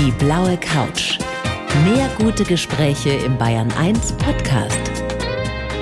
Die 0.00 0.12
blaue 0.12 0.56
Couch. 0.58 1.18
Mehr 1.82 2.08
gute 2.18 2.44
Gespräche 2.44 3.10
im 3.10 3.36
Bayern 3.36 3.72
1 3.72 4.12
Podcast. 4.12 4.78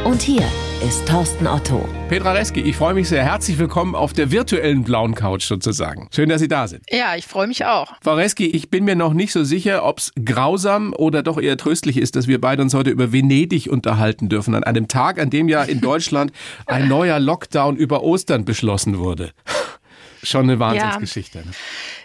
Und 0.05 0.23
hier 0.23 0.43
ist 0.83 1.07
Thorsten 1.07 1.47
Otto. 1.47 1.87
Petra 2.09 2.33
Reski, 2.33 2.63
ich 2.63 2.77
freue 2.77 2.95
mich 2.95 3.11
sehr. 3.11 3.23
Herzlich 3.23 3.59
willkommen 3.59 3.95
auf 3.95 4.15
der 4.15 4.31
virtuellen 4.31 4.85
blauen 4.85 5.15
Couch 5.15 5.45
sozusagen. 5.45 6.09
Schön, 6.15 6.31
dass 6.31 6.41
Sie 6.41 6.49
da 6.49 6.67
sind. 6.67 6.83
Ja, 6.91 7.15
ich 7.15 7.27
freue 7.27 7.47
mich 7.47 7.67
auch. 7.67 7.93
Frau 8.01 8.15
Reski, 8.15 8.47
ich 8.47 8.71
bin 8.71 8.85
mir 8.85 8.97
noch 8.97 9.13
nicht 9.13 9.33
so 9.33 9.45
sicher, 9.45 9.85
ob 9.85 9.99
es 9.99 10.13
grausam 10.25 10.95
oder 10.95 11.23
doch 11.23 11.39
eher 11.39 11.59
tröstlich 11.59 11.99
ist, 11.99 12.17
dass 12.17 12.27
wir 12.27 12.41
beide 12.41 12.63
uns 12.63 12.73
heute 12.73 12.89
über 12.89 13.13
Venedig 13.13 13.69
unterhalten 13.69 14.31
dürfen, 14.31 14.55
an 14.55 14.65
einem 14.65 14.89
Tag, 14.89 15.21
an 15.21 15.29
dem 15.29 15.47
ja 15.47 15.63
in 15.63 15.83
Deutschland 15.83 16.33
ein 16.67 16.89
neuer 16.89 17.21
Lockdown 17.21 17.77
über 17.77 18.03
Ostern 18.03 18.47
beschlossen 18.47 18.97
wurde. 18.97 19.33
Schon 20.23 20.45
eine 20.45 20.59
Wahnsinnsgeschichte. 20.59 21.41
Ja. 21.41 21.45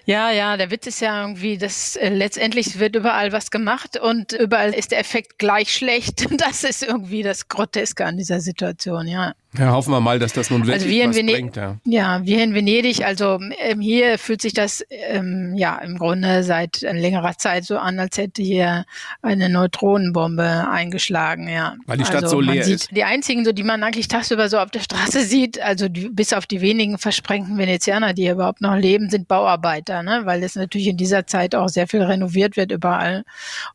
Ja, 0.05 0.31
ja, 0.31 0.57
der 0.57 0.71
Witz 0.71 0.88
ist 0.88 1.01
ja 1.01 1.21
irgendwie, 1.21 1.57
dass 1.57 1.96
äh, 1.96 2.10
letztendlich 2.10 2.79
wird 2.79 2.96
überall 2.96 3.32
was 3.32 3.51
gemacht 3.51 4.00
und 4.00 4.33
überall 4.33 4.74
ist 4.74 4.91
der 4.91 5.00
Effekt 5.00 5.37
gleich 5.37 5.71
schlecht. 5.74 6.27
Das 6.41 6.64
ist 6.64 6.82
irgendwie 6.82 7.21
das 7.21 7.50
Groteske 7.50 8.04
an 8.04 8.18
dieser 8.18 8.39
Situation, 8.39 9.07
ja. 9.07 9.33
Ja, 9.57 9.74
hoffen 9.74 9.91
wir 9.91 10.00
mal, 10.00 10.18
dass 10.18 10.32
das 10.32 10.50
nun 10.50 10.61
wirklich 10.61 10.75
also 10.75 10.87
wir 10.87 11.10
was 11.10 11.15
Venedig, 11.15 11.36
bringt. 11.36 11.55
Ja. 11.57 11.77
ja, 11.83 12.25
wir 12.25 12.41
in 12.41 12.54
Venedig, 12.54 13.04
also 13.04 13.37
ähm, 13.60 13.82
hier 13.82 14.18
fühlt 14.18 14.41
sich 14.41 14.54
das 14.54 14.86
ähm, 14.89 15.54
ja 15.55 15.77
im 15.79 15.97
Grunde 15.97 16.43
seit 16.43 16.82
längerer 16.82 17.38
Zeit 17.38 17.65
so 17.65 17.77
an, 17.77 17.99
als 17.99 18.18
hätte 18.18 18.41
hier 18.41 18.86
eine 19.21 19.49
Neutronenbombe 19.49 20.69
eingeschlagen, 20.71 21.49
ja. 21.49 21.75
Weil 21.86 21.97
die 21.97 22.05
Stadt 22.05 22.24
also, 22.24 22.38
so 22.38 22.41
leer 22.41 22.65
ist. 22.65 22.96
Die 22.96 23.04
einzigen, 23.04 23.43
so 23.43 23.52
die 23.52 23.63
man 23.63 23.83
eigentlich 23.83 24.07
tagsüber 24.07 24.47
so 24.47 24.57
auf 24.57 24.71
der 24.71 24.79
Straße 24.79 25.21
sieht, 25.24 25.61
also 25.61 25.89
die, 25.89 26.07
bis 26.07 26.32
auf 26.32 26.46
die 26.46 26.61
wenigen 26.61 26.97
versprengten 26.97 27.57
Venezianer, 27.57 28.13
die 28.13 28.24
hier 28.24 28.33
überhaupt 28.33 28.61
noch 28.61 28.77
leben, 28.77 29.10
sind 29.10 29.27
Bauarbeiter, 29.27 29.90
ne? 30.01 30.21
weil 30.23 30.43
es 30.43 30.55
natürlich 30.55 30.87
in 30.87 30.97
dieser 30.97 31.27
Zeit 31.27 31.55
auch 31.55 31.68
sehr 31.68 31.87
viel 31.87 32.02
renoviert 32.03 32.55
wird 32.55 32.72
überall. 32.72 33.23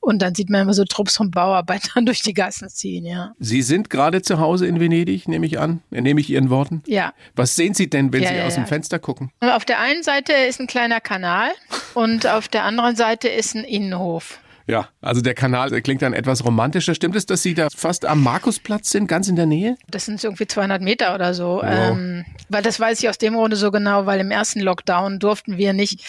Und 0.01 0.23
dann 0.23 0.35
sieht 0.35 0.49
man 0.49 0.63
immer 0.63 0.75
so 0.75 0.85
Trupps 0.85 1.17
von 1.17 1.31
Bauarbeitern 1.31 2.07
durch 2.07 2.23
die 2.23 2.35
Gassen 2.35 2.71
ziehen, 2.71 3.05
ja. 3.05 3.33
Sie 3.39 3.63
sind 3.63 3.91
gerade 3.91 4.23
zu 4.23 4.39
Hause 4.39 4.67
in 4.67 4.81
Venedig, 4.81 5.29
nehme 5.29 5.45
ich 5.45 5.59
an 5.59 5.67
an, 5.67 5.83
nehme 5.91 6.21
ich 6.21 6.31
Ihren 6.31 6.51
Worten? 6.51 6.83
Ja. 6.87 7.13
Was 7.35 7.57
sehen 7.57 7.75
Sie 7.75 7.91
denn, 7.91 8.13
wenn 8.13 8.23
ja, 8.23 8.29
Sie 8.29 8.35
ja, 8.37 8.47
aus 8.47 8.55
dem 8.55 8.67
Fenster 8.67 8.99
gucken? 8.99 9.31
Auf 9.41 9.65
der 9.65 9.81
einen 9.81 10.03
Seite 10.03 10.33
ist 10.33 10.61
ein 10.61 10.67
kleiner 10.67 11.01
Kanal 11.01 11.51
und 11.95 12.27
auf 12.27 12.49
der 12.49 12.65
anderen 12.65 12.97
Seite 12.97 13.29
ist 13.29 13.55
ein 13.55 13.65
Innenhof. 13.65 14.39
Ja, 14.69 14.89
also 15.01 15.21
der 15.21 15.35
Kanal 15.35 15.71
der 15.71 15.81
klingt 15.81 16.03
dann 16.03 16.13
etwas 16.13 16.45
romantischer. 16.45 16.95
Stimmt 16.95 17.15
es, 17.15 17.25
dass 17.25 17.43
Sie 17.43 17.55
da 17.55 17.69
fast 17.75 18.05
am 18.05 18.23
Markusplatz 18.23 18.91
sind, 18.91 19.07
ganz 19.07 19.29
in 19.29 19.37
der 19.37 19.47
Nähe? 19.47 19.77
Das 19.89 20.07
sind 20.07 20.23
irgendwie 20.23 20.47
200 20.47 20.83
Meter 20.83 21.15
oder 21.15 21.35
so. 21.35 21.61
Wow. 21.63 21.65
Ähm, 21.65 22.25
weil 22.49 22.63
das 22.63 22.81
weiß 22.81 23.01
ich 23.01 23.09
aus 23.09 23.19
dem 23.19 23.35
Grunde 23.35 23.57
so 23.57 23.71
genau, 23.71 24.07
weil 24.07 24.19
im 24.19 24.33
ersten 24.33 24.61
Lockdown 24.61 25.21
durften 25.21 25.57
wir 25.57 25.73
nicht 25.73 26.05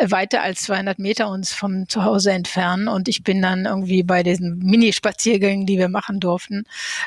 weiter 0.00 0.42
als 0.42 0.62
200 0.62 0.98
Meter 0.98 1.30
uns 1.30 1.54
vom 1.54 1.88
Zuhause 1.88 2.32
entfernen. 2.32 2.88
Und 2.88 3.08
ich 3.08 3.24
bin 3.24 3.40
dann 3.40 3.64
irgendwie 3.64 4.02
bei 4.02 4.22
diesen 4.22 4.58
Mini-Spaziergängen, 4.58 5.64
die 5.64 5.78
wir 5.78 5.88
machen 5.88 6.20
durften, 6.20 6.64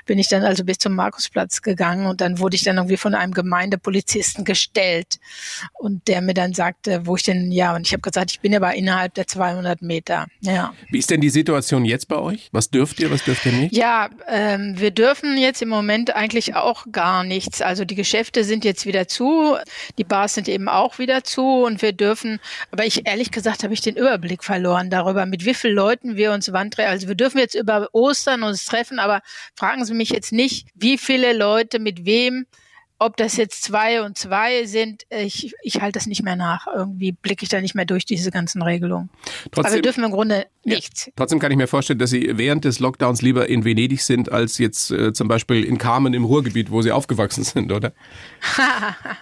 bin 0.08 0.18
ich 0.18 0.30
dann 0.30 0.44
also 0.44 0.64
bis 0.64 0.80
zum 0.80 0.96
Markusplatz 0.96 1.62
gegangen 1.62 2.08
und 2.08 2.22
dann 2.22 2.40
wurde 2.40 2.56
ich 2.56 2.64
dann 2.64 2.78
irgendwie 2.78 2.98
von 2.98 3.14
einem 3.14 3.34
Gemeindepolizisten 3.34 4.46
gestellt 4.46 5.20
und 5.74 6.08
der 6.08 6.22
mir 6.22 6.34
dann 6.34 6.54
sagte, 6.54 7.06
wo 7.06 7.16
ich 7.16 7.24
denn, 7.24 7.52
ja, 7.52 7.76
und 7.76 7.86
ich 7.86 7.94
habe 7.94 8.02
gesagt, 8.02 8.32
ich 8.32 8.40
bin 8.40 8.56
aber 8.56 8.74
innerhalb 8.74 9.14
der 9.14 9.28
200 9.28 9.82
Meter. 9.82 10.26
Ja. 10.42 10.74
Wie 10.90 11.00
ist 11.00 11.10
denn 11.10 11.20
die 11.20 11.30
Situation 11.30 11.84
jetzt 11.84 12.08
bei 12.08 12.18
euch? 12.18 12.48
Was 12.52 12.70
dürft 12.70 13.00
ihr, 13.00 13.12
was 13.12 13.24
dürft 13.24 13.46
ihr 13.46 13.52
nicht? 13.52 13.76
Ja, 13.76 14.10
ähm, 14.28 14.80
wir 14.80 14.92
dürfen 14.92 15.38
jetzt 15.38 15.62
im 15.62 15.70
Moment 15.70 16.16
eigentlich 16.16 16.56
auch 16.56 16.86
gar 16.92 17.24
nichts. 17.24 17.62
Also 17.62 17.84
die 17.84 17.96
Geschäfte 17.96 18.44
sind 18.44 18.64
jetzt 18.64 18.86
wieder 18.86 19.08
zu, 19.08 19.58
die 19.98 20.06
Bars 20.06 20.36
sind 20.36 20.48
eben 20.48 20.70
auch 20.70 20.98
wieder 20.98 21.24
zu 21.24 21.64
und 21.66 21.82
wir 21.82 21.92
dürfen, 21.92 22.40
aber 22.72 22.86
ich 22.86 23.06
ehrlich 23.06 23.32
gesagt 23.32 23.64
habe 23.64 23.74
ich 23.74 23.82
den 23.82 23.98
Überblick 23.98 24.44
verloren 24.44 24.90
darüber, 24.90 25.26
mit 25.26 25.44
wie 25.46 25.54
vielen 25.54 25.76
Leuten 25.76 26.16
wir 26.16 26.32
uns 26.32 26.54
wandern. 26.54 26.88
Also 26.88 27.08
wir 27.08 27.16
dürfen 27.16 27.40
jetzt 27.40 27.56
über 27.56 27.90
Ostern 27.92 28.44
uns 28.44 28.66
treffen, 28.66 29.00
aber 29.00 29.22
fragen 29.56 29.86
Sie 29.86 29.94
mich 29.94 30.10
jetzt 30.10 30.32
nicht, 30.32 30.68
wie 30.76 30.98
viele 30.98 31.34
Leute 31.34 31.80
mit 31.80 32.06
wem 32.06 32.46
ob 33.00 33.18
das 33.18 33.38
jetzt 33.38 33.64
zwei 33.64 34.02
und 34.02 34.18
zwei 34.18 34.66
sind, 34.66 35.04
ich, 35.10 35.54
ich 35.62 35.82
halte 35.82 36.00
das 36.00 36.08
nicht 36.08 36.24
mehr 36.24 36.36
nach. 36.36 36.68
Irgendwie 36.68 37.12
blicke 37.12 37.44
ich 37.44 37.50
da 37.50 37.62
nicht 37.62 37.76
mehr 37.76 37.86
durch 37.86 38.06
diese 38.06 38.32
ganzen 38.32 38.62
Regelungen. 38.62 39.10
Trotzdem, 39.52 39.66
Aber 39.66 39.76
wir 39.76 39.82
dürfen 39.82 40.04
im 40.04 40.12
Grunde 40.12 40.48
nichts. 40.64 41.06
Ja, 41.06 41.14
trotzdem 41.16 41.40
kann 41.40 41.52
ich 41.52 41.58
mir 41.58 41.68
vorstellen, 41.68 42.00
dass 42.00 42.10
Sie 42.10 42.38
während 42.38 42.66
des 42.66 42.80
Lockdowns 42.80 43.22
lieber 43.22 43.48
in 43.50 43.66
Venedig 43.66 44.02
sind, 44.02 44.32
als 44.32 44.58
jetzt 44.58 44.92
äh, 44.92 45.14
zum 45.14 45.28
Beispiel 45.28 45.64
in 45.64 45.78
Carmen 45.78 46.14
im 46.14 46.26
Ruhrgebiet, 46.26 46.72
wo 46.72 46.82
Sie 46.82 46.92
aufgewachsen 46.92 47.44
sind, 47.44 47.72
oder? 47.72 47.94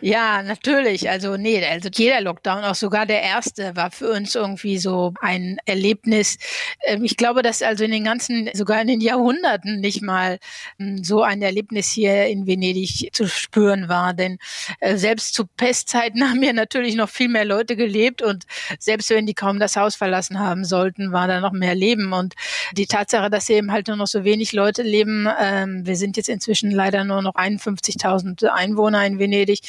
Ja, 0.00 0.44
natürlich. 0.44 1.10
Also 1.10 1.36
nee, 1.36 1.64
also 1.64 1.88
jeder 1.92 2.20
Lockdown, 2.20 2.62
auch 2.62 2.76
sogar 2.76 3.04
der 3.04 3.20
erste, 3.20 3.74
war 3.74 3.90
für 3.90 4.12
uns 4.12 4.32
irgendwie 4.36 4.78
so 4.78 5.12
ein 5.20 5.58
Erlebnis. 5.64 6.38
Ähm, 6.86 7.02
ich 7.02 7.16
glaube, 7.16 7.42
dass 7.42 7.62
also 7.62 7.82
in 7.82 7.90
den 7.90 8.04
ganzen, 8.04 8.48
sogar 8.54 8.80
in 8.80 8.86
den 8.86 9.00
Jahrhunderten 9.00 9.80
nicht 9.80 10.00
mal 10.00 10.38
hm, 10.78 11.02
so 11.02 11.22
ein 11.22 11.42
Erlebnis 11.42 11.90
hier 11.90 12.26
in 12.26 12.46
Venedig 12.46 13.10
zu 13.12 13.26
spüren 13.26 13.88
war. 13.88 14.14
Denn 14.14 14.38
äh, 14.78 14.96
selbst 14.96 15.34
zu 15.34 15.46
Pestzeiten 15.46 16.22
haben 16.30 16.42
hier 16.42 16.52
natürlich 16.52 16.94
noch 16.94 17.08
viel 17.08 17.28
mehr 17.28 17.44
Leute 17.44 17.74
gelebt 17.74 18.22
und 18.22 18.44
selbst 18.78 19.10
wenn 19.10 19.26
die 19.26 19.34
kaum 19.34 19.58
das 19.58 19.74
Haus 19.76 19.96
verlassen 19.96 20.38
haben 20.38 20.64
sollten, 20.64 21.10
war 21.10 21.26
da 21.26 21.40
noch 21.40 21.52
mehr 21.52 21.74
Leben. 21.74 22.12
Und 22.12 22.34
die 22.72 22.86
Tatsache, 22.86 23.30
dass 23.30 23.48
eben 23.48 23.72
halt 23.72 23.88
nur 23.88 23.96
noch 23.96 24.06
so 24.06 24.22
wenig 24.22 24.52
Leute 24.52 24.82
leben, 24.82 25.26
ähm, 25.40 25.84
wir 25.84 25.96
sind 25.96 26.16
jetzt 26.16 26.28
inzwischen 26.28 26.70
leider 26.70 27.02
nur 27.02 27.20
noch 27.20 27.34
51.000 27.34 28.46
Einwohner 28.46 29.04
in 29.04 29.18
Venedig. 29.18 29.62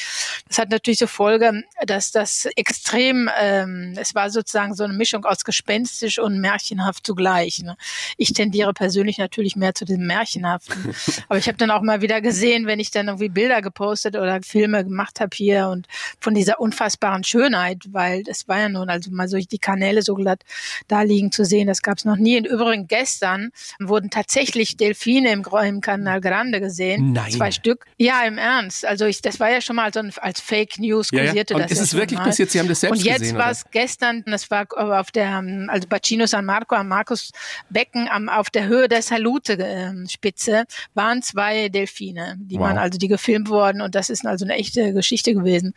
Das 0.48 0.58
hat 0.58 0.70
natürlich 0.70 1.00
zur 1.00 1.08
Folge, 1.08 1.64
dass 1.86 2.12
das 2.12 2.48
extrem, 2.56 3.30
ähm, 3.40 3.96
es 4.00 4.16
war 4.16 4.30
sozusagen 4.30 4.74
so 4.74 4.84
eine 4.84 4.94
Mischung 4.94 5.26
aus 5.26 5.44
gespenstisch 5.44 6.20
und 6.20 6.40
märchenhaft 6.40 7.06
zugleich. 7.06 7.62
Ne? 7.62 7.76
Ich 8.18 8.34
tendiere 8.34 8.74
persönlich 8.74 9.18
natürlich 9.18 9.56
mehr 9.56 9.76
zu 9.76 9.86
dem 9.86 10.08
Märchenhaften. 10.08 10.96
Aber 11.30 11.38
ich 11.38 11.48
habe 11.48 11.58
dann 11.58 11.72
auch 11.72 11.82
mal 11.82 12.02
wieder 12.02 12.22
gesehen, 12.22 12.68
wenn 12.68 12.80
ich 12.80 12.92
dann 12.92 13.08
irgendwie 13.08 13.30
Bilder 13.30 13.62
gepostet 13.62 14.16
oder 14.16 14.42
Filme 14.42 14.84
gemacht 14.84 15.20
habe 15.20 15.36
hier 15.36 15.68
und 15.68 15.88
von 16.20 16.34
dieser 16.34 16.60
unfassbaren 16.60 17.24
Schönheit, 17.24 17.84
weil 17.92 18.24
das 18.24 18.48
war 18.48 18.60
ja 18.60 18.70
nun 18.70 18.90
also 18.90 19.12
mal 19.12 19.28
so 19.28 19.38
die 19.38 19.60
Kanäle 19.60 20.02
so 20.02 20.16
glatt 20.16 20.44
da 20.88 21.02
liegen 21.02 21.32
zu 21.32 21.46
sehen, 21.46 21.68
das 21.68 21.82
gab 21.82 21.98
es 21.98 22.06
noch 22.06 22.16
nie. 22.16 22.38
Und 22.38 22.46
übrigens 22.46 22.88
gestern 22.88 23.52
wurden 23.80 24.10
tatsächlich 24.10 24.78
Delfine 24.78 25.32
im, 25.32 25.44
im 25.64 25.82
Canal 25.82 26.22
Grande 26.22 26.60
gesehen. 26.60 27.14
Nein. 27.14 27.32
Zwei 27.32 27.52
Stück. 27.52 27.86
Ja, 27.98 28.24
im 28.24 28.38
Ernst. 28.38 28.86
Also 28.86 29.06
ich, 29.06 29.22
das 29.22 29.40
war 29.40 29.50
war 29.50 29.56
ja 29.56 29.62
schon 29.62 29.76
mal 29.76 29.92
so 29.92 30.00
ein, 30.00 30.09
als 30.18 30.42
Fake 30.42 30.80
News 30.80 31.10
kursierte 31.10 31.54
ja, 31.54 31.60
ja. 31.60 31.64
Und 31.64 31.72
das. 31.72 31.80
Ist 31.80 31.86
es 31.86 31.94
wirklich 31.94 32.20
passiert? 32.20 32.50
Sie 32.50 32.60
haben 32.60 32.68
das 32.68 32.82
selbst 32.82 33.04
gesehen? 33.04 33.16
Und 33.16 33.22
jetzt 33.22 33.36
war 33.36 33.52
es 33.52 33.66
gestern, 33.72 34.24
das 34.26 34.50
war 34.50 34.66
auf 34.76 35.12
der, 35.12 35.44
also 35.68 35.88
Bacino 35.88 36.26
San 36.26 36.46
Marco 36.46 36.76
am 36.76 36.88
Markus 36.88 37.32
Becken 37.70 38.08
am, 38.10 38.30
auf 38.30 38.50
der 38.50 38.68
Höhe 38.68 38.88
der 38.88 39.02
Salute-Spitze 39.02 40.52
ähm, 40.52 40.66
waren 40.94 41.22
zwei 41.22 41.70
Delfine, 41.70 42.38
die 42.40 42.56
wow. 42.56 42.62
waren 42.64 42.78
also, 42.78 42.98
die 42.98 43.08
gefilmt 43.08 43.50
worden 43.50 43.82
und 43.82 43.96
das 43.96 44.10
ist 44.10 44.26
also 44.26 44.46
eine 44.46 44.56
echte 44.56 44.94
Geschichte 44.94 45.34
gewesen. 45.34 45.74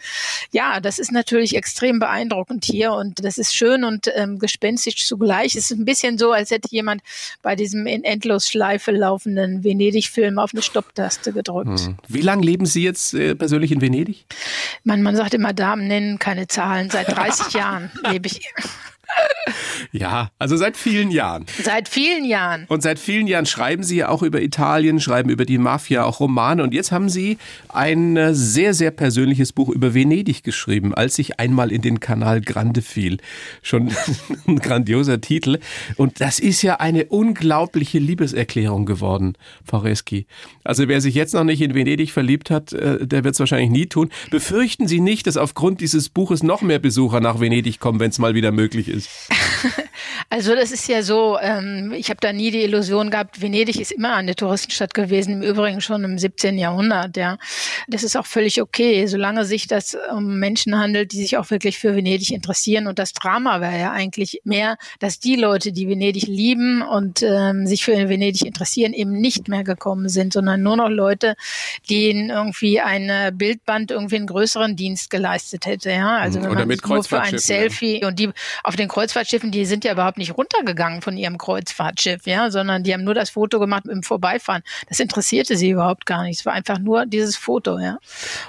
Ja, 0.52 0.80
das 0.80 0.98
ist 0.98 1.12
natürlich 1.12 1.56
extrem 1.56 1.98
beeindruckend 1.98 2.64
hier 2.64 2.92
und 2.92 3.24
das 3.24 3.38
ist 3.38 3.54
schön 3.54 3.84
und 3.84 4.10
ähm, 4.14 4.38
gespenstisch 4.38 5.06
zugleich. 5.06 5.54
Es 5.56 5.70
ist 5.70 5.78
ein 5.78 5.84
bisschen 5.84 6.18
so, 6.18 6.32
als 6.32 6.50
hätte 6.50 6.68
jemand 6.70 7.02
bei 7.42 7.56
diesem 7.56 7.86
in 7.86 8.04
Endlosschleife 8.04 8.90
laufenden 8.90 9.64
Venedig-Film 9.64 10.38
auf 10.38 10.52
eine 10.52 10.62
Stopptaste 10.62 11.32
gedrückt. 11.32 11.80
Hm. 11.80 11.96
Wie 12.08 12.20
lange 12.20 12.44
leben 12.44 12.66
Sie 12.66 12.82
jetzt 12.82 13.14
äh, 13.14 13.34
persönlich 13.34 13.72
in 13.72 13.80
Venedig? 13.80 14.21
Man, 14.84 15.02
man 15.02 15.16
sagt 15.16 15.34
immer, 15.34 15.52
Damen 15.52 15.86
nennen 15.86 16.18
keine 16.18 16.46
Zahlen. 16.46 16.90
Seit 16.90 17.08
30 17.16 17.54
Jahren 17.54 17.90
lebe 18.10 18.26
ich. 18.26 18.40
Ja, 19.90 20.30
also 20.38 20.56
seit 20.56 20.76
vielen 20.76 21.10
Jahren. 21.10 21.44
Seit 21.62 21.88
vielen 21.88 22.24
Jahren. 22.24 22.64
Und 22.68 22.82
seit 22.82 22.98
vielen 22.98 23.26
Jahren 23.26 23.44
schreiben 23.44 23.82
Sie 23.82 23.96
ja 23.96 24.08
auch 24.08 24.22
über 24.22 24.40
Italien, 24.40 25.00
schreiben 25.00 25.28
über 25.28 25.44
die 25.44 25.58
Mafia, 25.58 26.04
auch 26.04 26.20
Romane. 26.20 26.62
Und 26.62 26.72
jetzt 26.72 26.92
haben 26.92 27.10
Sie 27.10 27.36
ein 27.68 28.16
äh, 28.16 28.34
sehr, 28.34 28.72
sehr 28.72 28.90
persönliches 28.90 29.52
Buch 29.52 29.68
über 29.68 29.92
Venedig 29.92 30.44
geschrieben, 30.44 30.94
als 30.94 31.18
ich 31.18 31.40
einmal 31.40 31.70
in 31.70 31.82
den 31.82 32.00
Kanal 32.00 32.40
Grande 32.40 32.80
fiel. 32.80 33.18
Schon 33.60 33.90
ein 34.46 34.60
grandioser 34.60 35.20
Titel. 35.20 35.58
Und 35.96 36.20
das 36.20 36.38
ist 36.38 36.62
ja 36.62 36.76
eine 36.76 37.06
unglaubliche 37.06 37.98
Liebeserklärung 37.98 38.86
geworden, 38.86 39.34
Frau 39.64 39.78
Reski. 39.78 40.26
Also 40.64 40.88
wer 40.88 41.00
sich 41.00 41.14
jetzt 41.14 41.34
noch 41.34 41.44
nicht 41.44 41.60
in 41.60 41.74
Venedig 41.74 42.12
verliebt 42.12 42.50
hat, 42.50 42.72
äh, 42.72 43.06
der 43.06 43.24
wird 43.24 43.34
es 43.34 43.40
wahrscheinlich 43.40 43.70
nie 43.70 43.86
tun. 43.86 44.10
Befürchten 44.30 44.88
Sie 44.88 45.00
nicht, 45.00 45.26
dass 45.26 45.36
aufgrund 45.36 45.80
dieses 45.80 46.08
Buches 46.08 46.42
noch 46.42 46.62
mehr 46.62 46.78
Besucher 46.78 47.20
nach 47.20 47.40
Venedig 47.40 47.78
kommen, 47.78 48.00
wenn 48.00 48.10
es 48.10 48.18
mal 48.18 48.34
wieder 48.34 48.52
möglich 48.52 48.88
ist? 48.88 49.01
Also 50.30 50.54
das 50.54 50.72
ist 50.72 50.88
ja 50.88 51.02
so, 51.02 51.38
ähm, 51.40 51.92
ich 51.94 52.08
habe 52.08 52.18
da 52.20 52.32
nie 52.32 52.50
die 52.50 52.62
Illusion 52.62 53.10
gehabt, 53.10 53.42
Venedig 53.42 53.78
ist 53.78 53.92
immer 53.92 54.14
eine 54.14 54.34
Touristenstadt 54.34 54.94
gewesen, 54.94 55.34
im 55.34 55.42
Übrigen 55.42 55.82
schon 55.82 56.04
im 56.04 56.18
17. 56.18 56.56
Jahrhundert, 56.56 57.18
ja. 57.18 57.36
Das 57.86 58.02
ist 58.02 58.16
auch 58.16 58.24
völlig 58.24 58.62
okay, 58.62 59.06
solange 59.06 59.44
sich 59.44 59.66
das 59.66 59.94
um 60.10 60.38
Menschen 60.38 60.78
handelt, 60.78 61.12
die 61.12 61.18
sich 61.18 61.36
auch 61.36 61.50
wirklich 61.50 61.78
für 61.78 61.94
Venedig 61.94 62.30
interessieren. 62.30 62.86
Und 62.86 62.98
das 62.98 63.12
Drama 63.12 63.60
wäre 63.60 63.78
ja 63.78 63.92
eigentlich 63.92 64.40
mehr, 64.44 64.78
dass 65.00 65.18
die 65.18 65.36
Leute, 65.36 65.72
die 65.72 65.86
Venedig 65.86 66.26
lieben 66.26 66.80
und 66.80 67.22
ähm, 67.22 67.66
sich 67.66 67.84
für 67.84 67.92
Venedig 68.08 68.46
interessieren, 68.46 68.94
eben 68.94 69.12
nicht 69.12 69.48
mehr 69.48 69.64
gekommen 69.64 70.08
sind, 70.08 70.32
sondern 70.32 70.62
nur 70.62 70.76
noch 70.76 70.88
Leute, 70.88 71.34
denen 71.90 72.30
irgendwie 72.30 72.80
ein 72.80 73.36
Bildband 73.36 73.90
irgendwie 73.90 74.16
einen 74.16 74.26
größeren 74.26 74.76
Dienst 74.76 75.10
geleistet 75.10 75.66
hätte, 75.66 75.90
ja. 75.90 76.16
Also 76.16 76.40
wenn 76.40 76.50
Oder 76.50 76.60
man 76.60 76.68
mit 76.68 76.88
nur 76.88 77.04
für 77.04 77.20
ein 77.20 77.38
Selfie 77.38 78.00
ja. 78.00 78.08
und 78.08 78.18
die 78.18 78.30
auf 78.64 78.76
den 78.76 78.88
Kreuzfahrtschiffen, 78.92 79.50
die 79.50 79.64
sind 79.64 79.84
ja 79.84 79.92
überhaupt 79.92 80.18
nicht 80.18 80.36
runtergegangen 80.36 81.00
von 81.00 81.16
ihrem 81.16 81.38
Kreuzfahrtschiff, 81.38 82.26
ja, 82.26 82.50
sondern 82.50 82.82
die 82.82 82.92
haben 82.92 83.04
nur 83.04 83.14
das 83.14 83.30
Foto 83.30 83.58
gemacht 83.58 83.86
im 83.86 84.02
Vorbeifahren. 84.02 84.62
Das 84.88 85.00
interessierte 85.00 85.56
sie 85.56 85.70
überhaupt 85.70 86.04
gar 86.04 86.24
nicht. 86.24 86.40
Es 86.40 86.46
war 86.46 86.52
einfach 86.52 86.78
nur 86.78 87.06
dieses 87.06 87.36
Foto, 87.36 87.78
ja. 87.78 87.98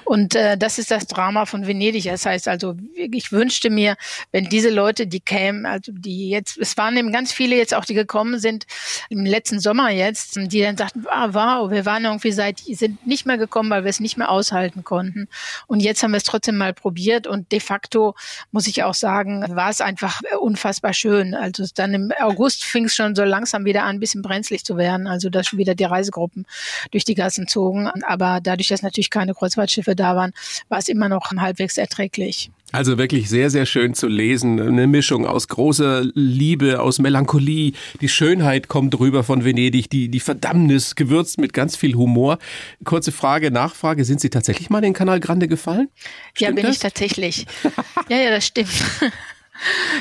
Und 0.04 0.36
äh, 0.36 0.58
das 0.58 0.80
ist 0.80 0.92
das 0.92 1.08
Drama 1.08 1.46
von 1.46 1.66
Venedig. 1.66 2.04
Das 2.04 2.26
heißt 2.26 2.50
also, 2.50 2.76
ich 2.94 3.32
wünschte 3.32 3.70
mir, 3.70 3.96
wenn 4.34 4.50
diese 4.50 4.70
Leute, 4.70 5.08
die 5.08 5.22
kämen, 5.22 5.66
also 5.66 5.94
die 5.96 6.30
jetzt, 6.30 6.58
es 6.58 6.76
waren 6.76 6.98
eben 6.98 7.14
ganz 7.14 7.32
viele 7.32 7.56
jetzt 7.56 7.74
auch, 7.74 7.86
die 7.86 7.94
gekommen 7.94 8.38
sind 8.38 8.66
im 9.10 9.26
letzten 9.26 9.62
Sommer 9.62 9.92
jetzt, 9.92 10.36
die 10.36 10.62
dann 10.62 10.76
sagten, 10.76 11.06
ah, 11.08 11.30
wow, 11.32 11.72
wir 11.72 11.86
waren 11.86 12.04
irgendwie 12.04 12.34
seit, 12.34 12.60
sind 12.60 13.08
nicht 13.08 13.26
mehr 13.26 13.38
gekommen, 13.38 13.70
weil 13.70 13.86
wir 13.86 13.90
es 13.90 14.02
nicht 14.02 14.18
mehr 14.18 14.30
aushalten 14.30 14.84
konnten. 14.84 15.30
Und 15.68 15.80
jetzt 15.80 16.04
haben 16.04 16.12
wir 16.12 16.18
es 16.18 16.24
trotzdem 16.26 16.58
mal 16.58 16.74
probiert 16.74 17.28
und 17.28 17.52
de 17.54 17.62
facto 17.62 18.14
muss 18.52 18.68
ich 18.68 18.84
auch 18.84 18.94
sagen, 18.94 19.46
war 19.56 19.70
es 19.70 19.80
einfach 19.80 20.20
unfassbar 20.40 20.94
schön. 20.94 21.34
Also 21.34 21.66
dann 21.76 21.94
im 21.94 22.12
August 22.20 22.64
fing 22.64 22.86
es 22.86 22.96
schon 22.96 23.16
so 23.16 23.24
langsam 23.24 23.66
wieder 23.66 23.84
an, 23.84 23.98
ein 23.98 24.00
bisschen 24.00 24.22
brenzlig 24.22 24.64
zu 24.64 24.78
werden. 24.78 25.08
Also 25.08 25.30
dass 25.30 25.48
schon 25.48 25.60
wieder 25.60 25.76
die 25.76 25.84
Reisegruppen 25.84 26.46
durch 26.92 27.06
die 27.06 27.16
Gassen 27.16 27.48
zogen. 27.48 27.88
Aber 28.04 28.40
dadurch, 28.42 28.68
dass 28.68 28.82
natürlich 28.82 29.10
keine 29.10 29.34
Kreuzfahrtschiffe 29.34 29.96
da 29.96 30.16
waren, 30.16 30.34
war 30.70 30.80
es 30.80 30.90
immer 30.90 31.10
noch 31.10 31.32
halbwegs 31.32 31.78
erträglich. 31.78 32.52
Also 32.74 32.98
wirklich 32.98 33.30
sehr, 33.30 33.52
sehr 33.52 33.68
schön 33.68 33.94
zu 33.94 34.08
lesen. 34.08 34.60
Eine 34.60 34.88
Mischung 34.88 35.28
aus 35.28 35.48
großer 35.48 36.06
Liebe, 36.16 36.82
aus 36.82 36.98
Melancholie. 36.98 37.74
Die 38.02 38.10
Schönheit 38.10 38.68
kommt 38.68 39.00
rüber 39.00 39.24
von 39.24 39.46
Venedig, 39.46 39.92
die, 39.92 40.10
die 40.10 40.20
Verdammnis 40.20 40.96
gewürzt 40.96 41.40
mit 41.40 41.54
ganz 41.54 41.76
viel 41.76 41.94
Humor. 41.94 42.40
Kurze 42.84 43.12
Frage, 43.12 43.52
Nachfrage. 43.52 44.06
Sind 44.06 44.22
Sie 44.22 44.32
tatsächlich 44.32 44.72
mal 44.72 44.80
in 44.80 44.86
den 44.86 44.94
Kanal 44.94 45.20
Grande 45.20 45.48
gefallen? 45.48 45.90
Stimmt 46.34 46.50
ja, 46.50 46.52
bin 46.56 46.64
das? 46.66 46.78
ich 46.78 46.82
tatsächlich. 46.82 47.46
ja, 48.10 48.18
ja, 48.18 48.32
das 48.32 48.48
stimmt. 48.48 48.74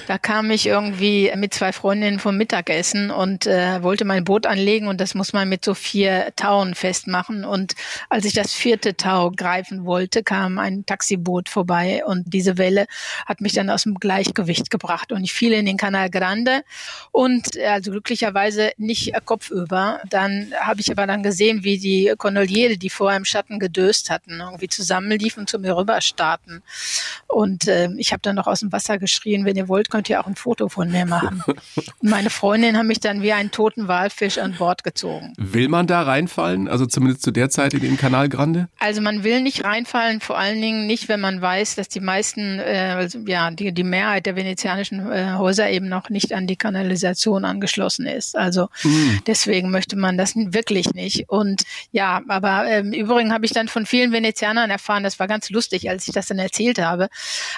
Da 0.07 0.19
kam 0.19 0.51
ich 0.51 0.67
irgendwie 0.67 1.33
mit 1.37 1.55
zwei 1.55 1.73
Freundinnen 1.73 2.19
vom 2.19 2.37
Mittagessen 2.37 3.11
und 3.11 3.47
äh, 3.47 3.83
wollte 3.83 4.05
mein 4.05 4.25
Boot 4.25 4.47
anlegen 4.47 4.89
und 4.89 5.01
das 5.01 5.15
muss 5.15 5.33
man 5.33 5.49
mit 5.49 5.65
so 5.65 5.75
vier 5.75 6.33
Tauen 6.37 6.75
festmachen. 6.75 7.45
Und 7.45 7.75
als 8.09 8.25
ich 8.25 8.33
das 8.33 8.53
vierte 8.53 8.97
Tau 8.97 9.31
greifen 9.31 9.85
wollte, 9.85 10.23
kam 10.23 10.59
ein 10.59 10.87
Taxiboot 10.87 11.49
vorbei 11.49 12.03
und 12.05 12.33
diese 12.33 12.59
Welle 12.59 12.87
hat 13.27 13.41
mich 13.41 13.53
dann 13.53 13.71
aus 13.71 13.85
dem 13.85 13.95
Gleichgewicht 13.95 14.71
gebracht 14.71 15.13
und 15.13 15.25
ich 15.25 15.33
fiel 15.33 15.53
in 15.53 15.67
den 15.67 15.77
Canal 15.77 16.11
Grande 16.11 16.63
und 17.11 17.57
äh, 17.57 17.67
also 17.67 17.91
glücklicherweise 17.91 18.73
nicht 18.77 19.13
kopfüber. 19.25 20.01
Dann 20.09 20.53
habe 20.61 20.81
ich 20.81 20.91
aber 20.91 21.07
dann 21.07 21.23
gesehen, 21.23 21.65
wie 21.65 21.79
die 21.79 22.13
Gondoliere, 22.17 22.77
die 22.77 22.91
vorher 22.91 23.17
im 23.17 23.25
Schatten 23.25 23.59
gedöst 23.59 24.11
hatten, 24.11 24.41
irgendwie 24.41 24.69
zusammenliefen 24.69 25.47
zu 25.47 25.59
mir 25.59 25.77
rüber 25.77 26.01
starten. 26.01 26.63
Und 27.29 27.69
äh, 27.69 27.89
ich 27.97 28.13
habe 28.13 28.23
dann 28.23 28.37
noch 28.37 28.47
aus 28.47 28.61
dem 28.61 28.73
Wasser 28.73 28.99
geschrien, 28.99 29.45
wenn 29.53 29.59
ihr 29.59 29.69
wollt, 29.69 29.91
könnt 29.91 30.09
ihr 30.09 30.19
auch 30.19 30.27
ein 30.27 30.35
Foto 30.35 30.71
von 30.71 30.91
mir 30.91 31.05
machen. 31.05 31.43
Und 31.47 32.09
meine 32.11 32.31
Freundin 32.31 32.79
haben 32.79 32.87
mich 32.87 33.01
dann 33.01 33.21
wie 33.21 33.35
einen 33.35 33.51
toten 33.51 33.87
Walfisch 33.87 34.39
an 34.39 34.55
Bord 34.55 34.83
gezogen. 34.83 35.35
Will 35.37 35.69
man 35.69 35.87
da 35.87 36.01
reinfallen? 36.01 36.69
Also 36.69 36.87
zumindest 36.87 37.23
zu 37.23 37.33
der 37.33 37.51
Zeit 37.51 37.75
in 37.75 37.81
den 37.81 37.99
Kanal 37.99 38.31
Grande? 38.31 38.69
Also 38.79 39.03
man 39.03 39.25
will 39.25 39.43
nicht 39.43 39.63
reinfallen, 39.63 40.21
vor 40.21 40.39
allen 40.39 40.59
Dingen 40.63 40.87
nicht, 40.87 41.11
wenn 41.11 41.21
man 41.21 41.43
weiß, 41.43 41.75
dass 41.75 41.89
die 41.89 42.01
meisten, 42.01 42.61
äh, 42.61 42.95
also, 42.97 43.19
ja, 43.27 43.51
die, 43.51 43.73
die 43.73 43.85
Mehrheit 43.85 44.25
der 44.25 44.37
venezianischen 44.37 45.13
äh, 45.13 45.35
Häuser 45.37 45.69
eben 45.69 45.91
noch 45.91 46.09
nicht 46.09 46.33
an 46.33 46.47
die 46.47 46.57
Kanalisation 46.57 47.45
angeschlossen 47.45 48.07
ist. 48.07 48.35
Also 48.35 48.69
hm. 48.81 49.21
deswegen 49.27 49.71
möchte 49.71 49.97
man 49.97 50.17
das 50.17 50.33
wirklich 50.35 50.95
nicht. 50.95 51.29
Und 51.29 51.65
ja, 51.91 52.23
aber 52.27 52.67
äh, 52.67 52.79
im 52.79 52.95
Übrigen 52.95 53.35
habe 53.35 53.45
ich 53.45 53.53
dann 53.53 53.69
von 53.69 53.85
vielen 53.85 54.13
Venezianern 54.13 54.71
erfahren, 54.71 55.03
das 55.03 55.19
war 55.19 55.29
ganz 55.29 55.51
lustig, 55.51 55.91
als 55.91 56.09
ich 56.09 56.15
das 56.15 56.29
dann 56.29 56.39
erzählt 56.39 56.79
habe, 56.79 57.11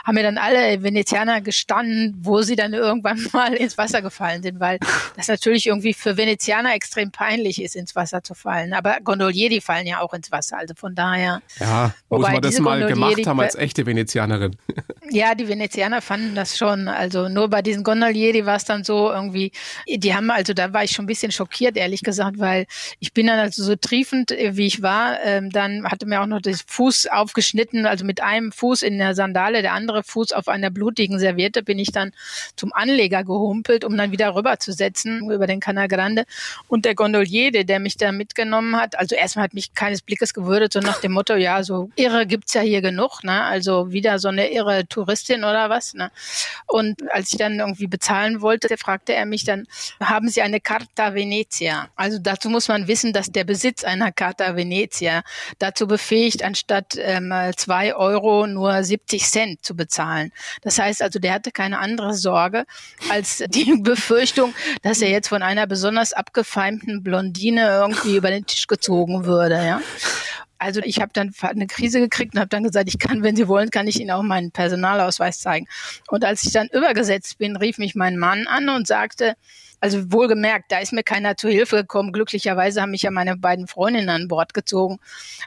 haben 0.02 0.16
mir 0.16 0.24
dann 0.24 0.38
alle 0.38 0.82
Venezianer 0.82 1.40
gestanden, 1.40 1.73
an, 1.74 2.14
wo 2.18 2.42
sie 2.42 2.56
dann 2.56 2.72
irgendwann 2.72 3.24
mal 3.32 3.54
ins 3.54 3.78
Wasser 3.78 4.02
gefallen 4.02 4.42
sind, 4.42 4.60
weil 4.60 4.78
das 5.16 5.28
natürlich 5.28 5.66
irgendwie 5.66 5.94
für 5.94 6.16
Venezianer 6.16 6.74
extrem 6.74 7.10
peinlich 7.10 7.62
ist, 7.62 7.76
ins 7.76 7.94
Wasser 7.96 8.22
zu 8.22 8.34
fallen. 8.34 8.72
Aber 8.72 8.98
Gondolier, 9.02 9.48
die 9.48 9.60
fallen 9.60 9.86
ja 9.86 10.00
auch 10.00 10.14
ins 10.14 10.30
Wasser. 10.32 10.58
Also 10.58 10.74
von 10.76 10.94
daher. 10.94 11.42
Ja, 11.60 11.94
muss 12.08 12.22
man 12.22 12.42
das 12.42 12.58
mal 12.58 12.86
gemacht 12.86 13.26
haben 13.26 13.40
als 13.40 13.54
echte 13.54 13.86
Venezianerin. 13.86 14.56
Ja, 15.10 15.34
die 15.34 15.48
Venezianer 15.48 16.00
fanden 16.00 16.34
das 16.34 16.56
schon. 16.56 16.88
Also 16.88 17.28
nur 17.28 17.48
bei 17.48 17.62
diesen 17.62 17.84
Gondolieri 17.84 18.46
war 18.46 18.56
es 18.56 18.64
dann 18.64 18.84
so 18.84 19.10
irgendwie, 19.10 19.52
die 19.88 20.14
haben, 20.14 20.30
also 20.30 20.54
da 20.54 20.72
war 20.72 20.84
ich 20.84 20.92
schon 20.92 21.04
ein 21.04 21.08
bisschen 21.08 21.32
schockiert, 21.32 21.76
ehrlich 21.76 22.02
gesagt, 22.02 22.38
weil 22.38 22.66
ich 23.00 23.12
bin 23.12 23.26
dann 23.26 23.38
also 23.38 23.62
so 23.62 23.76
triefend, 23.76 24.30
äh, 24.30 24.56
wie 24.56 24.66
ich 24.66 24.82
war, 24.82 25.18
ähm, 25.22 25.50
dann 25.50 25.84
hatte 25.84 26.06
mir 26.06 26.22
auch 26.22 26.26
noch 26.26 26.40
das 26.40 26.64
Fuß 26.66 27.08
aufgeschnitten, 27.08 27.86
also 27.86 28.04
mit 28.04 28.22
einem 28.22 28.52
Fuß 28.52 28.82
in 28.82 28.98
der 28.98 29.14
Sandale, 29.14 29.62
der 29.62 29.72
andere 29.72 30.02
Fuß 30.02 30.32
auf 30.32 30.48
einer 30.48 30.70
blutigen 30.70 31.18
Serviette 31.18 31.62
bin 31.64 31.78
ich 31.78 31.92
dann 31.92 32.12
zum 32.56 32.72
Anleger 32.72 33.24
gehumpelt, 33.24 33.84
um 33.84 33.96
dann 33.96 34.12
wieder 34.12 34.34
rüberzusetzen 34.34 35.30
über 35.30 35.46
den 35.46 35.60
Canal 35.60 35.88
Grande. 35.88 36.24
Und 36.68 36.84
der 36.84 36.94
Gondolier, 36.94 37.50
der 37.64 37.80
mich 37.80 37.96
da 37.96 38.12
mitgenommen 38.12 38.76
hat, 38.76 38.98
also 38.98 39.14
erstmal 39.14 39.44
hat 39.44 39.54
mich 39.54 39.74
keines 39.74 40.02
Blickes 40.02 40.34
gewürdet, 40.34 40.72
so 40.72 40.80
nach 40.80 41.00
dem 41.00 41.12
Motto, 41.12 41.34
ja, 41.34 41.62
so 41.62 41.90
irre 41.96 42.26
gibt's 42.26 42.54
ja 42.54 42.60
hier 42.60 42.82
genug, 42.82 43.22
ne? 43.24 43.42
Also 43.44 43.92
wieder 43.92 44.18
so 44.18 44.28
eine 44.28 44.50
irre 44.50 44.86
Touristin 44.86 45.44
oder 45.44 45.70
was, 45.70 45.94
ne? 45.94 46.10
Und 46.66 47.00
als 47.12 47.32
ich 47.32 47.38
dann 47.38 47.58
irgendwie 47.58 47.86
bezahlen 47.86 48.40
wollte, 48.40 48.76
fragte 48.76 49.14
er 49.14 49.26
mich 49.26 49.44
dann, 49.44 49.66
haben 50.00 50.28
Sie 50.28 50.42
eine 50.42 50.60
Carta 50.60 51.14
Venezia? 51.14 51.88
Also 51.96 52.18
dazu 52.18 52.50
muss 52.50 52.68
man 52.68 52.88
wissen, 52.88 53.12
dass 53.12 53.30
der 53.30 53.44
Besitz 53.44 53.84
einer 53.84 54.12
Carta 54.12 54.56
Venezia 54.56 55.22
dazu 55.58 55.86
befähigt, 55.86 56.42
anstatt 56.42 56.96
ähm, 56.98 57.32
zwei 57.56 57.94
Euro 57.94 58.46
nur 58.46 58.82
70 58.82 59.24
Cent 59.24 59.64
zu 59.64 59.74
bezahlen. 59.76 60.32
Das 60.62 60.78
heißt 60.78 61.02
also, 61.02 61.18
der 61.18 61.34
hatte 61.34 61.52
keine 61.54 61.78
andere 61.78 62.14
Sorge 62.14 62.64
als 63.10 63.42
die 63.48 63.76
Befürchtung, 63.82 64.54
dass 64.82 65.00
er 65.00 65.10
jetzt 65.10 65.28
von 65.28 65.42
einer 65.42 65.66
besonders 65.66 66.12
abgefeimten 66.12 67.02
Blondine 67.02 67.68
irgendwie 67.68 68.16
über 68.16 68.30
den 68.30 68.46
Tisch 68.46 68.66
gezogen 68.66 69.24
würde, 69.24 69.54
ja. 69.54 69.80
Also 70.58 70.80
ich 70.82 71.00
habe 71.00 71.10
dann 71.12 71.34
eine 71.40 71.66
Krise 71.66 72.00
gekriegt 72.00 72.34
und 72.34 72.40
habe 72.40 72.48
dann 72.48 72.62
gesagt, 72.62 72.88
ich 72.88 72.98
kann, 72.98 73.22
wenn 73.22 73.36
Sie 73.36 73.48
wollen, 73.48 73.70
kann 73.70 73.86
ich 73.86 74.00
Ihnen 74.00 74.10
auch 74.10 74.22
meinen 74.22 74.50
Personalausweis 74.50 75.40
zeigen. 75.40 75.66
Und 76.08 76.24
als 76.24 76.44
ich 76.44 76.52
dann 76.52 76.68
übergesetzt 76.68 77.36
bin, 77.36 77.56
rief 77.56 77.76
mich 77.76 77.94
mein 77.94 78.16
Mann 78.16 78.46
an 78.46 78.70
und 78.70 78.86
sagte, 78.86 79.34
also 79.84 80.10
wohlgemerkt, 80.10 80.72
da 80.72 80.78
ist 80.78 80.94
mir 80.94 81.02
keiner 81.02 81.36
zu 81.36 81.50
Hilfe 81.50 81.76
gekommen. 81.76 82.12
Glücklicherweise 82.12 82.80
haben 82.80 82.92
mich 82.92 83.02
ja 83.02 83.10
meine 83.10 83.36
beiden 83.36 83.66
Freundinnen 83.66 84.08
an 84.08 84.28
Bord 84.28 84.54
gezogen. 84.54 84.98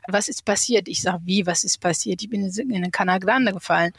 Was 0.07 0.29
ist 0.29 0.45
passiert? 0.45 0.87
Ich 0.87 1.01
sage, 1.01 1.21
wie, 1.23 1.47
was 1.47 1.63
ist 1.63 1.79
passiert? 1.79 2.21
Ich 2.21 2.29
bin 2.29 2.43
in 2.43 2.81
den 2.83 2.91
Canal 2.91 3.19
Grande 3.19 3.51
gefallen. 3.51 3.93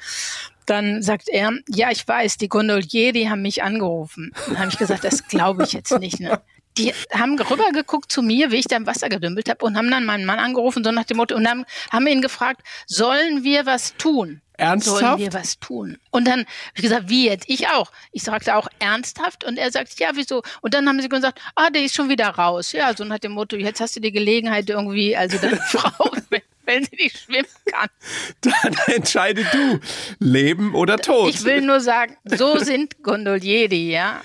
Dann 0.69 1.03
sagt 1.03 1.29
er, 1.29 1.53
ja, 1.69 1.91
ich 1.91 2.07
weiß, 2.07 2.37
die 2.37 2.49
Gondolier, 2.49 3.13
die 3.13 3.31
haben 3.31 3.43
mich 3.43 3.63
angerufen. 3.63 4.33
Dann 4.47 4.59
habe 4.59 4.69
ich 4.71 4.79
gesagt, 4.79 5.03
das 5.05 5.27
glaube 5.27 5.65
ich 5.65 5.73
jetzt 5.73 5.99
nicht. 5.99 6.21
Ne? 6.21 6.41
die 6.79 6.95
haben 7.13 7.39
rübergeguckt 7.41 8.11
zu 8.11 8.23
mir, 8.23 8.51
wie 8.51 8.57
ich 8.57 8.67
da 8.67 8.77
im 8.77 8.87
Wasser 8.87 9.09
gedümpelt 9.09 9.49
habe 9.49 9.65
und 9.65 9.77
haben 9.77 9.91
dann 9.91 10.05
meinen 10.05 10.25
Mann 10.25 10.39
angerufen, 10.39 10.85
so 10.85 10.91
nach 10.93 11.05
dem 11.05 11.17
Motto, 11.17 11.35
und 11.35 11.49
haben, 11.49 11.65
haben 11.91 12.07
ihn 12.07 12.23
gefragt, 12.23 12.63
sollen 12.87 13.45
wir 13.45 13.67
was 13.67 13.95
tun? 13.97 14.41
Ernsthaft? 14.59 15.01
Sollen 15.01 15.19
wir 15.19 15.33
was 15.33 15.59
tun? 15.61 15.99
Und 16.11 16.27
dann, 16.27 16.45
wie 16.75 16.83
gesagt, 16.83 17.09
wie 17.09 17.27
jetzt? 17.27 17.49
Ich 17.49 17.69
auch. 17.69 17.91
Ich 18.13 18.25
sagte 18.25 18.57
auch 18.57 18.69
ernsthaft 18.81 19.45
und 19.45 19.57
er 19.57 19.71
sagt, 19.71 19.99
ja, 20.01 20.11
wieso? 20.15 20.43
Und 20.61 20.75
dann 20.75 20.87
haben 20.89 21.01
sie 21.01 21.09
gesagt, 21.09 21.41
ah, 21.55 21.71
der 21.71 21.85
ist 21.85 21.95
schon 21.95 22.09
wieder 22.09 22.29
raus. 22.29 22.73
Ja, 22.73 22.95
so 22.95 23.05
nach 23.05 23.21
dem 23.21 23.33
Motto, 23.33 23.57
jetzt 23.57 23.81
hast 23.81 23.97
du 23.97 24.01
die 24.01 24.13
Gelegenheit 24.13 24.69
irgendwie, 24.69 25.17
also 25.17 25.39
deine 25.39 25.57
Frau, 25.69 26.11
wenn 26.65 26.85
sie 26.85 26.97
nicht 26.97 27.19
schwimmen 27.19 27.47
kann. 27.67 27.89
Dann 28.41 28.77
entscheide 28.95 29.45
du, 29.45 29.81
Leben 30.19 30.75
oder 30.75 30.99
Tod. 30.99 31.31
Ich 31.31 31.45
will 31.45 31.63
nur 31.63 31.81
sagen, 31.81 32.17
so 32.25 32.59
sind 32.59 33.03
Gondolieri, 33.03 33.91
ja. 33.91 34.21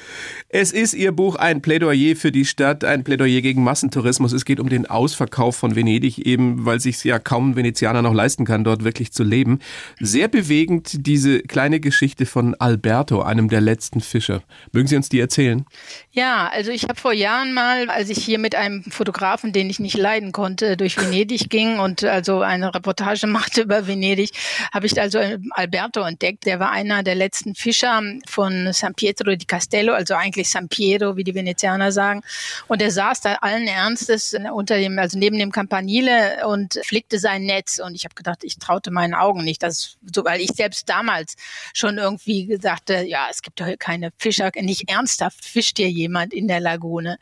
Es 0.56 0.72
ist 0.72 0.94
Ihr 0.94 1.12
Buch 1.12 1.36
ein 1.36 1.64
Plädoyer 1.64 2.16
für 2.16 2.32
die 2.32 2.46
Stadt, 2.46 2.84
ein 2.84 3.04
Plädoyer 3.04 3.42
gegen 3.42 3.64
Massentourismus. 3.64 4.34
Es 4.34 4.46
geht 4.46 4.60
um 4.60 4.70
den 4.70 4.86
Ausverkauf 4.86 5.56
von 5.56 5.76
Venedig, 5.76 6.28
eben 6.28 6.64
weil 6.64 6.80
sich 6.80 7.04
ja 7.04 7.18
kaum 7.18 7.56
Venezianer 7.56 8.04
noch 8.04 8.14
leisten 8.14 8.46
kann, 8.46 8.64
dort 8.64 8.84
wirklich 8.84 9.12
zu 9.12 9.24
leben. 9.24 9.58
Sehr 10.00 10.28
bewegend 10.28 11.08
diese 11.08 11.40
kleine 11.40 11.80
Geschichte 11.80 12.28
von 12.28 12.54
Alberto, 12.54 13.24
einem 13.24 13.50
der 13.50 13.62
letzten 13.62 14.00
Fischer. 14.00 14.44
Mögen 14.74 14.88
Sie 14.88 14.96
uns 14.96 15.10
die 15.10 15.20
erzählen? 15.20 15.66
Ja, 16.12 16.52
also 16.54 16.70
ich 16.70 16.84
habe 16.84 17.00
vor 17.00 17.14
Jahren 17.14 17.56
mal, 17.56 17.90
als 17.90 18.12
ich 18.12 18.24
hier 18.24 18.38
mit 18.38 18.54
einem 18.54 18.84
Fotografen, 18.84 19.54
den 19.54 19.72
ich 19.72 19.80
nicht 19.80 19.98
leiden 19.98 20.34
konnte, 20.34 20.78
durch 20.78 21.02
Venedig 21.02 21.50
ging 21.50 21.80
und 21.80 22.04
also 22.04 22.42
eine 22.42 22.76
Reportage 22.76 23.26
machte 23.26 23.64
über 23.64 23.88
Venedig, 23.88 24.30
habe 24.72 24.86
ich 24.86 25.02
also 25.02 25.18
Alberto 25.50 26.02
entdeckt. 26.02 26.46
Der 26.46 26.60
war 26.60 26.70
einer 26.70 27.02
der 27.02 27.16
letzten 27.16 27.56
Fischer 27.56 28.04
von 28.28 28.72
San 28.72 28.94
Pietro 28.94 29.36
di 29.36 29.46
Castello, 29.46 29.94
also 29.94 30.14
eigentlich 30.14 30.43
San 30.50 30.68
Piero, 30.68 31.16
wie 31.16 31.24
die 31.24 31.36
Venezianer 31.36 31.92
sagen. 31.92 32.22
Und 32.68 32.82
er 32.82 32.92
saß 32.92 33.22
da 33.22 33.36
allen 33.36 33.68
Ernstes 33.68 34.36
unter 34.54 34.78
dem, 34.78 35.00
also 35.00 35.18
neben 35.18 35.38
dem 35.38 35.52
Campanile 35.52 36.48
und 36.48 36.80
flickte 36.84 37.20
sein 37.20 37.44
Netz. 37.44 37.80
Und 37.80 37.96
ich 37.96 38.06
habe 38.06 38.16
gedacht, 38.16 38.44
ich 38.44 38.58
traute 38.58 38.92
meinen 38.92 39.14
Augen 39.14 39.44
nicht, 39.44 39.64
dass, 39.64 39.98
so, 40.14 40.26
weil 40.26 40.42
ich 40.42 40.52
selbst 40.52 40.90
damals 40.90 41.36
schon 41.74 41.98
irgendwie 41.98 42.58
sagte, 42.62 43.04
ja, 43.04 43.28
es 43.30 43.42
gibt 43.42 43.60
doch 43.60 43.68
keine 43.80 44.12
Fischer, 44.18 44.52
nicht 44.56 44.90
ernsthaft 44.90 45.44
fischt 45.46 45.78
hier 45.78 45.90
jemand 45.90 46.34
in 46.34 46.48
der 46.48 46.60
Lagune. 46.60 47.18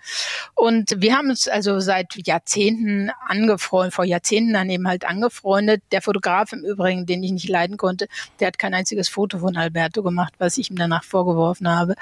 Und 0.55 0.95
wir 0.97 1.15
haben 1.15 1.29
uns 1.29 1.47
also 1.47 1.79
seit 1.79 2.15
Jahrzehnten 2.27 3.11
angefreundet, 3.27 3.93
vor 3.93 4.05
Jahrzehnten 4.05 4.53
dann 4.53 4.69
eben 4.69 4.87
halt 4.87 5.05
angefreundet. 5.05 5.83
Der 5.91 6.01
Fotograf 6.01 6.53
im 6.53 6.63
Übrigen, 6.63 7.05
den 7.05 7.23
ich 7.23 7.31
nicht 7.31 7.49
leiden 7.49 7.77
konnte, 7.77 8.07
der 8.39 8.47
hat 8.47 8.59
kein 8.59 8.73
einziges 8.73 9.09
Foto 9.09 9.39
von 9.39 9.57
Alberto 9.57 10.03
gemacht, 10.03 10.33
was 10.37 10.57
ich 10.57 10.69
ihm 10.69 10.77
danach 10.77 11.03
vorgeworfen 11.03 11.67
habe. 11.67 11.95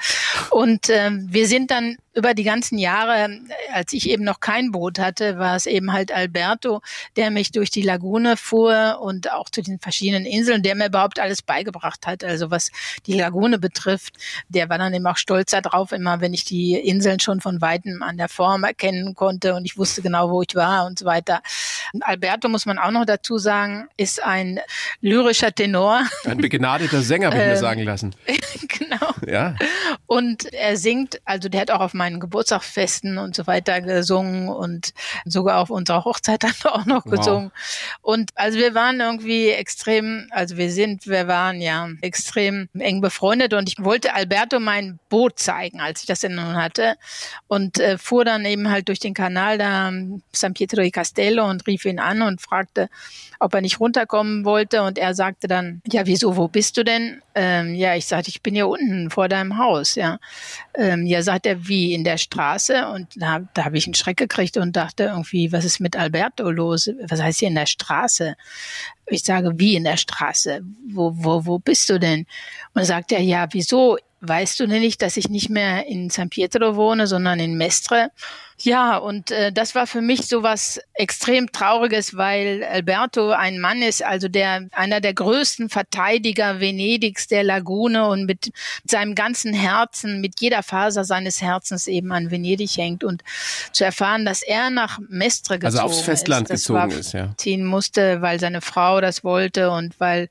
Und 0.50 0.88
ähm, 0.90 1.09
wir 1.10 1.46
sind 1.46 1.70
dann 1.70 1.96
über 2.12 2.34
die 2.34 2.42
ganzen 2.42 2.76
Jahre, 2.76 3.40
als 3.72 3.92
ich 3.92 4.10
eben 4.10 4.24
noch 4.24 4.40
kein 4.40 4.72
Boot 4.72 4.98
hatte, 4.98 5.38
war 5.38 5.54
es 5.54 5.66
eben 5.66 5.92
halt 5.92 6.10
Alberto, 6.10 6.80
der 7.16 7.30
mich 7.30 7.52
durch 7.52 7.70
die 7.70 7.82
Lagune 7.82 8.36
fuhr 8.36 8.98
und 9.00 9.30
auch 9.30 9.48
zu 9.48 9.62
den 9.62 9.78
verschiedenen 9.78 10.26
Inseln, 10.26 10.62
der 10.62 10.74
mir 10.74 10.88
überhaupt 10.88 11.20
alles 11.20 11.40
beigebracht 11.40 12.06
hat. 12.06 12.24
Also 12.24 12.50
was 12.50 12.70
die 13.06 13.14
Lagune 13.14 13.58
betrifft, 13.58 14.16
der 14.48 14.68
war 14.68 14.78
dann 14.78 14.92
eben 14.92 15.06
auch 15.06 15.16
stolz 15.16 15.52
darauf, 15.52 15.92
immer 15.92 16.20
wenn 16.20 16.34
ich 16.34 16.44
die 16.44 16.74
Inseln 16.74 17.20
schon 17.20 17.40
von 17.40 17.60
weitem 17.60 18.02
an 18.02 18.16
der 18.16 18.28
Form 18.28 18.64
erkennen 18.64 19.14
konnte 19.14 19.54
und 19.54 19.64
ich 19.64 19.78
wusste 19.78 20.02
genau, 20.02 20.30
wo 20.30 20.42
ich 20.42 20.54
war 20.54 20.86
und 20.86 20.98
so 20.98 21.04
weiter. 21.04 21.42
Alberto, 22.00 22.48
muss 22.48 22.66
man 22.66 22.78
auch 22.78 22.90
noch 22.90 23.04
dazu 23.04 23.38
sagen, 23.38 23.88
ist 23.96 24.22
ein 24.22 24.60
lyrischer 25.00 25.54
Tenor. 25.54 26.02
Ein 26.24 26.38
begnadeter 26.38 27.02
Sänger, 27.02 27.28
habe 27.28 27.36
ich 27.36 27.44
mir 27.44 27.52
ähm, 27.52 27.56
sagen 27.56 27.82
lassen. 27.82 28.14
genau. 28.68 29.14
Ja. 29.26 29.54
Und 30.12 30.52
er 30.52 30.76
singt, 30.76 31.20
also 31.24 31.48
der 31.48 31.60
hat 31.60 31.70
auch 31.70 31.78
auf 31.78 31.94
meinen 31.94 32.18
Geburtstagsfesten 32.18 33.16
und 33.16 33.36
so 33.36 33.46
weiter 33.46 33.80
gesungen 33.80 34.48
und 34.48 34.92
sogar 35.24 35.60
auf 35.60 35.70
unserer 35.70 36.04
Hochzeit 36.04 36.42
dann 36.42 36.52
auch 36.64 36.84
noch 36.84 37.06
wow. 37.06 37.12
gesungen. 37.12 37.52
Und 38.02 38.32
also 38.34 38.58
wir 38.58 38.74
waren 38.74 38.98
irgendwie 38.98 39.50
extrem, 39.50 40.26
also 40.32 40.56
wir 40.56 40.72
sind, 40.72 41.06
wir 41.06 41.28
waren 41.28 41.60
ja 41.60 41.90
extrem 42.00 42.68
eng 42.76 43.00
befreundet 43.00 43.54
und 43.54 43.68
ich 43.68 43.76
wollte 43.78 44.12
Alberto 44.12 44.58
mein 44.58 44.98
Boot 45.10 45.38
zeigen, 45.38 45.80
als 45.80 46.00
ich 46.00 46.08
das 46.08 46.18
denn 46.18 46.34
nun 46.34 46.56
hatte 46.56 46.96
und 47.46 47.78
äh, 47.78 47.96
fuhr 47.96 48.24
dann 48.24 48.44
eben 48.44 48.68
halt 48.68 48.88
durch 48.88 48.98
den 48.98 49.14
Kanal 49.14 49.58
da 49.58 49.92
San 50.32 50.54
Pietro 50.54 50.82
di 50.82 50.90
Castello 50.90 51.48
und 51.48 51.68
rief 51.68 51.84
ihn 51.84 52.00
an 52.00 52.22
und 52.22 52.40
fragte, 52.40 52.88
ob 53.38 53.54
er 53.54 53.62
nicht 53.62 53.80
runterkommen 53.80 54.44
wollte 54.44 54.82
und 54.82 54.98
er 54.98 55.14
sagte 55.14 55.48
dann, 55.48 55.82
ja, 55.86 56.04
wieso, 56.06 56.36
wo 56.36 56.48
bist 56.48 56.76
du 56.76 56.84
denn? 56.84 57.22
Ähm, 57.34 57.74
ja, 57.74 57.94
ich 57.94 58.06
sagte, 58.06 58.28
ich 58.28 58.42
bin 58.42 58.54
hier 58.54 58.68
unten 58.68 59.08
vor 59.10 59.28
deinem 59.28 59.56
Haus, 59.56 59.94
ja. 60.00 60.18
Ähm, 60.74 61.06
ja, 61.06 61.22
sagt 61.22 61.46
er, 61.46 61.68
wie 61.68 61.94
in 61.94 62.04
der 62.04 62.18
Straße 62.18 62.88
und 62.88 63.08
da, 63.16 63.40
da 63.54 63.64
habe 63.64 63.78
ich 63.78 63.86
einen 63.86 63.94
Schreck 63.94 64.16
gekriegt 64.16 64.56
und 64.56 64.74
dachte 64.74 65.04
irgendwie, 65.04 65.52
was 65.52 65.64
ist 65.64 65.78
mit 65.80 65.96
Alberto 65.96 66.50
los? 66.50 66.90
Was 67.08 67.22
heißt 67.22 67.40
hier 67.40 67.48
in 67.48 67.54
der 67.54 67.66
Straße? 67.66 68.34
Ich 69.06 69.22
sage, 69.22 69.52
wie 69.56 69.76
in 69.76 69.84
der 69.84 69.96
Straße? 69.96 70.62
Wo, 70.88 71.12
wo, 71.14 71.46
wo 71.46 71.58
bist 71.58 71.88
du 71.90 71.98
denn? 71.98 72.26
Und 72.74 72.84
sagt 72.84 73.12
er, 73.12 73.20
ja, 73.20 73.46
wieso? 73.52 73.98
Weißt 74.20 74.60
du 74.60 74.66
denn 74.66 74.80
nicht, 74.80 75.00
dass 75.02 75.16
ich 75.16 75.28
nicht 75.28 75.48
mehr 75.48 75.86
in 75.86 76.10
San 76.10 76.28
Pietro 76.28 76.76
wohne, 76.76 77.06
sondern 77.06 77.40
in 77.40 77.56
Mestre? 77.56 78.10
Ja, 78.62 78.98
und 78.98 79.30
äh, 79.30 79.52
das 79.52 79.74
war 79.74 79.86
für 79.86 80.02
mich 80.02 80.26
so 80.26 80.42
was 80.42 80.80
extrem 80.92 81.50
Trauriges, 81.50 82.16
weil 82.16 82.62
Alberto 82.62 83.30
ein 83.30 83.58
Mann 83.58 83.80
ist, 83.80 84.04
also 84.04 84.28
der 84.28 84.68
einer 84.72 85.00
der 85.00 85.14
größten 85.14 85.70
Verteidiger 85.70 86.60
Venedigs 86.60 87.26
der 87.26 87.42
Lagune 87.42 88.06
und 88.06 88.26
mit 88.26 88.52
seinem 88.84 89.14
ganzen 89.14 89.54
Herzen, 89.54 90.20
mit 90.20 90.40
jeder 90.40 90.62
Faser 90.62 91.04
seines 91.04 91.40
Herzens 91.40 91.86
eben 91.86 92.12
an 92.12 92.30
Venedig 92.30 92.76
hängt 92.76 93.02
und 93.02 93.22
zu 93.72 93.84
erfahren, 93.84 94.26
dass 94.26 94.42
er 94.42 94.68
nach 94.68 94.98
Mestre 95.08 95.58
gezogen 95.58 95.80
also 95.80 95.94
aufs 95.94 96.00
Festland 96.02 96.50
ist, 96.50 96.66
gezogen 96.66 96.90
ist, 96.90 97.12
ja. 97.12 97.32
ziehen 97.38 97.64
musste, 97.64 98.20
weil 98.20 98.38
seine 98.40 98.60
Frau 98.60 99.00
das 99.00 99.24
wollte 99.24 99.70
und 99.70 99.98
weil 100.00 100.28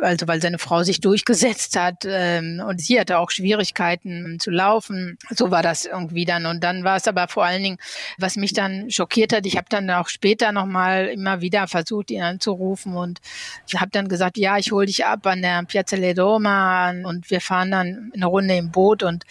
also 0.00 0.28
weil 0.28 0.40
seine 0.40 0.58
Frau 0.58 0.84
sich 0.84 1.00
durchgesetzt 1.00 1.76
hat 1.76 2.04
ähm, 2.06 2.62
und 2.64 2.80
sie 2.80 2.98
hatte 3.08 3.18
auch 3.18 3.30
Schwierigkeiten 3.30 4.38
zu 4.38 4.50
laufen. 4.50 5.18
So 5.30 5.50
war 5.50 5.62
das 5.62 5.86
irgendwie 5.86 6.24
dann 6.24 6.46
und 6.46 6.62
dann 6.62 6.84
war 6.84 6.96
es 6.96 7.08
aber 7.08 7.28
vor 7.28 7.44
allen 7.44 7.62
Dingen, 7.62 7.78
was 8.18 8.36
mich 8.36 8.52
dann 8.52 8.90
schockiert 8.90 9.32
hat, 9.32 9.46
ich 9.46 9.56
habe 9.56 9.66
dann 9.70 9.90
auch 9.90 10.08
später 10.08 10.52
nochmal 10.52 11.06
immer 11.06 11.40
wieder 11.40 11.66
versucht, 11.68 12.10
ihn 12.10 12.22
anzurufen 12.22 12.94
und 12.94 13.20
ich 13.66 13.80
habe 13.80 13.90
dann 13.90 14.08
gesagt, 14.08 14.36
ja, 14.36 14.58
ich 14.58 14.72
hole 14.72 14.86
dich 14.86 15.06
ab 15.06 15.26
an 15.26 15.42
der 15.42 15.62
Piazza 15.64 15.96
Le 15.96 16.14
Roma 16.16 16.90
und 16.90 17.30
wir 17.30 17.40
fahren 17.40 17.70
dann 17.70 18.12
eine 18.14 18.26
Runde 18.26 18.56
im 18.56 18.70
Boot 18.70 19.02
und 19.02 19.24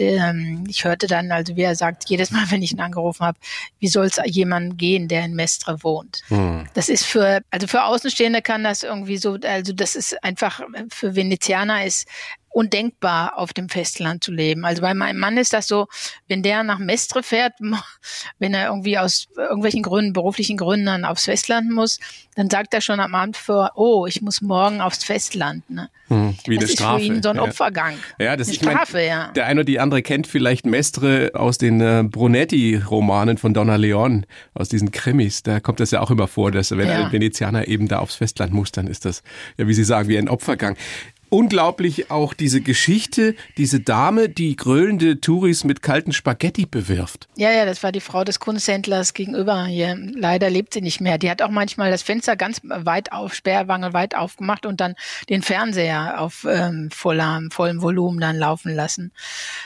ähm, 0.00 0.64
ich 0.68 0.84
hörte 0.84 1.06
dann, 1.06 1.30
also 1.30 1.56
wie 1.56 1.62
er 1.62 1.74
sagt, 1.74 2.08
jedes 2.08 2.30
Mal, 2.30 2.44
wenn 2.50 2.62
ich 2.62 2.72
ihn 2.72 2.80
angerufen 2.80 3.26
habe, 3.26 3.38
wie 3.78 3.88
soll 3.88 4.06
es 4.06 4.18
jemand 4.24 4.78
gehen, 4.78 5.08
der 5.08 5.24
in 5.24 5.34
Mestre 5.34 5.82
wohnt? 5.82 6.22
Hm. 6.28 6.66
Das 6.74 6.88
ist 6.88 7.04
für, 7.04 7.42
also 7.50 7.66
für 7.66 7.84
Außenstehende 7.84 8.40
kann 8.40 8.64
das 8.64 8.82
irgendwie 8.82 9.18
so, 9.18 9.38
also 9.42 9.72
das 9.72 9.96
ist 9.96 10.22
einfach 10.24 10.60
für 10.90 11.14
Venezianer 11.14 11.84
ist 11.84 12.08
undenkbar, 12.50 13.38
auf 13.38 13.52
dem 13.52 13.68
Festland 13.68 14.24
zu 14.24 14.32
leben. 14.32 14.64
Also 14.64 14.82
bei 14.82 14.94
meinem 14.94 15.18
Mann 15.18 15.36
ist 15.36 15.52
das 15.52 15.66
so, 15.66 15.86
wenn 16.26 16.42
der 16.42 16.62
nach 16.62 16.78
Mestre 16.78 17.22
fährt, 17.22 17.54
wenn 18.38 18.54
er 18.54 18.68
irgendwie 18.68 18.98
aus 18.98 19.28
irgendwelchen 19.36 19.82
Gründen, 19.82 20.12
beruflichen 20.12 20.56
Gründen 20.56 20.86
dann 20.86 21.04
aufs 21.04 21.24
Festland 21.24 21.70
muss, 21.70 21.98
dann 22.34 22.48
sagt 22.48 22.72
er 22.74 22.80
schon 22.80 23.00
am 23.00 23.14
Abend 23.14 23.36
vor, 23.36 23.72
oh, 23.74 24.06
ich 24.06 24.22
muss 24.22 24.40
morgen 24.40 24.80
aufs 24.80 25.04
Festland. 25.04 25.68
Ne? 25.68 25.90
Hm, 26.08 26.36
wie 26.46 26.54
das 26.54 26.64
eine 26.64 26.64
ist 26.64 26.72
Strafe. 26.78 27.00
für 27.00 27.06
ihn 27.06 27.22
so 27.22 27.28
ein 27.30 27.38
Opfergang. 27.38 27.94
Ja, 28.18 28.36
das 28.36 28.48
eine 28.48 28.56
ist 28.56 28.62
Strafe, 28.62 28.96
mein, 28.96 29.06
ja. 29.06 29.32
Der 29.32 29.46
eine 29.46 29.60
oder 29.60 29.64
die 29.64 29.80
andere 29.80 30.02
kennt 30.02 30.26
vielleicht 30.26 30.64
Mestre 30.64 31.32
aus 31.34 31.58
den 31.58 31.80
äh, 31.80 32.04
Brunetti-Romanen 32.04 33.38
von 33.38 33.54
Donna 33.54 33.76
Leon, 33.76 34.24
aus 34.54 34.68
diesen 34.68 34.90
Krimis. 34.90 35.42
Da 35.42 35.60
kommt 35.60 35.80
das 35.80 35.90
ja 35.90 36.00
auch 36.00 36.10
immer 36.10 36.28
vor, 36.28 36.50
dass 36.50 36.70
wenn 36.70 36.88
ja. 36.88 37.06
ein 37.06 37.12
Venezianer 37.12 37.68
eben 37.68 37.88
da 37.88 37.98
aufs 37.98 38.14
Festland 38.14 38.52
muss, 38.52 38.72
dann 38.72 38.86
ist 38.86 39.04
das, 39.04 39.22
ja, 39.56 39.66
wie 39.66 39.74
Sie 39.74 39.84
sagen, 39.84 40.08
wie 40.08 40.16
ein 40.16 40.28
Opfergang. 40.28 40.76
Unglaublich 41.30 42.10
auch 42.10 42.32
diese 42.32 42.62
Geschichte, 42.62 43.34
diese 43.58 43.80
Dame, 43.80 44.30
die 44.30 44.56
grölende 44.56 45.20
Touris 45.20 45.62
mit 45.62 45.82
kalten 45.82 46.12
Spaghetti 46.12 46.64
bewirft. 46.64 47.28
Ja, 47.36 47.50
ja, 47.50 47.66
das 47.66 47.82
war 47.82 47.92
die 47.92 48.00
Frau 48.00 48.24
des 48.24 48.40
Kunsthändlers 48.40 49.12
gegenüber 49.12 49.66
hier. 49.66 49.94
Leider 50.14 50.48
lebt 50.48 50.72
sie 50.72 50.80
nicht 50.80 51.02
mehr. 51.02 51.18
Die 51.18 51.30
hat 51.30 51.42
auch 51.42 51.50
manchmal 51.50 51.90
das 51.90 52.02
Fenster 52.02 52.34
ganz 52.34 52.62
weit 52.64 53.12
auf, 53.12 53.34
Sperrwange 53.34 53.92
weit 53.92 54.14
aufgemacht 54.14 54.64
und 54.64 54.80
dann 54.80 54.94
den 55.28 55.42
Fernseher 55.42 56.18
auf 56.18 56.46
ähm, 56.48 56.90
voller, 56.90 57.42
vollem 57.50 57.82
Volumen 57.82 58.20
dann 58.20 58.36
laufen 58.36 58.74
lassen. 58.74 59.12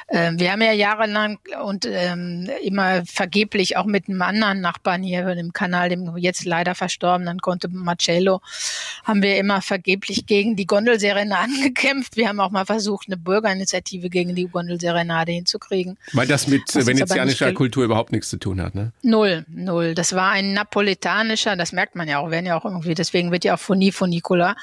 Ähm, 0.08 0.40
wir 0.40 0.50
haben 0.50 0.62
ja 0.62 0.72
jahrelang 0.72 1.38
und 1.62 1.86
ähm, 1.86 2.50
immer 2.64 3.06
vergeblich 3.06 3.76
auch 3.76 3.86
mit 3.86 4.08
einem 4.08 4.22
anderen 4.22 4.60
Nachbarn 4.60 5.04
hier 5.04 5.28
im 5.28 5.52
Kanal, 5.52 5.90
dem 5.90 6.16
jetzt 6.16 6.44
leider 6.44 6.74
verstorbenen 6.74 7.38
Conte 7.38 7.68
Marcello, 7.68 8.40
haben 9.04 9.22
wir 9.22 9.36
immer 9.36 9.62
vergeblich 9.62 10.26
gegen 10.26 10.56
die 10.56 10.66
Gondelserenade 10.66 11.51
angekämpft. 11.52 12.16
Wir 12.16 12.28
haben 12.28 12.40
auch 12.40 12.50
mal 12.50 12.64
versucht, 12.64 13.06
eine 13.08 13.16
Bürgerinitiative 13.16 14.10
gegen 14.10 14.34
die 14.34 14.46
Gondelserenade 14.46 15.32
hinzukriegen. 15.32 15.98
Weil 16.12 16.26
das 16.26 16.46
mit 16.46 16.62
das 16.74 16.86
venezianischer 16.86 17.52
Kultur 17.52 17.84
überhaupt 17.84 18.12
nichts 18.12 18.28
zu 18.28 18.38
tun 18.38 18.60
hat, 18.60 18.74
ne? 18.74 18.92
Null, 19.02 19.44
null. 19.48 19.94
Das 19.94 20.14
war 20.14 20.30
ein 20.32 20.52
napoletanischer, 20.52 21.56
das 21.56 21.72
merkt 21.72 21.96
man 21.96 22.08
ja 22.08 22.18
auch, 22.18 22.30
werden 22.30 22.46
ja 22.46 22.58
auch 22.58 22.64
irgendwie, 22.64 22.94
deswegen 22.94 23.30
wird 23.30 23.44
ja 23.44 23.54
auch 23.54 23.60
Phonie 23.60 23.92
von 23.92 24.10
Nicola 24.10 24.56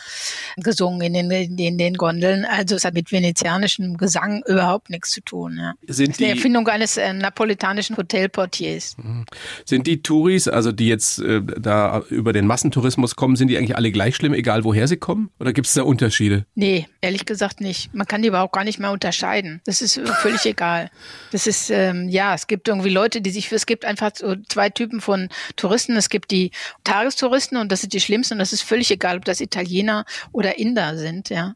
gesungen 0.57 1.01
in 1.01 1.29
den, 1.29 1.57
in 1.57 1.77
den 1.77 1.93
Gondeln. 1.95 2.45
Also 2.45 2.75
es 2.75 2.85
hat 2.85 2.93
mit 2.93 3.11
venezianischem 3.11 3.97
Gesang 3.97 4.43
überhaupt 4.47 4.89
nichts 4.89 5.11
zu 5.11 5.21
tun. 5.21 5.57
Ja. 5.57 5.73
Sind 5.87 6.19
die, 6.19 6.25
die 6.25 6.29
Erfindung 6.29 6.67
eines 6.67 6.97
äh, 6.97 7.13
napoletanischen 7.13 7.97
Hotelportiers. 7.97 8.97
Mhm. 8.97 9.25
Sind 9.65 9.87
die 9.87 10.01
Touris, 10.01 10.47
also 10.47 10.71
die 10.71 10.87
jetzt 10.87 11.19
äh, 11.19 11.41
da 11.41 12.01
über 12.09 12.33
den 12.33 12.47
Massentourismus 12.47 13.15
kommen, 13.15 13.35
sind 13.35 13.49
die 13.49 13.57
eigentlich 13.57 13.75
alle 13.75 13.91
gleich 13.91 14.15
schlimm, 14.15 14.33
egal 14.33 14.63
woher 14.63 14.87
sie 14.87 14.97
kommen? 14.97 15.29
Oder 15.39 15.53
gibt 15.53 15.67
es 15.67 15.73
da 15.73 15.83
Unterschiede? 15.83 16.45
Nee, 16.55 16.78
Ehrlich 17.01 17.25
gesagt 17.25 17.61
nicht. 17.61 17.93
Man 17.93 18.07
kann 18.07 18.21
die 18.21 18.27
überhaupt 18.27 18.53
gar 18.53 18.63
nicht 18.63 18.79
mehr 18.79 18.91
unterscheiden. 18.91 19.61
Das 19.65 19.81
ist 19.81 19.99
völlig 20.21 20.45
egal. 20.45 20.91
Das 21.31 21.47
ist, 21.47 21.69
ähm, 21.69 22.09
ja, 22.09 22.33
es 22.33 22.47
gibt 22.47 22.67
irgendwie 22.67 22.89
Leute, 22.89 23.21
die 23.21 23.31
sich, 23.31 23.49
für, 23.49 23.55
es 23.55 23.65
gibt 23.65 23.85
einfach 23.85 24.11
so 24.15 24.35
zwei 24.47 24.69
Typen 24.69 25.01
von 25.01 25.29
Touristen. 25.55 25.95
Es 25.97 26.09
gibt 26.09 26.31
die 26.31 26.51
Tagestouristen 26.83 27.57
und 27.57 27.71
das 27.71 27.81
sind 27.81 27.93
die 27.93 27.99
schlimmsten 27.99 28.35
und 28.35 28.39
das 28.39 28.53
ist 28.53 28.61
völlig 28.61 28.91
egal, 28.91 29.17
ob 29.17 29.25
das 29.25 29.41
Italiener 29.41 30.05
oder 30.31 30.57
Inder 30.57 30.97
sind, 30.97 31.29
ja. 31.29 31.55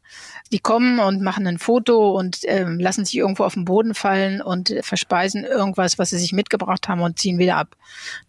Die 0.52 0.60
kommen 0.60 1.00
und 1.00 1.22
machen 1.22 1.48
ein 1.48 1.58
Foto 1.58 2.12
und 2.18 2.40
ähm, 2.44 2.80
lassen 2.80 3.06
sich 3.06 3.18
irgendwo 3.18 3.44
auf 3.44 3.56
den 3.56 3.66
Boden 3.66 3.96
fallen 3.96 4.42
und 4.42 4.76
verspeisen 4.82 5.44
irgendwas, 5.46 5.98
was 5.98 6.12
sie 6.12 6.20
sich 6.20 6.32
mitgebracht 6.32 6.88
haben 6.88 7.02
und 7.02 7.18
ziehen 7.18 7.40
wieder 7.40 7.58
ab. 7.58 7.76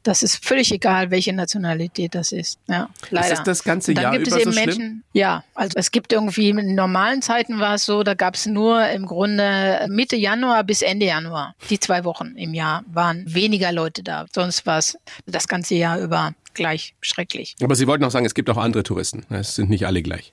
Das 0.02 0.22
ist 0.22 0.42
völlig 0.42 0.72
egal, 0.72 1.10
welche 1.10 1.34
Nationalität 1.34 2.14
das 2.14 2.32
ist. 2.32 2.58
Ja, 2.66 2.88
leider. 3.10 3.32
Ist 3.32 3.38
das 3.40 3.44
das 3.44 3.64
ganze 3.64 3.92
Jahr 3.92 4.12
gibt 4.12 4.26
über 4.26 4.36
es 4.36 4.42
eben 4.42 4.52
so 4.52 4.60
schlimm? 4.60 4.78
Menschen, 4.78 5.04
ja, 5.12 5.44
also 5.54 5.74
es 5.76 5.90
gibt 5.90 6.12
irgendwie 6.12 6.52
normalen 6.84 7.22
Zeiten 7.22 7.60
war 7.60 7.76
es 7.76 7.86
so, 7.86 8.02
da 8.02 8.12
gab 8.12 8.34
es 8.34 8.44
nur 8.44 8.86
im 8.88 9.06
Grunde 9.06 9.86
Mitte 9.88 10.16
Januar 10.16 10.64
bis 10.64 10.82
Ende 10.82 11.06
Januar. 11.06 11.54
Die 11.70 11.80
zwei 11.80 12.04
Wochen 12.04 12.34
im 12.36 12.52
Jahr 12.52 12.84
waren 12.86 13.24
weniger 13.26 13.72
Leute 13.72 14.02
da. 14.02 14.26
Sonst 14.34 14.66
war 14.66 14.78
es 14.78 14.98
das 15.24 15.48
ganze 15.48 15.76
Jahr 15.76 15.98
über 15.98 16.34
gleich 16.54 16.94
schrecklich. 17.00 17.56
Aber 17.62 17.74
Sie 17.74 17.86
wollten 17.86 18.04
auch 18.04 18.10
sagen, 18.10 18.26
es 18.26 18.34
gibt 18.34 18.48
auch 18.50 18.56
andere 18.56 18.82
Touristen. 18.82 19.24
Es 19.30 19.54
sind 19.54 19.70
nicht 19.70 19.86
alle 19.86 20.02
gleich. 20.02 20.32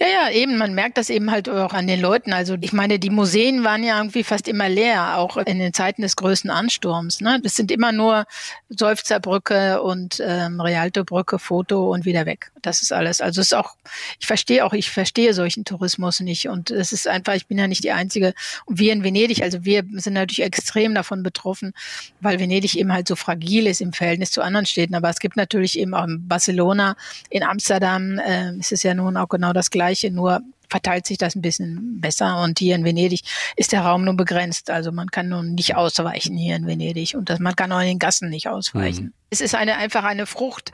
Ja, 0.00 0.06
ja, 0.06 0.30
eben. 0.30 0.58
Man 0.58 0.74
merkt 0.74 0.96
das 0.96 1.10
eben 1.10 1.30
halt 1.30 1.48
auch 1.48 1.72
an 1.72 1.86
den 1.86 2.00
Leuten. 2.00 2.32
Also 2.32 2.56
ich 2.60 2.72
meine, 2.72 2.98
die 2.98 3.10
Museen 3.10 3.64
waren 3.64 3.82
ja 3.82 3.98
irgendwie 3.98 4.22
fast 4.22 4.46
immer 4.46 4.68
leer, 4.68 5.18
auch 5.18 5.36
in 5.36 5.58
den 5.58 5.72
Zeiten 5.72 6.02
des 6.02 6.16
größten 6.16 6.50
Ansturms. 6.50 7.20
Ne? 7.20 7.40
Das 7.42 7.56
sind 7.56 7.70
immer 7.70 7.92
nur 7.92 8.24
Seufzerbrücke 8.68 9.82
und 9.82 10.22
ähm, 10.24 10.60
Rialtobrücke, 10.60 11.38
Foto 11.38 11.92
und 11.92 12.04
wieder 12.04 12.26
weg. 12.26 12.52
Das 12.62 12.82
ist 12.82 12.92
alles. 12.92 13.20
Also 13.20 13.40
es 13.40 13.48
ist 13.48 13.54
auch, 13.54 13.74
ich 14.20 14.26
verstehe 14.26 14.64
auch, 14.64 14.72
ich 14.72 14.90
verstehe 14.90 15.34
solchen 15.34 15.64
Tourismus 15.64 16.20
nicht. 16.20 16.48
Und 16.48 16.70
es 16.70 16.92
ist 16.92 17.08
einfach, 17.08 17.34
ich 17.34 17.46
bin 17.46 17.58
ja 17.58 17.66
nicht 17.66 17.82
die 17.82 17.92
Einzige. 17.92 18.34
Und 18.66 18.78
wir 18.78 18.92
in 18.92 19.02
Venedig, 19.02 19.42
also 19.42 19.64
wir 19.64 19.84
sind 19.94 20.12
natürlich 20.12 20.42
extrem 20.42 20.94
davon 20.94 21.22
betroffen, 21.22 21.72
weil 22.20 22.38
Venedig 22.38 22.76
eben 22.76 22.92
halt 22.92 23.08
so 23.08 23.16
fragil 23.16 23.66
ist 23.66 23.80
im 23.80 23.92
Verhältnis 23.92 24.30
zu 24.30 24.42
anderen 24.42 24.66
Städten. 24.66 24.94
Aber 24.94 25.10
es 25.10 25.18
gibt 25.18 25.36
natürlich 25.36 25.57
eben 25.78 25.94
auch 25.94 26.04
in 26.04 26.26
Barcelona, 26.28 26.96
in 27.30 27.42
Amsterdam 27.42 28.18
äh, 28.18 28.56
ist 28.56 28.72
es 28.72 28.82
ja 28.82 28.94
nun 28.94 29.16
auch 29.16 29.28
genau 29.28 29.52
das 29.52 29.70
Gleiche, 29.70 30.10
nur 30.10 30.40
verteilt 30.68 31.06
sich 31.06 31.18
das 31.18 31.34
ein 31.34 31.42
bisschen 31.42 32.00
besser. 32.00 32.42
Und 32.42 32.58
hier 32.58 32.74
in 32.74 32.84
Venedig 32.84 33.22
ist 33.56 33.72
der 33.72 33.82
Raum 33.82 34.04
nur 34.04 34.14
begrenzt. 34.14 34.70
Also 34.70 34.92
man 34.92 35.10
kann 35.10 35.28
nun 35.28 35.54
nicht 35.54 35.76
ausweichen 35.76 36.36
hier 36.36 36.56
in 36.56 36.66
Venedig 36.66 37.14
und 37.14 37.30
das, 37.30 37.38
man 37.38 37.56
kann 37.56 37.72
auch 37.72 37.80
in 37.80 37.86
den 37.86 37.98
Gassen 37.98 38.30
nicht 38.30 38.48
ausweichen. 38.48 39.06
Mhm. 39.06 39.12
Es 39.30 39.42
ist 39.42 39.54
eine, 39.54 39.76
einfach 39.76 40.04
eine 40.04 40.24
Frucht. 40.24 40.72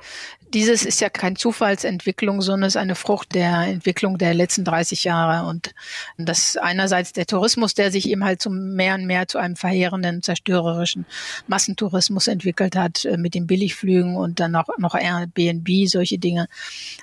Dieses 0.53 0.85
ist 0.85 1.01
ja 1.01 1.09
keine 1.09 1.35
Zufallsentwicklung, 1.35 2.41
sondern 2.41 2.69
es 2.69 2.77
ist 2.77 2.81
eine 2.81 2.95
Frucht 2.95 3.35
der 3.35 3.63
Entwicklung 3.63 4.17
der 4.17 4.33
letzten 4.33 4.65
30 4.65 5.03
Jahre. 5.03 5.49
Und 5.49 5.75
das 6.17 6.57
einerseits 6.57 7.13
der 7.13 7.27
Tourismus, 7.27 7.75
der 7.75 7.91
sich 7.91 8.09
eben 8.09 8.23
halt 8.23 8.41
zum 8.41 8.77
mehr 8.77 8.95
und 8.95 9.07
mehr 9.07 9.27
zu 9.27 9.39
einem 9.39 9.57
verheerenden, 9.57 10.23
zerstörerischen 10.23 11.05
Massentourismus 11.49 12.29
entwickelt 12.29 12.77
hat, 12.77 13.05
äh, 13.05 13.17
mit 13.17 13.35
den 13.35 13.49
Billigflügen 13.49 14.15
und 14.15 14.39
dann 14.39 14.55
auch 14.55 14.69
noch 14.79 14.95
Airbnb, 14.95 15.89
solche 15.89 16.19
Dinge. 16.19 16.47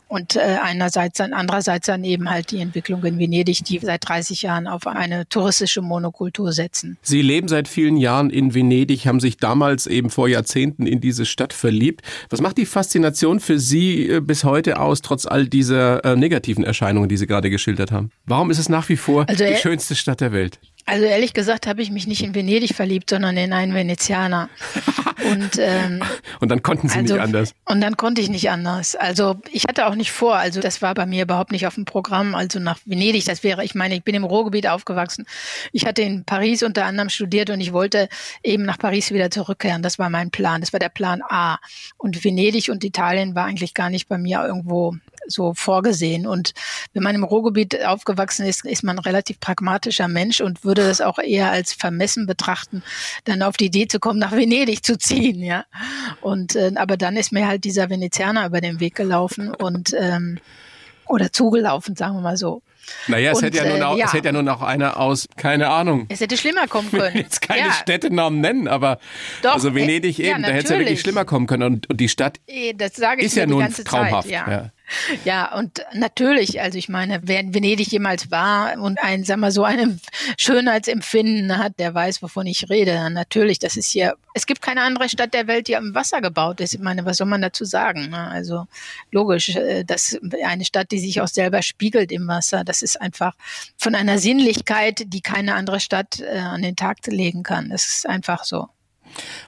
Und 0.08 0.38
äh, 0.38 0.58
einerseits 0.62 1.18
dann, 1.18 1.34
andererseits 1.34 1.88
dann 1.88 2.06
eben 2.06 2.30
halt 2.30 2.52
die 2.52 2.62
Entwicklung 2.62 2.81
in 2.90 3.20
Venedig, 3.20 3.64
die 3.64 3.80
seit 3.80 4.08
30 4.08 4.42
Jahren 4.42 4.68
auf 4.68 4.88
eine 4.88 5.28
touristische 5.28 5.82
Monokultur 5.82 6.52
setzen. 6.52 6.98
Sie 7.02 7.22
leben 7.22 7.48
seit 7.48 7.68
vielen 7.68 7.98
Jahren 7.98 8.30
in 8.30 8.54
Venedig, 8.54 9.06
haben 9.06 9.20
sich 9.20 9.38
damals 9.38 9.88
eben 9.88 10.10
vor 10.10 10.28
Jahrzehnten 10.28 10.86
in 10.86 11.02
diese 11.02 11.26
Stadt 11.26 11.54
verliebt. 11.54 12.02
Was 12.30 12.42
macht 12.42 12.58
die 12.58 12.66
Faszination 12.66 13.40
für 13.40 13.60
Sie 13.60 14.08
äh, 14.08 14.20
bis 14.20 14.44
heute 14.44 14.80
aus, 14.80 15.02
trotz 15.02 15.26
all 15.26 15.48
dieser 15.48 16.04
äh, 16.06 16.16
negativen 16.16 16.64
Erscheinungen, 16.64 17.10
die 17.10 17.18
Sie 17.18 17.28
gerade 17.28 17.50
geschildert 17.50 17.92
haben? 17.92 18.12
Warum 18.26 18.52
ist 18.52 18.60
es 18.60 18.70
nach 18.70 18.90
wie 18.90 18.98
vor 18.98 19.26
Also, 19.28 19.46
die 19.46 19.56
schönste 19.56 19.96
Stadt 19.96 20.22
der 20.22 20.32
Welt? 20.32 20.60
Also 20.86 21.06
ehrlich 21.06 21.34
gesagt 21.34 21.68
habe 21.68 21.82
ich 21.82 21.92
mich 21.92 22.08
nicht 22.08 22.24
in 22.24 22.36
Venedig 22.36 22.76
verliebt, 22.76 23.10
sondern 23.10 23.38
in 23.38 23.54
einen 23.54 23.74
Venezianer. 23.74 24.50
Und 25.32 25.58
ähm, 25.60 26.02
Und 26.40 26.50
dann 26.50 26.64
konnten 26.64 26.90
Sie 26.90 26.98
also, 26.98 27.14
nicht 27.14 27.24
anders. 27.24 27.54
Und 27.66 27.82
dann 27.82 27.96
konnte 27.96 28.22
ich 28.22 28.30
nicht 28.30 28.50
anders. 28.50 28.96
Also 28.96 29.36
ich 29.52 29.66
hatte 29.68 29.88
auch 29.88 29.96
nicht 29.96 30.12
vor, 30.12 30.36
also 30.36 30.60
das 30.62 30.82
war 30.82 30.94
bei 30.96 31.06
mir 31.06 31.24
überhaupt 31.24 31.52
nicht 31.52 31.68
auf 31.68 31.76
dem 31.76 31.86
Programm, 31.86 32.34
also 32.34 32.60
nach 32.60 32.80
Venedig, 32.86 33.26
das 33.26 33.44
wäre, 33.44 33.64
ich 33.64 33.76
meine, 33.76 33.96
ich 33.96 34.04
bin 34.04 34.16
im 34.16 34.24
Ruhrgebiet 34.24 34.68
aufgewachsen. 34.68 35.26
Ich 35.72 35.86
hatte 35.86 36.02
in 36.02 36.26
Paris 36.26 36.64
unter 36.64 36.86
anderem 36.86 37.10
studiert 37.10 37.52
und 37.52 37.62
ich 37.62 37.72
wollte 37.72 38.10
eben 38.44 38.64
nach 38.64 38.80
Paris 38.80 39.12
wieder 39.12 39.30
zurückkehren. 39.30 39.84
Das 39.84 40.00
war 40.00 40.10
mein 40.10 40.32
Plan, 40.32 40.62
das 40.62 40.74
war 40.74 40.80
der 40.80 40.90
Plan 40.90 41.22
A. 41.22 41.60
Und 41.98 42.24
Venedig 42.24 42.70
und 42.70 42.84
Italien 42.84 43.36
war 43.36 43.46
eigentlich 43.46 43.74
gar 43.74 43.90
nicht 43.90 44.08
bei 44.08 44.18
mir 44.18 44.44
irgendwo 44.44 44.96
so 45.28 45.54
vorgesehen. 45.54 46.28
Und 46.28 46.54
wenn 46.94 47.04
man 47.04 47.16
im 47.16 47.24
Ruhrgebiet 47.24 47.84
aufgewachsen 47.86 48.46
ist, 48.46 48.66
ist 48.66 48.84
man 48.84 48.98
ein 48.98 49.04
relativ 49.04 49.40
pragmatischer 49.40 50.08
Mensch 50.08 50.42
und 50.42 50.64
würde 50.64 50.86
das 50.86 51.02
auch 51.02 51.20
eher 51.20 51.52
als 51.52 51.74
vermessen 51.74 52.26
betrachten, 52.26 52.84
dann 53.26 53.42
auf 53.42 53.58
die 53.58 53.66
Idee 53.66 53.88
zu 53.88 54.00
kommen, 54.00 54.20
nach 54.20 54.32
Venedig 54.32 54.84
zu 54.84 54.98
ziehen, 54.98 55.44
ja. 55.44 55.66
Und 56.22 56.56
äh, 56.56 56.72
aber 56.76 56.98
dann 56.98 57.18
ist 57.18 57.32
mir 57.32 57.48
halt 57.48 57.64
dieser 57.64 57.90
Venezianer 57.90 58.46
über 58.46 58.62
den 58.62 58.80
Weg 58.80 58.96
gelaufen 58.96 59.54
und 59.54 59.94
ähm, 59.98 60.40
oder 61.08 61.32
zugelaufen, 61.32 61.96
sagen 61.96 62.16
wir 62.16 62.22
mal 62.22 62.38
so. 62.38 62.62
Naja, 63.08 63.32
es 63.32 63.38
Und, 63.38 63.44
hätte 63.46 63.58
ja, 63.58 63.66
nun 63.66 63.82
äh, 63.82 63.84
auch, 63.84 63.98
ja. 63.98 64.06
es 64.06 64.14
hätte 64.14 64.28
ja 64.28 64.32
nun 64.32 64.48
auch 64.50 64.62
einer 64.62 64.98
aus, 65.00 65.28
keine 65.38 65.70
Ahnung. 65.70 66.06
Es 66.10 66.22
hätte 66.22 66.38
schlimmer 66.38 66.68
kommen 66.68 66.88
Ich 66.88 66.94
will 66.94 67.02
können. 67.02 67.18
jetzt 67.18 67.42
keine 67.42 67.68
ja, 67.68 67.74
Städtenamen 67.74 68.42
nennen, 68.42 68.68
aber 68.68 69.00
Doch, 69.42 69.54
also 69.54 69.76
Venedig 69.76 70.20
äh, 70.20 70.28
ja, 70.28 70.34
eben, 70.34 70.44
da 70.44 70.50
hätte 70.50 70.66
es 70.66 70.70
ja 70.72 70.80
wirklich 70.80 71.02
schlimmer 71.02 71.26
kommen 71.26 71.48
können. 71.48 71.64
Und, 71.64 71.90
und 71.90 71.98
die 71.98 72.10
Stadt 72.10 72.40
eh, 72.48 72.74
das 72.74 72.96
sage 72.96 73.22
ich 73.22 73.28
ist 73.28 73.36
mir 73.36 73.42
ja 73.42 73.46
die 73.46 73.52
nun 73.52 73.62
ganze 73.62 73.84
traumhaft. 73.84 74.30
Zeit. 74.30 74.48
Ja. 74.48 74.72
Ja. 75.26 75.58
Und 75.58 75.84
natürlich, 75.94 76.62
also 76.62 76.78
ich 76.78 76.90
meine, 76.90 77.22
wer 77.24 77.40
in 77.40 77.54
Venedig 77.54 77.92
jemals 77.92 78.32
war 78.32 78.80
und 78.80 79.00
ein, 79.02 79.24
sag 79.24 79.38
mal, 79.38 79.52
so 79.52 79.64
ein 79.64 80.00
Schönheitsempfinden 80.38 81.58
hat, 81.58 81.80
der 81.80 81.94
weiß, 81.94 82.22
wovon 82.22 82.48
ich 82.48 82.70
rede. 82.70 83.10
Natürlich, 83.10 83.60
das 83.60 83.78
ist 83.78 83.92
hier, 83.92 84.16
es 84.34 84.46
gibt 84.46 84.62
keine 84.62 84.82
andere 84.82 85.10
Stadt 85.10 85.34
der 85.34 85.48
Welt, 85.48 85.68
die 85.68 85.76
am 85.76 85.94
Wasser 85.94 86.22
gebaut 86.22 86.62
ist. 86.62 86.74
Ich 86.74 86.80
meine, 86.80 87.06
was 87.06 87.18
soll 87.18 87.28
man 87.28 87.42
dazu 87.42 87.66
sagen? 87.66 88.10
ne? 88.10 88.28
Also 88.28 88.68
logisch, 89.12 89.56
äh, 89.56 89.84
dass 89.84 90.18
eine 90.44 90.66
Stadt, 90.66 90.92
die 90.92 91.00
sich 91.00 91.22
auch 91.22 91.28
selber 91.28 91.62
spiegelt 91.62 92.12
im 92.12 92.28
Wasser, 92.28 92.64
das 92.64 92.82
ist 92.82 93.02
einfach 93.02 93.36
von 93.78 93.96
einer 93.96 94.18
Sinnlichkeit, 94.18 95.04
die 95.08 95.22
keine 95.22 95.56
andere 95.56 95.80
Stadt 95.80 96.20
äh, 96.20 96.38
an 96.38 96.62
den 96.62 96.76
Tag 96.76 97.06
legen 97.08 97.44
kann. 97.44 97.70
Das 97.70 97.86
ist 97.86 98.08
einfach 98.08 98.44
so. 98.44 98.70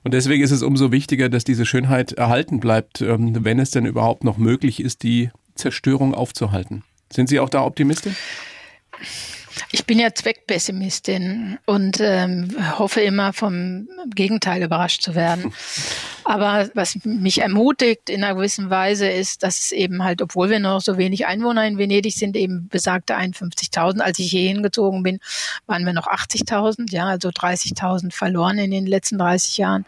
Und 0.04 0.13
deswegen 0.13 0.43
ist 0.43 0.52
es 0.52 0.63
umso 0.63 0.91
wichtiger, 0.91 1.30
dass 1.30 1.43
diese 1.43 1.65
Schönheit 1.65 2.13
erhalten 2.13 2.60
bleibt, 2.60 3.02
ähm, 3.02 3.43
wenn 3.43 3.60
es 3.60 3.71
denn 3.71 3.86
überhaupt 3.86 4.23
noch 4.23 4.38
möglich 4.38 4.80
ist, 4.80 5.04
die 5.04 5.30
Zerstörung 5.56 6.13
aufzuhalten. 6.13 6.84
Sind 7.12 7.30
Sie 7.30 7.39
auch 7.39 7.49
da 7.49 7.63
Optimistin? 7.63 8.15
Ich 9.72 9.86
bin 9.86 10.00
ja 10.00 10.13
Zweckpessimistin 10.13 11.58
und 11.66 12.00
ähm, 12.00 12.56
hoffe 12.78 13.02
immer 13.02 13.34
vom 13.34 13.88
Gegenteil 14.16 14.63
überrascht 14.63 15.02
zu 15.02 15.16
werden. 15.16 15.54
Aber 16.26 16.70
was 16.74 16.98
mich 17.04 17.42
ermutigt 17.42 18.10
in 18.10 18.24
einer 18.24 18.36
gewissen 18.36 18.70
Weise 18.70 19.10
ist, 19.10 19.44
dass 19.44 19.60
es 19.60 19.72
eben 19.74 20.04
halt, 20.06 20.22
obwohl 20.22 20.50
wir 20.50 20.60
noch 20.60 20.80
so 20.80 20.98
wenig 20.98 21.26
Einwohner 21.26 21.68
in 21.68 21.78
Venedig 21.78 22.16
sind, 22.16 22.38
eben 22.38 22.70
besagte 22.70 23.18
51.000. 23.18 24.00
Als 24.00 24.20
ich 24.20 24.32
hier 24.32 24.48
hingezogen 24.48 25.04
bin, 25.04 25.20
waren 25.66 25.86
wir 25.86 25.92
noch 25.92 26.08
80.000, 26.08 26.92
ja, 26.94 27.08
also 27.08 27.28
30.000 27.28 28.13
verloren 28.13 28.58
in 28.58 28.72
den 28.72 28.88
letzten 28.88 29.18
30 29.18 29.58
Jahren. 29.58 29.86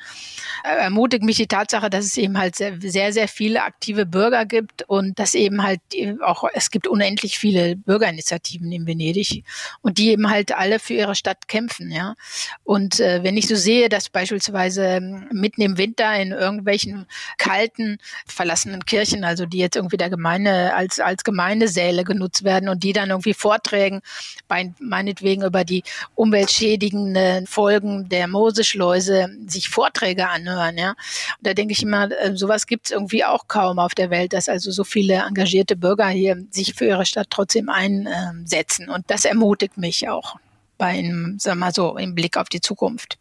Äh, 0.66 0.76
Ermutigt 0.84 1.24
mich 1.24 1.38
die 1.38 1.48
Tatsache, 1.48 1.90
dass 1.90 2.04
es 2.06 2.18
eben 2.18 2.38
halt 2.38 2.58
sehr, 2.58 2.74
sehr, 2.82 3.14
sehr 3.14 3.30
viele 3.30 3.64
aktive 3.64 4.06
Bürger 4.06 4.46
gibt 4.46 4.84
und 4.90 5.18
dass 5.20 5.36
eben 5.36 5.64
halt 5.64 5.80
die- 5.94 6.18
auch, 6.22 6.44
es 6.54 6.70
gibt 6.70 6.88
unendlich 6.88 7.38
viele 7.40 7.78
Bürgerinitiativen 7.78 8.70
in 8.74 8.86
Venedig 8.86 9.44
und 9.82 9.98
die 9.98 10.10
eben 10.10 10.30
halt 10.30 10.56
alle 10.56 10.80
für 10.80 10.94
ihre 10.94 11.16
Stadt 11.16 11.48
kämpfen, 11.48 11.92
ja. 11.92 12.16
Und 12.64 13.00
äh, 13.00 13.24
wenn 13.24 13.38
ich 13.38 13.48
so 13.48 13.56
sehe, 13.56 13.90
dass 13.90 14.10
beispielsweise 14.10 14.86
ähm, 14.86 15.28
mitten 15.32 15.62
im 15.62 15.78
Winter 15.78 16.16
in 16.20 16.32
irgendwelchen 16.32 17.08
kalten, 17.38 17.98
verlassenen 18.26 18.86
Kirchen, 18.86 19.24
also 19.24 19.46
die 19.46 19.60
jetzt 19.60 19.76
irgendwie 19.76 19.98
der 19.98 20.10
Gemeinde 20.10 20.74
als, 20.74 21.00
als 21.00 21.24
Gemeindesäle 21.24 22.04
genutzt 22.04 22.44
werden 22.44 22.70
und 22.70 22.84
die 22.84 22.94
dann 22.94 23.10
irgendwie 23.10 23.34
Vorträgen 23.34 24.02
bei, 24.48 24.74
meinetwegen 24.80 25.44
über 25.44 25.64
die 25.64 25.84
umweltschädigenden 26.16 27.48
Folgen 27.48 28.10
der 28.10 28.28
Moseschleuse 28.28 29.30
sich 29.48 29.70
Vorträge 29.70 30.28
anhören, 30.30 30.78
ja. 30.78 30.90
Und 30.90 31.48
da 31.48 31.54
denke 31.54 31.74
ich 31.74 31.84
immer, 31.84 32.12
äh, 32.12 32.36
sowas 32.36 32.68
gibt 32.68 32.88
es 32.88 32.92
irgendwie 32.92 33.24
auch 33.24 33.48
kaum 33.48 33.80
auf 33.80 33.96
der 33.96 34.10
Welt, 34.10 34.34
dass 34.34 34.50
also 34.50 34.72
so 34.72 34.84
viele 34.84 35.16
engagierte 35.16 35.76
Bürger 35.76 36.08
hier 36.08 36.44
sich 36.52 36.74
für 36.74 36.86
ihre 36.86 37.06
Stadt 37.06 37.28
trotzdem 37.30 37.70
einsetzen. 37.70 38.90
Und 38.90 39.10
das 39.10 39.26
ermutigt 39.26 39.45
mich 39.78 40.10
auch 40.10 40.36
bei 40.78 40.88
einem, 40.88 41.38
sag 41.40 41.56
mal 41.58 41.74
so, 41.74 41.98
im 41.98 42.16
Blick 42.16 42.38
auf 42.38 42.50
die 42.50 42.62
Zukunft. 42.62 43.18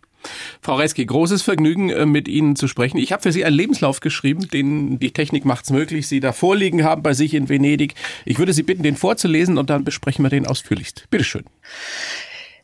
Frau 0.63 0.77
Reski, 0.77 1.05
großes 1.05 1.43
Vergnügen, 1.43 1.91
äh, 1.91 2.07
mit 2.07 2.29
Ihnen 2.29 2.57
zu 2.57 2.69
sprechen. 2.69 2.99
Ich 2.99 3.13
habe 3.13 3.23
für 3.23 3.33
Sie 3.33 3.45
einen 3.45 3.57
Lebenslauf 3.57 4.01
geschrieben, 4.01 4.49
den 4.49 4.99
die 4.99 5.13
Technik 5.13 5.45
macht's 5.45 5.71
möglich, 5.71 6.09
Sie 6.09 6.21
da 6.21 6.33
vorliegen 6.33 6.85
haben 6.85 7.03
bei 7.03 7.13
sich 7.13 7.35
in 7.35 7.49
Venedig. 7.49 7.95
Ich 8.25 8.39
würde 8.39 8.53
Sie 8.53 8.63
bitten, 8.63 8.83
den 8.83 8.97
vorzulesen 8.97 9.59
und 9.59 9.71
dann 9.71 9.85
besprechen 9.85 10.25
wir 10.25 10.31
den 10.31 10.47
ausführlichst. 10.47 11.07
Bitteschön. 11.11 11.45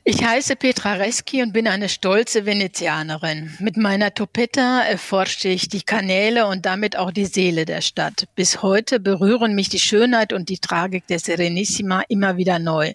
Ich 0.03 0.25
heiße 0.25 0.57
Petra 0.57 0.95
Reski 0.95 1.43
und 1.43 1.53
bin 1.53 1.69
eine 1.69 1.91
stolze 1.91 2.47
Venezianerin. 2.47 3.55
Mit 3.59 3.77
meiner 3.77 4.15
Topetta 4.15 4.81
erforschte 4.81 5.49
ich 5.51 5.69
die 5.69 5.83
Kanäle 5.83 6.47
und 6.47 6.65
damit 6.65 6.97
auch 6.97 7.11
die 7.11 7.27
Seele 7.27 7.67
der 7.67 7.83
Stadt. 7.83 8.25
Bis 8.35 8.63
heute 8.63 8.99
berühren 8.99 9.55
mich 9.55 9.69
die 9.69 9.79
Schönheit 9.79 10.33
und 10.33 10.49
die 10.49 10.57
Tragik 10.57 11.07
der 11.07 11.19
Serenissima 11.19 12.03
immer 12.09 12.39
wieder 12.39 12.59
neu. 12.59 12.95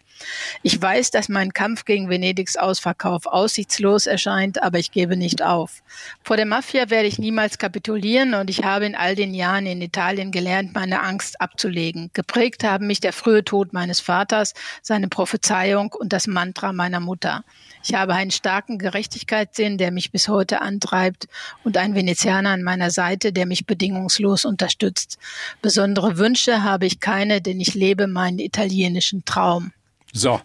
Ich 0.64 0.82
weiß, 0.82 1.12
dass 1.12 1.30
mein 1.30 1.54
Kampf 1.54 1.86
gegen 1.86 2.10
Venedigs 2.10 2.58
Ausverkauf 2.58 3.28
aussichtslos 3.28 4.08
erscheint, 4.08 4.64
aber 4.64 4.80
ich 4.80 4.92
gebe 4.92 5.16
nicht 5.16 5.44
auf. 5.44 5.84
Vor 6.24 6.38
der 6.38 6.48
Mafia 6.48 6.90
werde 6.90 7.08
ich 7.08 7.20
niemals 7.20 7.60
kapitulieren 7.60 8.34
und 8.34 8.50
ich 8.50 8.64
habe 8.64 8.88
in 8.88 8.96
all 8.96 9.16
den 9.16 9.36
Jahren 9.36 9.68
in 9.68 9.80
Italien 9.80 10.32
gelernt, 10.32 10.74
meine 10.74 11.04
Angst 11.04 11.40
abzulegen. 11.40 12.10
Geprägt 12.14 12.64
haben 12.64 12.88
mich 12.88 13.00
der 13.00 13.14
frühe 13.14 13.44
Tod 13.44 13.74
meines 13.74 14.00
Vaters, 14.00 14.56
seine 14.82 15.08
Prophezeiung 15.08 15.94
und 15.94 16.12
das 16.12 16.26
Mantra 16.26 16.74
meiner 16.74 16.95
meiner 16.96 17.06
Mutter. 17.06 17.44
Ich 17.84 17.94
habe 17.94 18.14
einen 18.14 18.32
starken 18.32 18.80
Gerechtigkeitssinn, 18.80 19.78
der 19.78 19.92
mich 19.92 20.12
bis 20.12 20.28
heute 20.28 20.62
antreibt 20.62 21.28
und 21.64 21.78
einen 21.78 21.94
Venezianer 21.94 22.52
an 22.52 22.64
meiner 22.64 22.90
Seite, 22.90 23.32
der 23.34 23.46
mich 23.46 23.66
bedingungslos 23.66 24.46
unterstützt. 24.46 25.20
Besondere 25.62 26.18
Wünsche 26.18 26.64
habe 26.64 26.86
ich 26.86 27.00
keine, 27.00 27.42
denn 27.42 27.60
ich 27.60 27.76
lebe 27.76 28.08
meinen 28.08 28.40
italienischen 28.40 29.26
Traum. 29.26 29.72
So, 30.14 30.42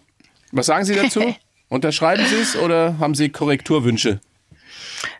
was 0.51 0.65
sagen 0.67 0.85
Sie 0.85 0.95
dazu? 0.95 1.33
Unterschreiben 1.69 2.25
Sie 2.25 2.35
es 2.35 2.55
oder 2.57 2.99
haben 2.99 3.15
Sie 3.15 3.29
Korrekturwünsche? 3.29 4.19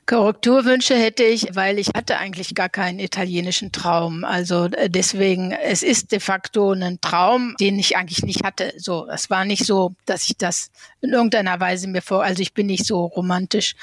Korrekturwünsche 0.06 0.96
hätte 0.96 1.24
ich, 1.24 1.56
weil 1.56 1.80
ich 1.80 1.90
hatte 1.96 2.18
eigentlich 2.18 2.54
gar 2.54 2.70
keinen 2.70 3.00
italienischen 3.00 3.72
Traum. 3.72 4.24
Also 4.24 4.66
äh, 4.66 4.90
deswegen, 4.90 5.52
es 5.52 5.84
ist 5.84 6.12
de 6.12 6.20
facto 6.20 6.74
ein 6.74 7.00
Traum, 7.02 7.56
den 7.60 7.80
ich 7.80 7.98
eigentlich 7.98 8.24
nicht 8.24 8.44
hatte. 8.44 8.74
So, 8.78 9.08
es 9.08 9.30
war 9.30 9.46
nicht 9.46 9.66
so, 9.66 9.94
dass 10.06 10.30
ich 10.30 10.38
das 10.38 10.72
in 11.02 11.12
irgendeiner 11.12 11.60
Weise 11.60 11.88
mir 11.88 12.02
vor, 12.02 12.24
also 12.24 12.42
ich 12.42 12.54
bin 12.54 12.68
nicht 12.68 12.86
so 12.86 13.06
romantisch 13.06 13.76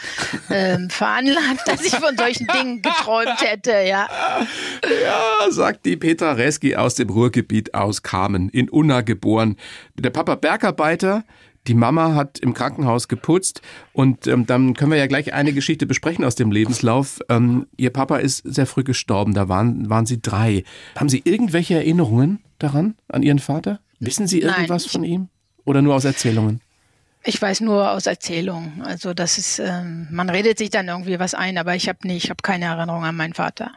ähm, 0.50 0.90
veranlagt, 0.90 1.66
dass 1.66 1.84
ich 1.84 1.94
von 1.94 2.16
solchen 2.16 2.46
Dingen 2.48 2.82
geträumt 2.82 3.40
hätte, 3.40 3.72
ja. 3.72 4.08
Ja, 5.02 5.50
sagt 5.50 5.86
die 5.86 5.96
Petra 5.96 6.32
Reski 6.32 6.76
aus 6.76 6.94
dem 6.94 7.10
Ruhrgebiet 7.10 7.74
aus 7.74 8.02
Kamen, 8.02 8.48
in 8.50 8.68
Unna 8.68 9.00
geboren. 9.00 9.56
Der 9.94 10.10
Papa 10.10 10.34
Bergarbeiter, 10.34 11.24
die 11.68 11.74
Mama 11.74 12.14
hat 12.14 12.38
im 12.38 12.54
Krankenhaus 12.54 13.08
geputzt 13.08 13.60
und 13.92 14.26
ähm, 14.26 14.46
dann 14.46 14.74
können 14.74 14.90
wir 14.90 14.98
ja 14.98 15.06
gleich 15.06 15.34
eine 15.34 15.52
Geschichte 15.52 15.86
besprechen 15.86 16.24
aus 16.24 16.34
dem 16.34 16.50
Lebenslauf. 16.50 17.20
Ähm, 17.28 17.66
ihr 17.76 17.90
Papa 17.90 18.16
ist 18.16 18.42
sehr 18.44 18.66
früh 18.66 18.84
gestorben, 18.84 19.34
da 19.34 19.48
waren, 19.48 19.90
waren 19.90 20.06
Sie 20.06 20.20
drei. 20.20 20.64
Haben 20.96 21.08
Sie 21.08 21.22
irgendwelche 21.24 21.74
Erinnerungen 21.74 22.42
daran, 22.58 22.96
an 23.08 23.22
Ihren 23.22 23.38
Vater? 23.38 23.80
Wissen 24.00 24.26
Sie 24.26 24.40
irgendwas 24.40 24.84
Nein, 24.84 24.90
von 24.90 25.04
ihm? 25.04 25.28
Oder 25.64 25.82
nur 25.82 25.94
aus 25.94 26.04
Erzählungen? 26.04 26.60
Ich 27.24 27.40
weiß 27.42 27.60
nur 27.60 27.90
aus 27.90 28.06
Erzählungen. 28.06 28.80
Also 28.82 29.12
das 29.12 29.36
ist, 29.36 29.58
ähm, 29.58 30.08
man 30.10 30.30
redet 30.30 30.56
sich 30.56 30.70
dann 30.70 30.88
irgendwie 30.88 31.18
was 31.18 31.34
ein, 31.34 31.58
aber 31.58 31.74
ich 31.74 31.88
habe 31.88 32.06
nicht, 32.06 32.24
ich 32.24 32.30
habe 32.30 32.42
keine 32.42 32.66
Erinnerung 32.66 33.04
an 33.04 33.16
meinen 33.16 33.34
Vater. 33.34 33.72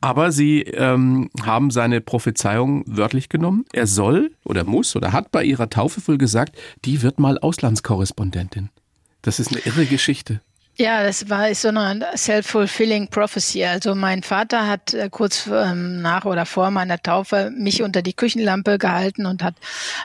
Aber 0.00 0.30
Sie 0.30 0.62
ähm, 0.62 1.28
haben 1.42 1.70
seine 1.70 2.00
Prophezeiung 2.00 2.84
wörtlich 2.86 3.28
genommen. 3.28 3.64
Er 3.72 3.86
soll 3.86 4.30
oder 4.44 4.64
muss 4.64 4.94
oder 4.94 5.12
hat 5.12 5.32
bei 5.32 5.44
ihrer 5.44 5.70
Taufe 5.70 6.06
wohl 6.06 6.18
gesagt, 6.18 6.56
die 6.84 7.02
wird 7.02 7.18
mal 7.18 7.38
Auslandskorrespondentin. 7.38 8.70
Das 9.22 9.40
ist 9.40 9.50
eine 9.50 9.60
irre 9.66 9.86
Geschichte. 9.86 10.40
Ja, 10.80 11.02
das 11.02 11.28
war 11.28 11.52
so 11.56 11.68
eine 11.68 12.06
self-fulfilling 12.16 13.08
prophecy. 13.08 13.64
Also 13.64 13.96
mein 13.96 14.22
Vater 14.22 14.68
hat 14.68 14.94
äh, 14.94 15.08
kurz 15.10 15.48
ähm, 15.52 16.00
nach 16.02 16.24
oder 16.24 16.46
vor 16.46 16.70
meiner 16.70 17.02
Taufe 17.02 17.50
mich 17.50 17.82
unter 17.82 18.00
die 18.00 18.12
Küchenlampe 18.12 18.78
gehalten 18.78 19.26
und 19.26 19.42
hat 19.42 19.56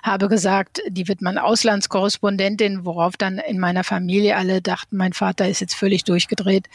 habe 0.01 0.29
gesagt, 0.29 0.81
die 0.89 1.07
wird 1.07 1.21
man 1.21 1.37
Auslandskorrespondentin, 1.37 2.85
worauf 2.85 3.17
dann 3.17 3.37
in 3.37 3.59
meiner 3.59 3.83
Familie 3.83 4.35
alle 4.35 4.63
dachten, 4.63 4.97
mein 4.97 5.13
Vater 5.13 5.47
ist 5.47 5.61
jetzt 5.61 5.75
völlig 5.75 6.05
durchgedreht 6.05 6.67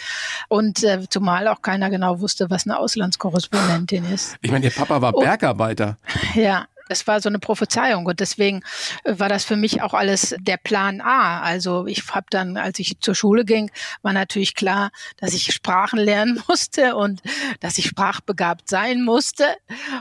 und 0.47 0.85
äh, 0.85 1.01
zumal 1.11 1.49
auch 1.49 1.61
keiner 1.61 1.91
genau 1.91 2.21
wusste, 2.21 2.51
was 2.51 2.69
eine 2.69 2.79
Auslandskorrespondentin 2.79 4.05
ist. 4.13 4.37
Ich 4.43 4.53
meine, 4.53 4.67
ihr 4.67 4.73
Papa 4.73 5.03
war 5.03 5.13
Bergarbeiter. 5.13 5.97
Oh, 6.37 6.39
ja, 6.39 6.67
das 6.89 7.07
war 7.07 7.21
so 7.21 7.29
eine 7.29 7.39
Prophezeiung 7.39 8.07
und 8.07 8.21
deswegen 8.21 8.63
äh, 9.05 9.19
war 9.19 9.29
das 9.29 9.45
für 9.45 9.57
mich 9.57 9.83
auch 9.83 9.95
alles 9.95 10.35
der 10.41 10.57
Plan 10.57 11.01
A. 11.01 11.41
Also 11.41 11.87
ich 11.87 12.05
habe 12.15 12.27
dann, 12.31 12.57
als 12.57 12.79
ich 12.79 13.01
zur 13.01 13.15
Schule 13.15 13.45
ging, 13.45 13.71
war 14.03 14.13
natürlich 14.13 14.55
klar, 14.55 14.91
dass 15.19 15.35
ich 15.35 15.53
Sprachen 15.53 15.99
lernen 15.99 16.43
musste 16.49 16.97
und 16.97 17.21
dass 17.61 17.79
ich 17.79 17.87
sprachbegabt 17.87 18.69
sein 18.69 19.03
musste 19.03 19.45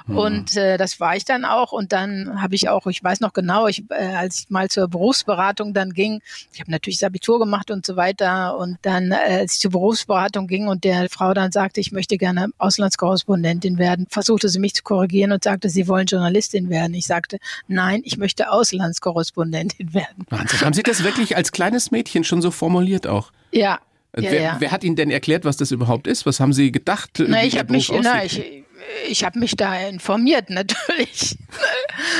mhm. 0.08 0.18
und 0.18 0.58
äh, 0.58 0.78
das 0.78 1.00
war 1.00 1.16
ich 1.16 1.26
dann 1.26 1.46
auch 1.46 1.72
und 1.72 1.92
dann 1.92 2.42
habe 2.42 2.56
ich 2.56 2.70
auch, 2.70 2.88
ich 2.88 3.04
weiß 3.04 3.20
noch 3.20 3.34
genau, 3.34 3.68
ich, 3.68 3.84
äh, 3.90 4.16
als 4.16 4.42
ich 4.42 4.50
mal 4.50 4.70
zur 4.70 4.88
Berufsberatung 4.88 5.74
dann 5.74 5.94
ging, 5.94 6.22
ich 6.54 6.60
habe 6.60 6.72
natürlich 6.72 7.00
das 7.00 7.08
Abitur 7.08 7.40
gemacht 7.40 7.72
und 7.72 7.86
so 7.86 7.96
weiter 7.96 8.58
und 8.58 8.78
dann, 8.82 9.12
äh, 9.12 9.40
als 9.40 9.56
ich 9.56 9.60
zur 9.60 9.72
Berufsberatung 9.72 10.48
ging 10.48 10.68
und 10.68 10.84
der 10.84 11.10
Frau 11.10 11.34
dann 11.34 11.52
sagte, 11.52 11.82
ich 11.82 11.92
möchte 11.92 12.18
gerne 12.18 12.48
Auslandskorrespondentin 12.58 13.78
werden, 13.78 14.08
versuchte 14.10 14.50
sie 14.50 14.60
mich 14.60 14.74
zu 14.74 14.84
korrigieren 14.84 15.32
und 15.32 15.44
sagte, 15.44 15.70
sie 15.70 15.88
wollen 15.88 16.06
Journalistin 16.06 16.70
werden 16.70 16.77
werden. 16.78 16.94
Ich 16.94 17.08
sagte, 17.08 17.38
nein, 17.68 18.02
ich 18.04 18.18
möchte 18.18 18.52
Auslandskorrespondentin 18.52 19.94
werden. 19.94 20.26
Wahnsinn. 20.30 20.62
Haben 20.62 20.74
Sie 20.74 20.84
das 20.84 21.04
wirklich 21.04 21.36
als 21.36 21.52
kleines 21.52 21.92
Mädchen 21.92 22.24
schon 22.24 22.42
so 22.42 22.52
formuliert 22.52 23.08
auch? 23.08 23.32
Ja. 23.52 23.80
ja, 24.16 24.32
wer, 24.32 24.42
ja. 24.42 24.56
wer, 24.60 24.72
hat 24.72 24.84
Ihnen 24.84 24.96
denn 24.96 25.10
erklärt, 25.10 25.46
was 25.46 25.58
das 25.58 25.72
überhaupt 25.72 26.08
ist? 26.08 26.26
Was 26.26 26.40
haben 26.40 26.54
Sie 26.54 26.72
gedacht? 26.72 27.12
Na, 27.18 27.44
ich 27.44 27.58
habe 27.58 27.72
mich, 27.72 27.92
na, 27.92 28.24
ich, 28.24 28.64
ich 29.08 29.24
habe 29.24 29.40
mich 29.40 29.56
da 29.56 29.76
informiert, 29.88 30.50
natürlich. 30.50 31.38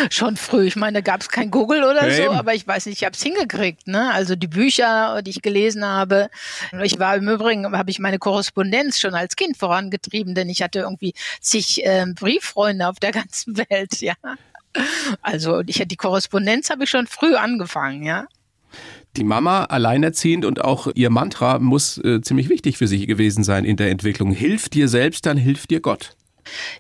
Schon 0.10 0.38
früh. 0.38 0.68
Ich 0.68 0.76
meine, 0.76 1.02
da 1.02 1.02
gab 1.02 1.22
es 1.22 1.30
kein 1.30 1.52
Google 1.52 1.84
oder 1.84 2.08
ja, 2.08 2.26
so, 2.26 2.32
aber 2.32 2.54
ich 2.54 2.68
weiß 2.68 2.86
nicht, 2.88 2.98
ich 2.98 3.06
habe 3.06 3.16
es 3.16 3.22
hingekriegt. 3.22 3.88
Ne? 3.88 4.12
Also 4.12 4.36
die 4.36 4.48
Bücher, 4.48 5.22
die 5.22 5.32
ich 5.32 5.42
gelesen 5.42 5.86
habe. 5.86 6.30
Ich 6.84 7.00
war 7.00 7.16
im 7.16 7.30
Übrigen, 7.30 7.66
habe 7.78 7.90
ich 7.90 8.00
meine 8.00 8.20
Korrespondenz 8.20 9.00
schon 9.00 9.14
als 9.14 9.36
Kind 9.36 9.58
vorangetrieben, 9.58 10.36
denn 10.36 10.50
ich 10.50 10.62
hatte 10.62 10.80
irgendwie 10.80 11.14
zig 11.42 11.86
äh, 11.86 12.06
Brieffreunde 12.14 12.88
auf 12.88 13.00
der 13.00 13.12
ganzen 13.14 13.58
Welt, 13.58 14.02
ja. 14.02 14.16
Also 15.22 15.62
ich 15.66 15.84
die 15.88 15.96
Korrespondenz 15.96 16.70
habe 16.70 16.84
ich 16.84 16.90
schon 16.90 17.08
früh 17.08 17.36
angefangen, 17.36 18.04
ja. 18.04 18.28
Die 19.16 19.24
Mama 19.24 19.64
alleinerziehend 19.66 20.46
und 20.46 20.64
auch 20.64 20.88
ihr 20.94 21.10
Mantra 21.10 21.58
muss 21.58 21.98
äh, 21.98 22.22
ziemlich 22.22 22.50
wichtig 22.50 22.78
für 22.78 22.88
sie 22.88 23.08
gewesen 23.08 23.44
sein 23.44 23.66
in 23.66 23.78
der 23.78 23.90
Entwicklung. 23.90 24.32
Hilf 24.32 24.70
dir 24.70 24.88
selbst, 24.88 25.26
dann 25.26 25.38
hilft 25.38 25.72
dir 25.72 25.80
Gott. 25.80 26.16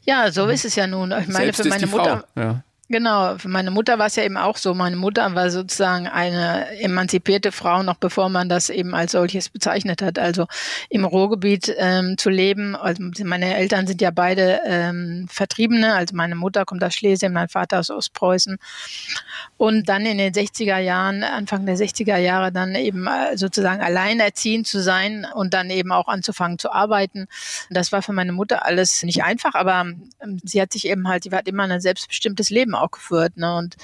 Ja, 0.06 0.32
so 0.32 0.48
ist 0.48 0.66
es 0.66 0.76
ja 0.76 0.88
nun. 0.88 1.12
Ich 1.12 1.28
meine, 1.28 1.46
selbst 1.46 1.62
für 1.62 1.70
meine 1.70 1.88
Mutter. 1.88 2.26
Frau. 2.34 2.42
Ja. 2.42 2.64
Genau, 2.90 3.38
für 3.38 3.50
meine 3.50 3.70
Mutter 3.70 4.00
war 4.00 4.06
es 4.06 4.16
ja 4.16 4.24
eben 4.24 4.38
auch 4.38 4.56
so. 4.56 4.74
Meine 4.74 4.96
Mutter 4.96 5.36
war 5.36 5.50
sozusagen 5.50 6.08
eine 6.08 6.68
emanzipierte 6.80 7.52
Frau, 7.52 7.84
noch 7.84 7.98
bevor 7.98 8.30
man 8.30 8.48
das 8.48 8.70
eben 8.70 8.96
als 8.96 9.12
solches 9.12 9.50
bezeichnet 9.50 10.02
hat. 10.02 10.18
Also 10.18 10.48
im 10.90 11.04
Ruhrgebiet 11.04 11.76
ähm, 11.78 12.18
zu 12.18 12.30
leben. 12.30 12.78
Also 12.78 13.04
meine 13.26 13.58
Eltern 13.58 13.88
sind 13.88 14.02
ja 14.02 14.12
beide 14.12 14.62
ähm, 14.66 15.28
Vertriebene. 15.30 15.96
Also 15.96 16.16
meine 16.16 16.36
Mutter 16.36 16.64
kommt 16.64 16.82
aus 16.82 16.94
Schlesien, 16.94 17.34
mein 17.34 17.50
Vater 17.50 17.80
aus 17.80 17.90
Ostpreußen. 17.90 18.58
Und 19.58 19.90
dann 19.90 20.06
in 20.06 20.18
den 20.18 20.34
60er 20.34 20.78
Jahren, 20.78 21.26
Anfang 21.26 21.66
der 21.66 21.76
60er 21.76 22.16
Jahre, 22.16 22.54
dann 22.54 22.74
eben 22.76 23.06
äh, 23.06 23.36
sozusagen 23.36 23.82
alleinerziehend 23.82 24.66
zu 24.66 24.82
sein 24.82 25.28
und 25.36 25.54
dann 25.54 25.70
eben 25.72 25.92
auch 25.92 26.08
anzufangen 26.08 26.58
zu 26.58 26.72
arbeiten. 26.72 27.28
Das 27.70 27.92
war 27.92 28.02
für 28.02 28.14
meine 28.14 28.32
Mutter 28.32 28.66
alles 28.66 29.04
nicht 29.04 29.26
einfach, 29.26 29.56
aber 29.56 29.88
ähm, 30.24 30.40
sie 30.46 30.62
hat 30.62 30.72
sich 30.72 30.88
eben 30.88 31.10
halt, 31.10 31.24
sie 31.24 31.32
hat 31.32 31.50
immer 31.50 31.64
ein 31.64 31.82
selbstbestimmtes 31.82 32.50
Leben 32.50 32.77
auch 32.78 32.92
geführt 32.92 33.38
ne, 33.38 33.56
und 33.56 33.76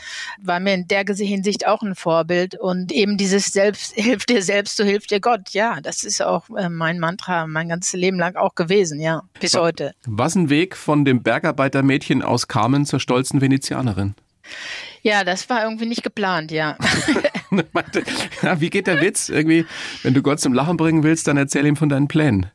war 0.42 0.60
mir 0.60 0.74
in 0.74 0.88
der 0.88 1.04
Hinsicht 1.06 1.68
auch 1.68 1.82
ein 1.82 1.96
Vorbild. 1.96 2.56
Und 2.60 2.92
eben 2.92 3.18
dieses 3.18 3.48
Selbst, 3.48 3.94
hilft 3.96 4.30
dir 4.30 4.42
selbst, 4.42 4.78
so 4.78 4.84
hilft 4.84 5.12
dir 5.12 5.20
Gott. 5.20 5.50
Ja, 5.52 5.82
das 5.82 6.04
ist 6.04 6.22
auch 6.22 6.50
äh, 6.58 6.70
mein 6.70 7.00
Mantra 7.00 7.48
mein 7.48 7.70
ganzes 7.70 7.94
Leben 7.94 8.18
lang 8.18 8.36
auch 8.36 8.56
gewesen, 8.56 9.00
ja, 9.00 9.24
bis 9.40 9.56
heute. 9.56 9.94
Was 10.06 10.36
ein 10.36 10.50
Weg 10.50 10.76
von 10.76 11.06
dem 11.06 11.24
Bergarbeitermädchen 11.24 12.22
aus 12.22 12.48
Carmen 12.48 12.86
zur 12.86 13.00
stolzen 13.00 13.42
Venezianerin. 13.42 14.16
Ja, 15.02 15.24
das 15.24 15.50
war 15.50 15.64
irgendwie 15.64 15.86
nicht 15.86 16.04
geplant, 16.04 16.52
ja. 16.52 16.78
ja. 18.42 18.62
Wie 18.62 18.70
geht 18.70 18.88
der 18.88 19.02
Witz? 19.02 19.30
Irgendwie, 19.30 19.66
wenn 20.02 20.14
du 20.14 20.22
Gott 20.22 20.40
zum 20.40 20.54
Lachen 20.54 20.78
bringen 20.78 21.04
willst, 21.04 21.28
dann 21.28 21.38
erzähl 21.38 21.66
ihm 21.66 21.76
von 21.76 21.90
deinen 21.90 22.08
Plänen. 22.08 22.50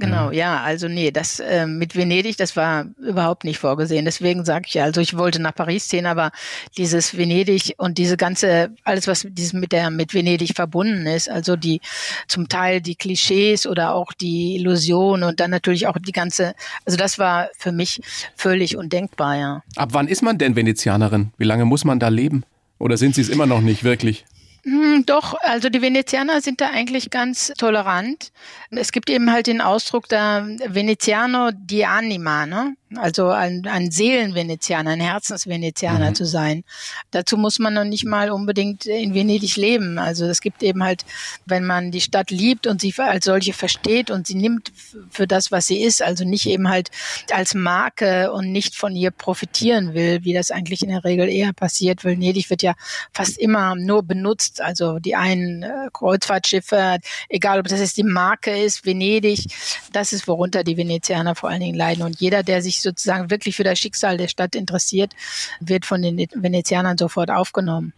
Genau, 0.00 0.30
ja, 0.30 0.60
also 0.60 0.86
nee, 0.86 1.10
das 1.10 1.40
äh, 1.40 1.66
mit 1.66 1.96
Venedig, 1.96 2.36
das 2.36 2.56
war 2.56 2.86
überhaupt 2.98 3.42
nicht 3.42 3.58
vorgesehen. 3.58 4.04
Deswegen 4.04 4.44
sage 4.44 4.66
ich 4.68 4.74
ja, 4.74 4.84
also 4.84 5.00
ich 5.00 5.16
wollte 5.16 5.42
nach 5.42 5.54
Paris 5.54 5.88
ziehen, 5.88 6.06
aber 6.06 6.30
dieses 6.76 7.16
Venedig 7.16 7.74
und 7.78 7.98
diese 7.98 8.16
ganze, 8.16 8.70
alles 8.84 9.08
was 9.08 9.26
dieses 9.28 9.54
mit 9.54 9.72
der 9.72 9.90
mit 9.90 10.14
Venedig 10.14 10.54
verbunden 10.54 11.06
ist, 11.06 11.28
also 11.28 11.56
die 11.56 11.80
zum 12.28 12.48
Teil 12.48 12.80
die 12.80 12.94
Klischees 12.94 13.66
oder 13.66 13.94
auch 13.94 14.12
die 14.12 14.54
Illusion 14.56 15.24
und 15.24 15.40
dann 15.40 15.50
natürlich 15.50 15.88
auch 15.88 15.98
die 15.98 16.12
ganze, 16.12 16.54
also 16.84 16.96
das 16.96 17.18
war 17.18 17.48
für 17.58 17.72
mich 17.72 18.00
völlig 18.36 18.76
undenkbar, 18.76 19.36
ja. 19.36 19.62
Ab 19.74 19.90
wann 19.92 20.06
ist 20.06 20.22
man 20.22 20.38
denn 20.38 20.54
Venezianerin? 20.54 21.32
Wie 21.38 21.44
lange 21.44 21.64
muss 21.64 21.84
man 21.84 21.98
da 21.98 22.08
leben? 22.08 22.44
Oder 22.78 22.96
sind 22.96 23.16
sie 23.16 23.22
es 23.22 23.28
immer 23.28 23.46
noch 23.46 23.60
nicht 23.60 23.82
wirklich? 23.82 24.24
Hm, 24.68 25.04
doch, 25.06 25.34
also 25.40 25.70
die 25.70 25.80
Venezianer 25.80 26.40
sind 26.42 26.60
da 26.60 26.68
eigentlich 26.70 27.08
ganz 27.10 27.52
tolerant. 27.56 28.32
Es 28.70 28.92
gibt 28.92 29.08
eben 29.08 29.30
halt 29.32 29.46
den 29.46 29.60
Ausdruck 29.62 30.08
da 30.08 30.46
Veneziano 30.66 31.50
di 31.52 31.84
anima, 31.86 32.44
ne? 32.44 32.76
Also 32.96 33.28
ein, 33.28 33.66
ein 33.66 33.90
Seelenvenezianer, 33.90 34.90
ein 34.90 35.00
Herzensvenezianer 35.00 36.10
mhm. 36.10 36.14
zu 36.14 36.24
sein. 36.24 36.64
Dazu 37.10 37.36
muss 37.36 37.58
man 37.58 37.74
noch 37.74 37.84
nicht 37.84 38.04
mal 38.04 38.30
unbedingt 38.30 38.86
in 38.86 39.14
Venedig 39.14 39.56
leben. 39.56 39.98
Also 39.98 40.24
es 40.26 40.40
gibt 40.40 40.62
eben 40.62 40.82
halt, 40.82 41.04
wenn 41.44 41.64
man 41.64 41.90
die 41.90 42.00
Stadt 42.00 42.30
liebt 42.30 42.66
und 42.66 42.80
sie 42.80 42.94
als 42.96 43.26
solche 43.26 43.52
versteht 43.52 44.10
und 44.10 44.26
sie 44.26 44.34
nimmt 44.34 44.72
für 45.10 45.26
das, 45.26 45.52
was 45.52 45.66
sie 45.66 45.82
ist, 45.82 46.02
also 46.02 46.24
nicht 46.24 46.46
eben 46.46 46.68
halt 46.68 46.90
als 47.30 47.54
Marke 47.54 48.32
und 48.32 48.52
nicht 48.52 48.74
von 48.74 48.96
ihr 48.96 49.10
profitieren 49.10 49.92
will, 49.92 50.24
wie 50.24 50.32
das 50.32 50.50
eigentlich 50.50 50.82
in 50.82 50.88
der 50.88 51.04
Regel 51.04 51.28
eher 51.28 51.52
passiert. 51.52 52.04
Venedig 52.04 52.48
wird 52.48 52.62
ja 52.62 52.74
fast 53.12 53.36
immer 53.38 53.74
nur 53.74 54.02
benutzt. 54.02 54.62
Also 54.62 54.98
die 54.98 55.14
einen 55.14 55.62
äh, 55.62 55.88
Kreuzfahrtschiffe, 55.92 56.98
egal 57.28 57.60
ob 57.60 57.68
das 57.68 57.80
jetzt 57.80 57.98
die 57.98 58.02
Marke 58.02 58.56
ist, 58.56 58.86
Venedig, 58.86 59.46
das 59.92 60.12
ist 60.12 60.26
worunter 60.26 60.64
die 60.64 60.76
Venezianer 60.76 61.34
vor 61.34 61.50
allen 61.50 61.60
Dingen 61.60 61.76
leiden. 61.76 62.02
Und 62.02 62.20
jeder, 62.20 62.42
der 62.42 62.62
sich 62.62 62.77
sozusagen 62.82 63.30
wirklich 63.30 63.56
für 63.56 63.64
das 63.64 63.78
Schicksal 63.78 64.16
der 64.16 64.28
Stadt 64.28 64.54
interessiert, 64.54 65.14
wird 65.60 65.86
von 65.86 66.02
den 66.02 66.18
Venezianern 66.34 66.98
sofort 66.98 67.30
aufgenommen. 67.30 67.92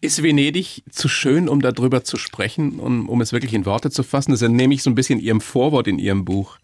Ist 0.00 0.22
Venedig 0.22 0.82
zu 0.90 1.08
schön, 1.08 1.48
um 1.48 1.60
darüber 1.62 2.02
zu 2.02 2.16
sprechen 2.16 2.80
und 2.80 3.06
um 3.06 3.20
es 3.20 3.32
wirklich 3.32 3.54
in 3.54 3.64
Worte 3.66 3.90
zu 3.90 4.02
fassen? 4.02 4.32
Das 4.32 4.42
entnehme 4.42 4.74
ich 4.74 4.82
so 4.82 4.90
ein 4.90 4.96
bisschen 4.96 5.20
Ihrem 5.20 5.40
Vorwort 5.40 5.86
in 5.86 5.98
Ihrem 5.98 6.24
Buch, 6.24 6.58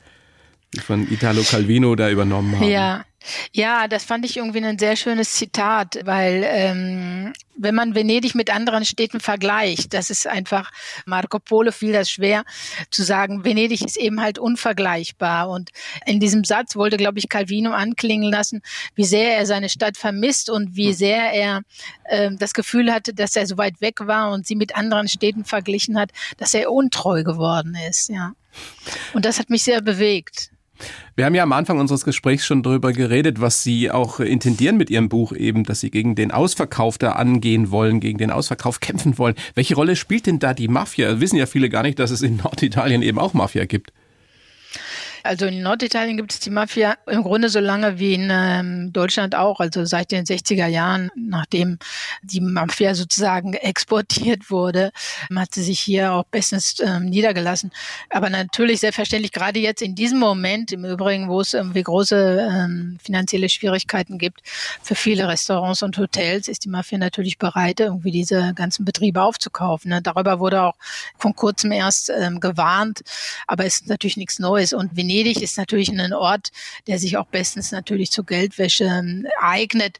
von 0.84 1.10
Italo 1.10 1.42
Calvino 1.42 1.94
da 1.94 2.10
übernommen 2.10 2.56
haben. 2.56 2.68
Ja, 2.68 3.04
ja, 3.52 3.88
das 3.88 4.04
fand 4.04 4.24
ich 4.24 4.36
irgendwie 4.36 4.64
ein 4.64 4.78
sehr 4.78 4.96
schönes 4.96 5.32
Zitat, 5.32 5.98
weil 6.04 6.42
ähm, 6.46 7.32
wenn 7.56 7.74
man 7.74 7.94
Venedig 7.94 8.34
mit 8.34 8.54
anderen 8.54 8.84
Städten 8.84 9.20
vergleicht, 9.20 9.92
das 9.92 10.10
ist 10.10 10.26
einfach, 10.26 10.70
Marco 11.06 11.38
Polo 11.38 11.72
fiel 11.72 11.92
das 11.92 12.10
schwer 12.10 12.44
zu 12.90 13.02
sagen, 13.02 13.44
Venedig 13.44 13.84
ist 13.84 13.96
eben 13.96 14.20
halt 14.20 14.38
unvergleichbar. 14.38 15.50
Und 15.50 15.70
in 16.06 16.20
diesem 16.20 16.44
Satz 16.44 16.76
wollte, 16.76 16.96
glaube 16.96 17.18
ich, 17.18 17.28
Calvino 17.28 17.72
anklingen 17.72 18.30
lassen, 18.30 18.62
wie 18.94 19.04
sehr 19.04 19.36
er 19.36 19.46
seine 19.46 19.68
Stadt 19.68 19.96
vermisst 19.96 20.50
und 20.50 20.76
wie 20.76 20.92
sehr 20.92 21.32
er 21.32 21.62
äh, 22.04 22.30
das 22.38 22.54
Gefühl 22.54 22.92
hatte, 22.92 23.12
dass 23.12 23.34
er 23.34 23.46
so 23.46 23.58
weit 23.58 23.80
weg 23.80 24.06
war 24.06 24.30
und 24.30 24.46
sie 24.46 24.56
mit 24.56 24.76
anderen 24.76 25.08
Städten 25.08 25.44
verglichen 25.44 25.98
hat, 25.98 26.10
dass 26.36 26.54
er 26.54 26.70
untreu 26.70 27.24
geworden 27.24 27.76
ist. 27.88 28.08
Ja. 28.08 28.32
Und 29.12 29.24
das 29.24 29.38
hat 29.38 29.50
mich 29.50 29.64
sehr 29.64 29.80
bewegt. 29.80 30.50
Wir 31.16 31.24
haben 31.24 31.34
ja 31.34 31.42
am 31.42 31.52
Anfang 31.52 31.78
unseres 31.78 32.04
Gesprächs 32.04 32.46
schon 32.46 32.62
darüber 32.62 32.92
geredet, 32.92 33.40
was 33.40 33.62
Sie 33.62 33.90
auch 33.90 34.20
intendieren 34.20 34.76
mit 34.76 34.90
Ihrem 34.90 35.08
Buch 35.08 35.32
eben, 35.32 35.64
dass 35.64 35.80
Sie 35.80 35.90
gegen 35.90 36.14
den 36.14 36.30
Ausverkauf 36.30 36.98
da 36.98 37.12
angehen 37.12 37.70
wollen, 37.70 38.00
gegen 38.00 38.18
den 38.18 38.30
Ausverkauf 38.30 38.80
kämpfen 38.80 39.18
wollen. 39.18 39.34
Welche 39.54 39.74
Rolle 39.74 39.96
spielt 39.96 40.26
denn 40.26 40.38
da 40.38 40.54
die 40.54 40.68
Mafia? 40.68 41.20
Wissen 41.20 41.36
ja 41.36 41.46
viele 41.46 41.68
gar 41.68 41.82
nicht, 41.82 41.98
dass 41.98 42.10
es 42.10 42.22
in 42.22 42.36
Norditalien 42.36 43.02
eben 43.02 43.18
auch 43.18 43.34
Mafia 43.34 43.64
gibt. 43.64 43.92
Also 45.28 45.44
in 45.44 45.60
Norditalien 45.60 46.16
gibt 46.16 46.32
es 46.32 46.40
die 46.40 46.48
Mafia 46.48 46.96
im 47.06 47.22
Grunde 47.22 47.50
so 47.50 47.60
lange 47.60 47.98
wie 47.98 48.14
in 48.14 48.30
ähm, 48.32 48.94
Deutschland 48.94 49.34
auch, 49.34 49.60
also 49.60 49.84
seit 49.84 50.10
den 50.10 50.24
60er 50.24 50.66
Jahren, 50.68 51.10
nachdem 51.16 51.78
die 52.22 52.40
Mafia 52.40 52.94
sozusagen 52.94 53.52
exportiert 53.52 54.50
wurde, 54.50 54.90
hat 55.36 55.52
sie 55.52 55.62
sich 55.62 55.80
hier 55.80 56.14
auch 56.14 56.24
bestens 56.24 56.76
ähm, 56.80 57.10
niedergelassen. 57.10 57.72
Aber 58.08 58.30
natürlich 58.30 58.80
selbstverständlich 58.80 59.32
gerade 59.32 59.60
jetzt 59.60 59.82
in 59.82 59.94
diesem 59.94 60.18
Moment, 60.18 60.72
im 60.72 60.86
Übrigen, 60.86 61.28
wo 61.28 61.42
es 61.42 61.52
irgendwie 61.52 61.82
große 61.82 62.48
ähm, 62.50 62.98
finanzielle 63.04 63.50
Schwierigkeiten 63.50 64.16
gibt 64.16 64.40
für 64.82 64.94
viele 64.94 65.28
Restaurants 65.28 65.82
und 65.82 65.98
Hotels, 65.98 66.48
ist 66.48 66.64
die 66.64 66.70
Mafia 66.70 66.96
natürlich 66.96 67.36
bereit, 67.36 67.80
irgendwie 67.80 68.12
diese 68.12 68.54
ganzen 68.54 68.86
Betriebe 68.86 69.20
aufzukaufen. 69.20 69.90
Ne? 69.90 70.00
Darüber 70.00 70.40
wurde 70.40 70.62
auch 70.62 70.76
von 71.18 71.36
kurzem 71.36 71.70
erst 71.70 72.08
ähm, 72.08 72.40
gewarnt, 72.40 73.02
aber 73.46 73.66
es 73.66 73.80
ist 73.80 73.88
natürlich 73.88 74.16
nichts 74.16 74.38
Neues. 74.38 74.72
Und 74.72 74.96
Venedig 74.96 75.17
Venedig 75.18 75.42
ist 75.42 75.58
natürlich 75.58 75.90
ein 75.90 76.12
Ort, 76.12 76.50
der 76.86 76.98
sich 76.98 77.16
auch 77.16 77.26
bestens 77.26 77.72
natürlich 77.72 78.12
zur 78.12 78.24
Geldwäsche 78.24 78.84
ähm, 78.84 79.26
eignet. 79.40 79.98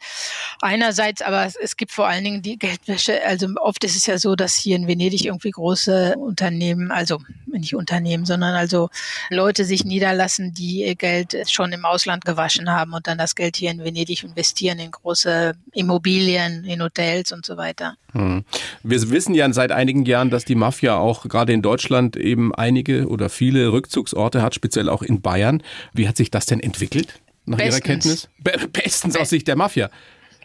Einerseits, 0.61 1.23
aber 1.23 1.51
es 1.61 1.77
gibt 1.77 1.91
vor 1.91 2.07
allen 2.07 2.23
Dingen 2.23 2.43
die 2.43 2.59
Geldwäsche. 2.59 3.25
Also 3.25 3.49
oft 3.61 3.83
ist 3.83 3.97
es 3.97 4.07
ja 4.07 4.19
so, 4.19 4.37
dass 4.37 4.55
hier 4.55 4.77
in 4.77 4.87
Venedig 4.87 5.25
irgendwie 5.25 5.51
große 5.51 6.15
Unternehmen, 6.17 6.93
also 6.93 7.19
nicht 7.47 7.75
Unternehmen, 7.75 8.27
sondern 8.27 8.55
also 8.55 8.91
Leute 9.31 9.65
sich 9.65 9.85
niederlassen, 9.85 10.55
die 10.55 10.85
ihr 10.85 10.95
Geld 10.95 11.37
schon 11.49 11.73
im 11.73 11.85
Ausland 11.85 12.25
gewaschen 12.25 12.71
haben 12.71 12.93
und 12.93 13.07
dann 13.09 13.19
das 13.19 13.35
Geld 13.35 13.57
hier 13.57 13.71
in 13.71 13.83
Venedig 13.83 14.23
investieren 14.23 14.79
in 14.79 14.91
große 14.93 15.55
Immobilien, 15.73 16.65
in 16.65 16.83
Hotels 16.83 17.33
und 17.33 17.45
so 17.45 17.57
weiter. 17.57 17.97
Hm. 18.13 18.45
Wir 18.83 19.11
wissen 19.11 19.35
ja 19.35 19.53
seit 19.53 19.73
einigen 19.73 20.05
Jahren, 20.05 20.31
dass 20.31 20.45
die 20.45 20.55
Mafia 20.55 20.97
auch 20.97 21.25
gerade 21.29 21.53
in 21.53 21.63
Deutschland 21.63 22.17
eben 22.17 22.55
einige 22.55 23.09
oder 23.09 23.29
viele 23.29 23.73
Rückzugsorte 23.73 24.43
hat, 24.43 24.55
speziell 24.55 24.89
auch 24.89 25.03
in 25.09 25.21
Bayern. 25.21 25.63
Wie 25.93 26.07
hat 26.09 26.17
sich 26.17 26.31
das 26.31 26.47
denn 26.47 26.61
entwickelt 26.61 27.21
nach 27.47 27.59
Bestens. 27.59 27.75
Ihrer 27.75 27.81
Kenntnis? 27.81 28.29
Be 28.39 28.69
bestens 28.73 29.17
aus 29.17 29.31
Sicht 29.31 29.49
der 29.49 29.57
Mafia. 29.57 29.91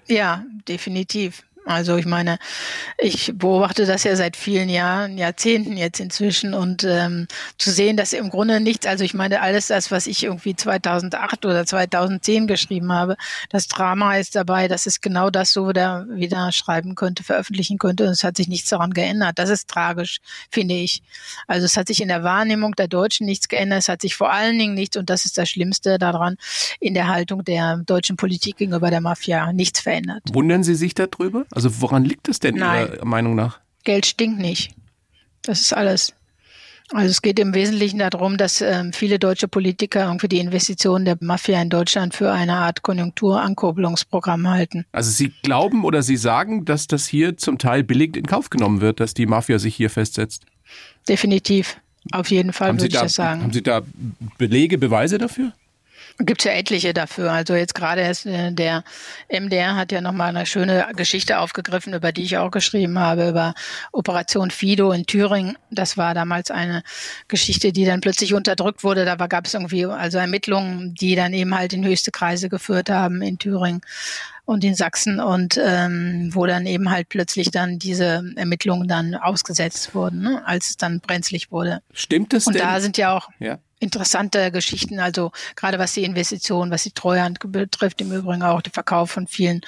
Ja, 0.08 0.46
definitiv. 0.68 1.44
Also 1.66 1.96
ich 1.96 2.06
meine, 2.06 2.40
ich 2.98 3.32
beobachte 3.36 3.86
das 3.86 4.04
ja 4.04 4.16
seit 4.16 4.36
vielen 4.36 4.68
Jahren, 4.68 5.18
Jahrzehnten 5.18 5.78
jetzt 5.78 6.00
inzwischen 6.00 6.54
und 6.54 6.84
ähm, 6.84 7.28
zu 7.58 7.72
sehen, 7.72 7.96
dass 7.96 8.12
im 8.12 8.30
Grunde 8.30 8.60
nichts, 8.60 8.86
also 8.86 9.04
ich 9.04 9.14
meine, 9.14 9.42
alles 9.42 9.68
das, 9.68 9.90
was 9.90 10.08
ich 10.08 10.24
irgendwie 10.24 10.56
2008 10.56 11.46
oder 11.46 11.66
2010 11.66 12.48
geschrieben 12.48 12.92
habe, 12.92 13.16
das 13.50 13.68
Drama 13.68 14.18
ist 14.18 14.36
dabei, 14.36 14.68
dass 14.68 14.86
es 14.86 15.00
genau 15.00 15.30
das 15.30 15.54
so 15.54 15.70
wieder, 15.70 16.06
wieder 16.10 16.52
schreiben 16.52 16.96
könnte, 16.96 17.24
veröffentlichen 17.24 17.78
könnte 17.78 18.06
und 18.06 18.12
es 18.12 18.24
hat 18.26 18.36
sich 18.36 18.50
nichts 18.50 18.70
daran 18.70 18.92
geändert. 18.92 19.40
Das 19.40 19.50
ist 19.50 19.70
tragisch, 19.70 20.20
finde 20.52 20.76
ich. 20.76 21.02
Also 21.48 21.66
es 21.66 21.78
hat 21.78 21.88
sich 21.88 22.02
in 22.02 22.10
der 22.10 22.24
Wahrnehmung 22.24 22.74
der 22.76 22.90
Deutschen 22.90 23.26
nichts 23.26 23.48
geändert, 23.48 23.80
es 23.80 23.90
hat 23.90 24.02
sich 24.02 24.16
vor 24.16 24.32
allen 24.32 24.60
Dingen 24.60 24.74
nichts, 24.74 24.98
und 24.98 25.10
das 25.10 25.24
ist 25.24 25.38
das 25.38 25.50
Schlimmste 25.50 25.98
daran, 25.98 26.36
in 26.82 26.94
der 26.94 27.08
Haltung 27.08 27.46
der 27.46 27.78
deutschen 27.78 28.18
Politik 28.18 28.58
gegenüber 28.58 28.90
der 28.90 29.02
Mafia 29.02 29.54
nichts 29.54 29.80
verändert. 29.80 30.24
Wundern 30.34 30.64
Sie 30.64 30.76
sich 30.76 30.94
darüber? 30.94 31.46
Also 31.54 31.82
woran 31.82 32.04
liegt 32.04 32.28
es 32.30 32.40
denn 32.40 32.56
Nein. 32.56 32.88
Ihrer 32.94 33.06
Meinung 33.06 33.36
nach? 33.36 33.60
Geld 33.84 34.06
stinkt 34.06 34.40
nicht. 34.40 34.74
Das 35.44 35.62
ist 35.62 35.74
alles. 35.74 36.14
Also 36.92 37.10
es 37.10 37.22
geht 37.22 37.40
im 37.40 37.54
Wesentlichen 37.54 38.00
darum, 38.00 38.38
dass 38.38 38.62
ähm, 38.62 38.92
viele 38.94 39.18
deutsche 39.18 39.48
Politiker 39.48 40.06
irgendwie 40.06 40.28
die 40.28 40.40
Investitionen 40.40 41.06
der 41.06 41.18
Mafia 41.22 41.62
in 41.62 41.70
Deutschland 41.70 42.14
für 42.14 42.32
eine 42.32 42.58
Art 42.58 42.82
Konjunkturankurbelungsprogramm 42.82 44.50
halten. 44.50 44.86
Also 44.92 45.10
Sie 45.10 45.34
glauben 45.44 45.86
oder 45.86 46.04
Sie 46.04 46.18
sagen, 46.18 46.66
dass 46.66 46.88
das 46.88 47.08
hier 47.08 47.38
zum 47.38 47.58
Teil 47.58 47.84
billig 47.84 48.18
in 48.18 48.26
Kauf 48.26 48.50
genommen 48.50 48.82
wird, 48.82 49.00
dass 49.00 49.14
die 49.14 49.26
Mafia 49.26 49.60
sich 49.60 49.76
hier 49.76 49.90
festsetzt? 49.90 50.46
Definitiv. 51.08 51.78
Auf 52.12 52.30
jeden 52.30 52.52
Fall 52.52 52.70
haben 52.70 52.80
würde 52.80 52.88
ich 52.88 53.02
das 53.02 53.16
sagen. 53.16 53.44
Haben 53.44 53.54
Sie 53.54 53.64
da 53.64 53.82
Belege, 54.38 54.78
Beweise 54.78 55.18
dafür? 55.18 55.54
Gibt 56.20 56.42
es 56.42 56.46
ja 56.46 56.52
etliche 56.52 56.94
dafür. 56.94 57.32
Also 57.32 57.56
jetzt 57.56 57.74
gerade 57.74 58.02
ist, 58.02 58.26
äh, 58.26 58.52
der 58.52 58.84
MDR 59.30 59.76
hat 59.76 59.92
ja 59.92 60.00
nochmal 60.00 60.30
eine 60.30 60.46
schöne 60.46 60.88
Geschichte 60.96 61.40
aufgegriffen, 61.40 61.94
über 61.94 62.12
die 62.12 62.24
ich 62.24 62.38
auch 62.38 62.52
geschrieben 62.52 63.00
habe, 63.00 63.30
über 63.30 63.56
Operation 63.92 64.52
Fido 64.52 64.92
in 64.92 65.08
Thüringen. 65.08 65.58
Das 65.72 65.98
war 65.98 66.14
damals 66.14 66.52
eine 66.52 66.84
Geschichte, 67.28 67.72
die 67.72 67.86
dann 67.86 68.02
plötzlich 68.02 68.34
unterdrückt 68.36 68.84
wurde. 68.84 69.06
Da 69.06 69.16
gab 69.16 69.48
es 69.48 69.56
irgendwie 69.56 69.86
also 69.86 70.20
Ermittlungen, 70.20 70.94
die 70.94 71.16
dann 71.16 71.34
eben 71.34 71.56
halt 71.58 71.74
in 71.74 71.84
höchste 71.84 72.12
Kreise 72.12 72.48
geführt 72.48 72.92
haben 72.92 73.24
in 73.24 73.40
Thüringen 73.40 73.82
und 74.46 74.64
in 74.64 74.76
Sachsen 74.76 75.20
und 75.20 75.60
ähm, 75.64 76.30
wo 76.34 76.46
dann 76.46 76.68
eben 76.68 76.92
halt 76.92 77.10
plötzlich 77.10 77.50
dann 77.50 77.80
diese 77.80 78.24
Ermittlungen 78.36 78.88
dann 78.88 79.16
ausgesetzt 79.16 79.96
wurden, 79.96 80.22
ne, 80.22 80.46
als 80.46 80.72
es 80.72 80.78
dann 80.78 81.00
brenzlig 81.00 81.52
wurde. 81.52 81.82
Stimmt 81.92 82.34
es 82.34 82.46
und 82.46 82.54
denn? 82.54 82.62
Und 82.62 82.68
da 82.68 82.82
sind 82.82 82.98
ja 82.98 83.16
auch 83.16 83.30
ja 83.40 83.58
interessante 83.84 84.52
Geschichten, 84.52 85.00
also 85.00 85.32
gerade 85.56 85.78
was 85.78 85.94
die 85.94 86.04
Investitionen, 86.04 86.72
was 86.72 86.84
die 86.84 86.92
Treuhand 86.92 87.40
betrifft, 87.40 88.02
im 88.02 88.12
Übrigen 88.12 88.42
auch 88.42 88.62
der 88.62 88.74
Verkauf 88.74 89.12
von 89.12 89.28
vielen 89.28 89.62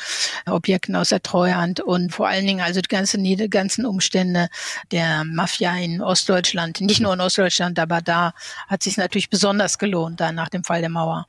Objekten 0.48 0.96
aus 0.96 1.10
der 1.10 1.22
Treuhand 1.22 1.82
und 1.82 2.14
vor 2.14 2.28
allen 2.28 2.48
Dingen 2.48 2.62
also 2.62 2.82
die 2.82 2.88
ganzen, 2.88 3.24
die 3.24 3.50
ganzen 3.50 3.86
Umstände 3.86 4.48
der 4.92 5.24
Mafia 5.26 5.76
in 5.78 6.02
Ostdeutschland, 6.02 6.82
nicht 6.82 7.02
nur 7.02 7.14
in 7.14 7.22
Ostdeutschland, 7.22 7.78
aber 7.78 8.02
da 8.02 8.34
hat 8.68 8.82
sich 8.82 8.98
natürlich 8.98 9.30
besonders 9.30 9.78
gelohnt, 9.78 10.20
da 10.20 10.32
nach 10.32 10.50
dem 10.50 10.64
Fall 10.64 10.80
der 10.80 10.90
Mauer. 10.90 11.28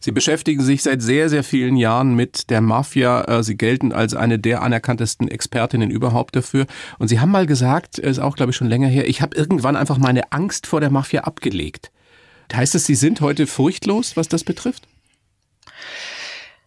Sie 0.00 0.10
beschäftigen 0.10 0.62
sich 0.62 0.82
seit 0.82 1.00
sehr, 1.00 1.28
sehr 1.28 1.44
vielen 1.44 1.76
Jahren 1.76 2.14
mit 2.14 2.50
der 2.50 2.60
Mafia. 2.60 3.22
Äh, 3.22 3.44
Sie 3.44 3.56
gelten 3.56 3.92
als 3.92 4.14
eine 4.14 4.38
der 4.38 4.62
anerkanntesten 4.62 5.28
Expertinnen 5.28 5.90
überhaupt 5.90 6.34
dafür. 6.34 6.66
Und 6.98 7.08
Sie 7.08 7.20
haben 7.20 7.30
mal 7.30 7.46
gesagt, 7.46 7.98
ist 7.98 8.18
auch, 8.18 8.34
glaube 8.34 8.50
ich, 8.50 8.56
schon 8.56 8.68
länger 8.68 8.88
her, 8.88 9.08
ich 9.08 9.22
habe 9.22 9.36
irgendwann 9.36 9.76
einfach 9.76 9.98
meine 9.98 10.32
Angst 10.32 10.66
vor 10.66 10.80
der 10.80 10.90
Mafia 10.90 11.22
abgelegt. 11.22 11.92
Heißt 12.54 12.74
es, 12.74 12.86
Sie 12.86 12.94
sind 12.94 13.20
heute 13.20 13.46
furchtlos, 13.46 14.16
was 14.16 14.28
das 14.28 14.44
betrifft? 14.44 14.86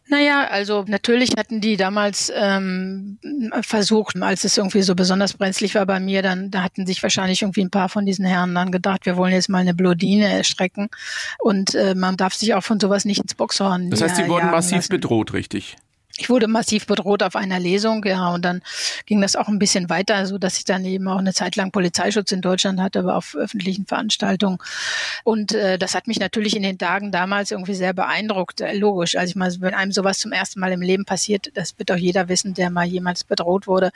Naja, 0.07 0.47
also 0.47 0.85
natürlich 0.87 1.31
hatten 1.35 1.61
die 1.61 1.77
damals 1.77 2.31
ähm, 2.35 3.17
versucht, 3.61 4.21
als 4.21 4.43
es 4.43 4.55
irgendwie 4.55 4.83
so 4.83 4.93
besonders 4.93 5.33
brenzlig 5.33 5.73
war 5.73 5.87
bei 5.87 5.99
mir, 5.99 6.21
dann 6.21 6.51
da 6.51 6.61
hatten 6.61 6.85
sich 6.85 7.01
wahrscheinlich 7.01 7.41
irgendwie 7.41 7.61
ein 7.63 7.71
paar 7.71 7.89
von 7.89 8.05
diesen 8.05 8.23
Herren 8.23 8.53
dann 8.53 8.71
gedacht, 8.71 9.07
wir 9.07 9.17
wollen 9.17 9.33
jetzt 9.33 9.49
mal 9.49 9.59
eine 9.59 9.73
Blodine 9.73 10.31
erstrecken 10.31 10.89
und 11.39 11.73
äh, 11.73 11.95
man 11.95 12.17
darf 12.17 12.35
sich 12.35 12.53
auch 12.53 12.63
von 12.63 12.79
sowas 12.79 13.05
nicht 13.05 13.21
ins 13.21 13.33
Boxhorn 13.33 13.89
Das 13.89 14.01
heißt, 14.01 14.17
sie 14.17 14.27
wurden 14.27 14.51
massiv 14.51 14.77
lassen. 14.77 14.89
bedroht, 14.89 15.33
richtig? 15.33 15.75
Ich 16.17 16.29
wurde 16.29 16.47
massiv 16.47 16.87
bedroht 16.87 17.23
auf 17.23 17.35
einer 17.35 17.59
Lesung, 17.59 18.03
ja, 18.05 18.29
und 18.29 18.45
dann 18.45 18.61
ging 19.05 19.21
das 19.21 19.35
auch 19.35 19.47
ein 19.47 19.59
bisschen 19.59 19.89
weiter, 19.89 20.25
so 20.25 20.37
dass 20.37 20.57
ich 20.57 20.65
dann 20.65 20.85
eben 20.85 21.07
auch 21.07 21.17
eine 21.17 21.33
Zeit 21.33 21.55
lang 21.55 21.71
Polizeischutz 21.71 22.31
in 22.31 22.41
Deutschland 22.41 22.79
hatte, 22.79 22.99
aber 22.99 23.15
auf 23.15 23.35
öffentlichen 23.35 23.85
Veranstaltungen. 23.85 24.59
Und 25.23 25.53
äh, 25.53 25.77
das 25.77 25.93
hat 25.93 26.07
mich 26.07 26.19
natürlich 26.19 26.55
in 26.55 26.63
den 26.63 26.77
Tagen 26.77 27.11
damals 27.11 27.51
irgendwie 27.51 27.75
sehr 27.75 27.93
beeindruckt. 27.93 28.61
Äh, 28.61 28.77
logisch, 28.77 29.15
also 29.17 29.29
ich 29.29 29.35
meine, 29.35 29.55
wenn 29.59 29.73
einem 29.73 29.91
sowas 29.91 30.19
zum 30.19 30.31
ersten 30.31 30.59
Mal 30.59 30.71
im 30.71 30.81
Leben 30.81 31.05
passiert, 31.05 31.51
das 31.53 31.77
wird 31.77 31.91
auch 31.91 31.97
jeder 31.97 32.29
wissen, 32.29 32.53
der 32.53 32.69
mal 32.69 32.85
jemals 32.85 33.23
bedroht 33.23 33.67
wurde, 33.67 33.91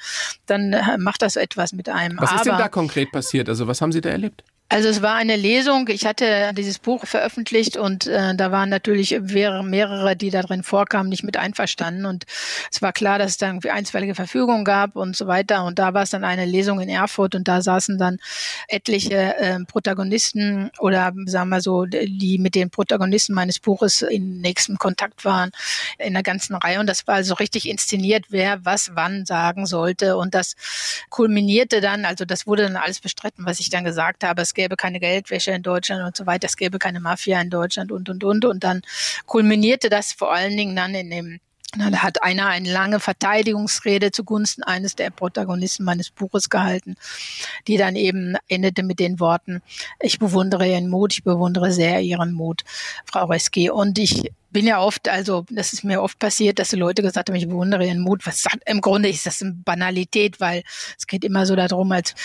dann 0.46 0.74
äh, 0.74 0.98
macht 0.98 1.22
das 1.22 1.38
etwas 1.38 1.72
mit 1.72 1.88
einem. 1.88 2.20
Was 2.20 2.32
aber, 2.32 2.40
ist 2.40 2.46
denn 2.48 2.58
da 2.58 2.68
konkret 2.68 3.12
passiert? 3.12 3.48
Also 3.48 3.68
was 3.68 3.82
haben 3.82 3.92
Sie 3.92 4.02
da 4.02 4.10
erlebt? 4.10 4.44
Also 4.72 4.88
es 4.88 5.02
war 5.02 5.16
eine 5.16 5.36
Lesung. 5.36 5.88
Ich 5.88 6.06
hatte 6.06 6.52
dieses 6.54 6.78
Buch 6.78 7.08
veröffentlicht 7.08 7.76
und 7.76 8.06
äh, 8.06 8.36
da 8.36 8.52
waren 8.52 8.70
natürlich 8.70 9.20
mehrere, 9.20 10.16
die 10.16 10.30
da 10.30 10.44
drin 10.44 10.62
vorkamen, 10.62 11.10
nicht 11.10 11.24
mit 11.24 11.38
einverstanden. 11.38 12.06
Und 12.06 12.26
es 12.72 12.80
war 12.80 12.94
klar, 12.94 13.18
dass 13.18 13.32
es 13.32 13.38
da 13.38 13.48
irgendwie 13.48 13.72
einstweilige 13.72 14.14
Verfügung 14.14 14.64
gab 14.64 14.96
und 14.96 15.16
so 15.16 15.26
weiter. 15.26 15.66
Und 15.66 15.80
da 15.80 15.96
war 15.96 16.04
es 16.04 16.12
dann 16.12 16.24
eine 16.24 16.46
Lesung 16.46 16.80
in 16.82 16.88
Erfurt 16.88 17.34
und 17.34 17.48
da 17.48 17.64
saßen 17.64 17.98
dann 17.98 18.20
etliche 18.68 19.36
äh, 19.38 19.60
Protagonisten 19.66 20.70
oder 20.78 21.14
sagen 21.26 21.50
wir 21.50 21.62
so, 21.62 21.86
die 21.88 22.38
mit 22.38 22.54
den 22.54 22.70
Protagonisten 22.70 23.34
meines 23.34 23.60
Buches 23.60 24.04
in 24.04 24.40
nächstem 24.40 24.78
Kontakt 24.78 25.26
waren 25.26 25.50
in 25.98 26.14
der 26.14 26.22
ganzen 26.22 26.54
Reihe. 26.54 26.80
Und 26.80 26.86
das 26.86 27.08
war 27.08 27.16
also 27.16 27.34
richtig 27.34 27.68
inszeniert, 27.68 28.26
wer 28.30 28.64
was 28.66 28.92
wann 28.94 29.26
sagen 29.26 29.66
sollte. 29.66 30.16
Und 30.16 30.36
das 30.36 30.56
kulminierte 31.10 31.82
dann, 31.82 32.06
also 32.06 32.24
das 32.24 32.46
wurde 32.46 32.64
dann 32.64 32.78
alles 32.78 33.00
bestritten, 33.00 33.48
was 33.48 33.60
ich 33.60 33.72
dann 33.72 33.84
gesagt 33.84 34.24
habe. 34.24 34.44
Es 34.44 34.54
gäbe 34.60 34.76
keine 34.76 35.00
Geldwäsche 35.00 35.52
in 35.52 35.64
Deutschland 35.64 36.04
und 36.06 36.18
so 36.18 36.26
weiter, 36.26 36.48
es 36.48 36.58
gäbe 36.58 36.80
keine 36.80 37.00
Mafia 37.00 37.40
in 37.40 37.50
Deutschland 37.50 37.94
und, 37.94 38.10
und, 38.10 38.26
und. 38.26 38.44
Und 38.44 38.64
dann 38.66 38.82
kulminierte 39.26 39.90
das 39.90 40.12
vor 40.12 40.34
allen 40.34 40.58
Dingen 40.58 40.76
dann 40.76 40.94
in 40.94 41.10
dem 41.10 41.40
da 41.78 42.02
hat 42.02 42.24
einer 42.24 42.48
eine 42.48 42.72
lange 42.72 43.00
Verteidigungsrede 43.00 44.12
zugunsten 44.12 44.64
eines 44.64 44.96
der 44.96 45.12
Protagonisten 45.12 45.84
meines 45.84 46.10
Buches 46.10 46.50
gehalten, 46.50 46.96
die 47.68 47.78
dann 47.78 47.96
eben 47.96 48.36
endete 48.48 48.82
mit 48.82 49.00
den 49.00 49.20
Worten, 49.20 49.62
ich 50.00 50.18
bewundere 50.18 50.68
Ihren 50.68 50.90
Mut, 50.90 51.14
ich 51.14 51.24
bewundere 51.24 51.72
sehr 51.72 52.02
Ihren 52.02 52.34
Mut, 52.34 52.64
Frau 53.06 53.26
Reski. 53.26 53.70
Und 53.70 54.00
ich 54.00 54.32
bin 54.52 54.66
ja 54.66 54.80
oft, 54.80 55.08
also 55.08 55.46
das 55.50 55.74
ist 55.74 55.84
mir 55.84 56.02
oft 56.02 56.18
passiert, 56.20 56.60
dass 56.60 56.70
die 56.70 56.76
Leute 56.76 57.02
gesagt 57.02 57.30
haben, 57.30 57.36
ich 57.36 57.48
bewundere 57.48 57.86
ihren 57.86 58.02
Mut. 58.02 58.26
Was 58.26 58.42
sagt, 58.42 58.60
im 58.66 58.82
Grunde 58.82 59.10
ist 59.10 59.26
das 59.26 59.42
eine 59.42 59.54
Banalität, 59.54 60.40
weil 60.40 60.64
es 60.98 61.08
geht 61.08 61.24
immer 61.24 61.46
so 61.46 61.56
darum, 61.56 61.92
als 61.92 62.16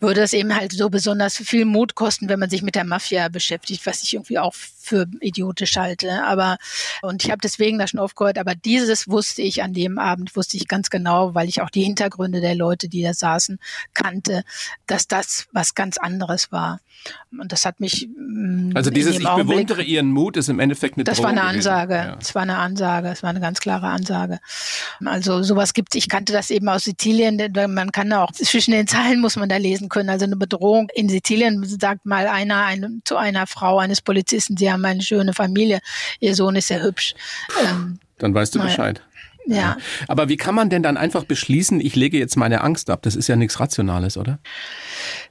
würde 0.00 0.22
es 0.22 0.32
eben 0.32 0.54
halt 0.54 0.72
so 0.72 0.90
besonders 0.90 1.36
viel 1.36 1.64
Mut 1.64 1.94
kosten, 1.94 2.28
wenn 2.28 2.38
man 2.38 2.50
sich 2.50 2.62
mit 2.62 2.74
der 2.74 2.84
Mafia 2.84 3.28
beschäftigt, 3.28 3.86
was 3.86 4.02
ich 4.02 4.14
irgendwie 4.14 4.38
auch 4.38 4.54
für 4.54 5.06
idiotisch 5.20 5.76
halte. 5.76 6.24
Aber 6.24 6.58
und 7.02 7.24
ich 7.24 7.30
habe 7.30 7.40
deswegen 7.42 7.78
da 7.78 7.86
schon 7.86 8.00
aufgehört, 8.00 8.38
aber 8.38 8.54
dieses 8.54 9.08
wusste 9.08 9.42
ich 9.42 9.62
an 9.62 9.72
dem 9.72 9.98
Abend, 9.98 10.34
wusste 10.34 10.56
ich 10.56 10.68
ganz 10.68 10.90
genau, 10.90 11.34
weil 11.34 11.48
ich 11.48 11.62
auch 11.62 11.70
die 11.70 11.84
Hintergründe 11.84 12.40
der 12.40 12.54
Leute, 12.54 12.88
die 12.88 13.02
da 13.02 13.14
saßen, 13.14 13.58
kannte, 13.94 14.42
dass 14.86 15.06
das 15.06 15.46
was 15.52 15.74
ganz 15.74 15.98
anderes 15.98 16.50
war. 16.50 16.80
Und 17.30 17.52
das 17.52 17.64
hat 17.64 17.80
mich. 17.80 18.08
Mm, 18.16 18.72
also 18.74 18.90
dieses 18.90 19.18
Ich 19.18 19.28
bewundere 19.28 19.82
Ihren 19.82 20.08
Mut 20.08 20.36
ist 20.36 20.48
im 20.48 20.60
Endeffekt 20.60 20.96
eine 20.96 21.04
Das 21.04 21.18
Drohung 21.18 21.36
war 21.36 21.42
eine 21.42 21.48
Ansage. 21.48 21.67
Ja. 21.68 22.16
Das 22.16 22.34
war 22.34 22.42
eine 22.42 22.58
Ansage. 22.58 23.08
Das 23.08 23.22
war 23.22 23.30
eine 23.30 23.40
ganz 23.40 23.60
klare 23.60 23.86
Ansage. 23.86 24.38
Also 25.04 25.42
sowas 25.42 25.72
gibt 25.74 25.94
Ich 25.94 26.08
kannte 26.08 26.32
das 26.32 26.50
eben 26.50 26.68
aus 26.68 26.84
Sizilien. 26.84 27.40
Man 27.68 27.92
kann 27.92 28.12
auch 28.12 28.32
zwischen 28.32 28.72
den 28.72 28.86
Zeilen 28.86 29.20
muss 29.20 29.36
man 29.36 29.48
da 29.48 29.56
lesen 29.56 29.88
können. 29.88 30.10
Also 30.10 30.24
eine 30.24 30.36
Bedrohung 30.36 30.88
in 30.94 31.08
Sizilien 31.08 31.64
sagt 31.64 32.06
mal 32.06 32.26
einer 32.26 32.64
eine, 32.64 33.00
zu 33.04 33.16
einer 33.16 33.46
Frau 33.46 33.78
eines 33.78 34.00
Polizisten, 34.00 34.56
sie 34.56 34.70
haben 34.70 34.84
eine 34.84 35.02
schöne 35.02 35.34
Familie. 35.34 35.80
Ihr 36.20 36.34
Sohn 36.34 36.56
ist 36.56 36.68
sehr 36.68 36.82
hübsch. 36.82 37.14
Ähm, 37.64 37.98
Dann 38.18 38.34
weißt 38.34 38.54
du 38.54 38.60
Bescheid. 38.60 39.02
Ja. 39.48 39.78
Aber 40.08 40.28
wie 40.28 40.36
kann 40.36 40.54
man 40.54 40.68
denn 40.68 40.82
dann 40.82 40.98
einfach 40.98 41.24
beschließen, 41.24 41.80
ich 41.80 41.96
lege 41.96 42.18
jetzt 42.18 42.36
meine 42.36 42.60
Angst 42.60 42.90
ab? 42.90 43.00
Das 43.02 43.16
ist 43.16 43.28
ja 43.28 43.36
nichts 43.36 43.58
Rationales, 43.58 44.18
oder? 44.18 44.38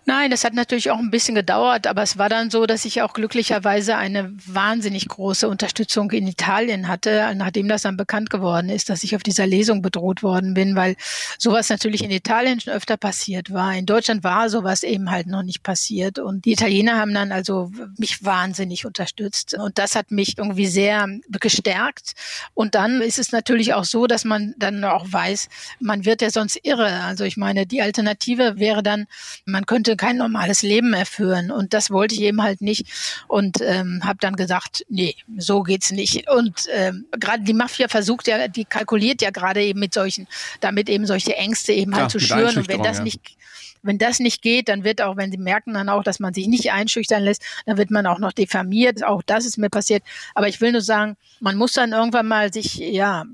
Nein, 0.05 0.31
das 0.31 0.43
hat 0.43 0.53
natürlich 0.53 0.89
auch 0.89 0.97
ein 0.97 1.11
bisschen 1.11 1.35
gedauert, 1.35 1.85
aber 1.85 2.01
es 2.01 2.17
war 2.17 2.29
dann 2.29 2.49
so, 2.49 2.65
dass 2.65 2.85
ich 2.85 3.01
auch 3.01 3.13
glücklicherweise 3.13 3.97
eine 3.97 4.33
wahnsinnig 4.45 5.07
große 5.07 5.47
Unterstützung 5.47 6.09
in 6.11 6.25
Italien 6.27 6.87
hatte, 6.87 7.31
nachdem 7.35 7.67
das 7.67 7.83
dann 7.83 7.97
bekannt 7.97 8.29
geworden 8.29 8.69
ist, 8.69 8.89
dass 8.89 9.03
ich 9.03 9.15
auf 9.15 9.21
dieser 9.21 9.45
Lesung 9.45 9.81
bedroht 9.81 10.23
worden 10.23 10.53
bin, 10.53 10.75
weil 10.75 10.95
sowas 11.37 11.69
natürlich 11.69 12.03
in 12.03 12.09
Italien 12.09 12.59
schon 12.59 12.73
öfter 12.73 12.95
passiert 12.97 13.51
war. 13.51 13.75
In 13.75 13.85
Deutschland 13.85 14.23
war 14.23 14.49
sowas 14.49 14.83
eben 14.83 15.11
halt 15.11 15.27
noch 15.27 15.43
nicht 15.43 15.61
passiert 15.61 16.19
und 16.19 16.45
die 16.45 16.53
Italiener 16.53 16.97
haben 16.97 17.13
dann 17.13 17.31
also 17.33 17.69
mich 17.97 18.23
wahnsinnig 18.23 18.85
unterstützt 18.85 19.55
und 19.55 19.77
das 19.77 19.95
hat 19.95 20.09
mich 20.09 20.37
irgendwie 20.37 20.67
sehr 20.67 21.05
gestärkt 21.31 22.13
und 22.53 22.75
dann 22.75 23.01
ist 23.01 23.19
es 23.19 23.33
natürlich 23.33 23.73
auch 23.73 23.83
so, 23.83 24.06
dass 24.07 24.25
man 24.25 24.55
dann 24.57 24.83
auch 24.83 25.05
weiß, 25.11 25.49
man 25.79 26.05
wird 26.05 26.21
ja 26.21 26.29
sonst 26.29 26.59
irre. 26.63 27.03
Also 27.03 27.23
ich 27.23 27.37
meine, 27.37 27.65
die 27.65 27.81
Alternative 27.81 28.57
wäre 28.57 28.83
dann, 28.83 29.07
man 29.45 29.65
könnte 29.65 29.95
kein 29.95 30.17
normales 30.17 30.61
Leben 30.61 30.91
mehr 30.91 31.05
führen. 31.05 31.51
Und 31.51 31.73
das 31.73 31.91
wollte 31.91 32.15
ich 32.15 32.21
eben 32.21 32.41
halt 32.41 32.61
nicht. 32.61 32.85
Und 33.27 33.61
ähm, 33.61 34.01
habe 34.03 34.19
dann 34.19 34.35
gesagt, 34.35 34.85
nee, 34.89 35.15
so 35.37 35.63
geht's 35.63 35.91
nicht. 35.91 36.29
Und 36.29 36.65
ähm, 36.73 37.05
gerade 37.11 37.43
die 37.43 37.53
Mafia 37.53 37.87
versucht 37.87 38.27
ja, 38.27 38.47
die 38.47 38.65
kalkuliert 38.65 39.21
ja 39.21 39.29
gerade 39.29 39.63
eben 39.63 39.79
mit 39.79 39.93
solchen, 39.93 40.27
damit 40.59 40.89
eben 40.89 41.05
solche 41.05 41.35
Ängste 41.35 41.73
eben 41.73 41.95
halt 41.95 42.11
zu 42.11 42.19
schüren. 42.19 42.57
Und 42.57 42.67
wenn 42.67 42.83
das 42.83 42.97
ja. 42.97 43.03
nicht 43.03 43.36
wenn 43.83 43.97
das 43.97 44.19
nicht 44.19 44.41
geht, 44.41 44.69
dann 44.69 44.83
wird 44.83 45.01
auch, 45.01 45.17
wenn 45.17 45.31
sie 45.31 45.37
merken 45.37 45.73
dann 45.73 45.89
auch, 45.89 46.03
dass 46.03 46.19
man 46.19 46.33
sich 46.33 46.47
nicht 46.47 46.71
einschüchtern 46.71 47.23
lässt, 47.23 47.43
dann 47.65 47.77
wird 47.77 47.91
man 47.91 48.05
auch 48.05 48.19
noch 48.19 48.33
diffamiert. 48.33 49.03
Auch 49.03 49.21
das 49.23 49.45
ist 49.45 49.57
mir 49.57 49.69
passiert. 49.69 50.03
Aber 50.35 50.47
ich 50.47 50.61
will 50.61 50.71
nur 50.71 50.81
sagen, 50.81 51.17
man 51.39 51.55
muss 51.55 51.73
dann 51.73 51.91
irgendwann 51.91 52.27
mal 52.27 52.53
sich, 52.53 52.75
ja, 52.75 53.25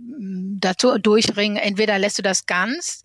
dazu 0.63 0.97
durchringen. 0.97 1.57
Entweder 1.57 1.99
lässt 1.99 2.17
du 2.17 2.21
das 2.21 2.45
ganz, 2.45 3.03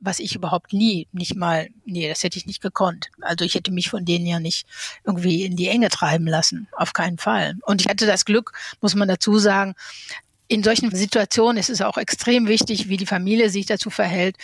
was 0.00 0.18
ich 0.18 0.34
überhaupt 0.34 0.72
nie, 0.72 1.08
nicht 1.12 1.34
mal, 1.34 1.68
nee, 1.84 2.08
das 2.08 2.22
hätte 2.22 2.38
ich 2.38 2.46
nicht 2.46 2.60
gekonnt. 2.60 3.10
Also 3.20 3.44
ich 3.44 3.54
hätte 3.54 3.72
mich 3.72 3.88
von 3.88 4.04
denen 4.04 4.26
ja 4.26 4.38
nicht 4.40 4.66
irgendwie 5.04 5.44
in 5.44 5.56
die 5.56 5.68
Enge 5.68 5.88
treiben 5.88 6.26
lassen. 6.26 6.68
Auf 6.72 6.92
keinen 6.92 7.18
Fall. 7.18 7.54
Und 7.62 7.80
ich 7.80 7.88
hatte 7.88 8.06
das 8.06 8.24
Glück, 8.24 8.52
muss 8.80 8.94
man 8.94 9.08
dazu 9.08 9.38
sagen, 9.38 9.74
in 10.48 10.62
solchen 10.62 10.94
Situationen 10.94 11.58
ist 11.58 11.68
es 11.68 11.82
auch 11.82 11.98
extrem 11.98 12.48
wichtig, 12.48 12.88
wie 12.88 12.96
die 12.96 13.06
Familie 13.06 13.50
sich 13.50 13.66
dazu 13.66 13.90
verhält. 13.90 14.36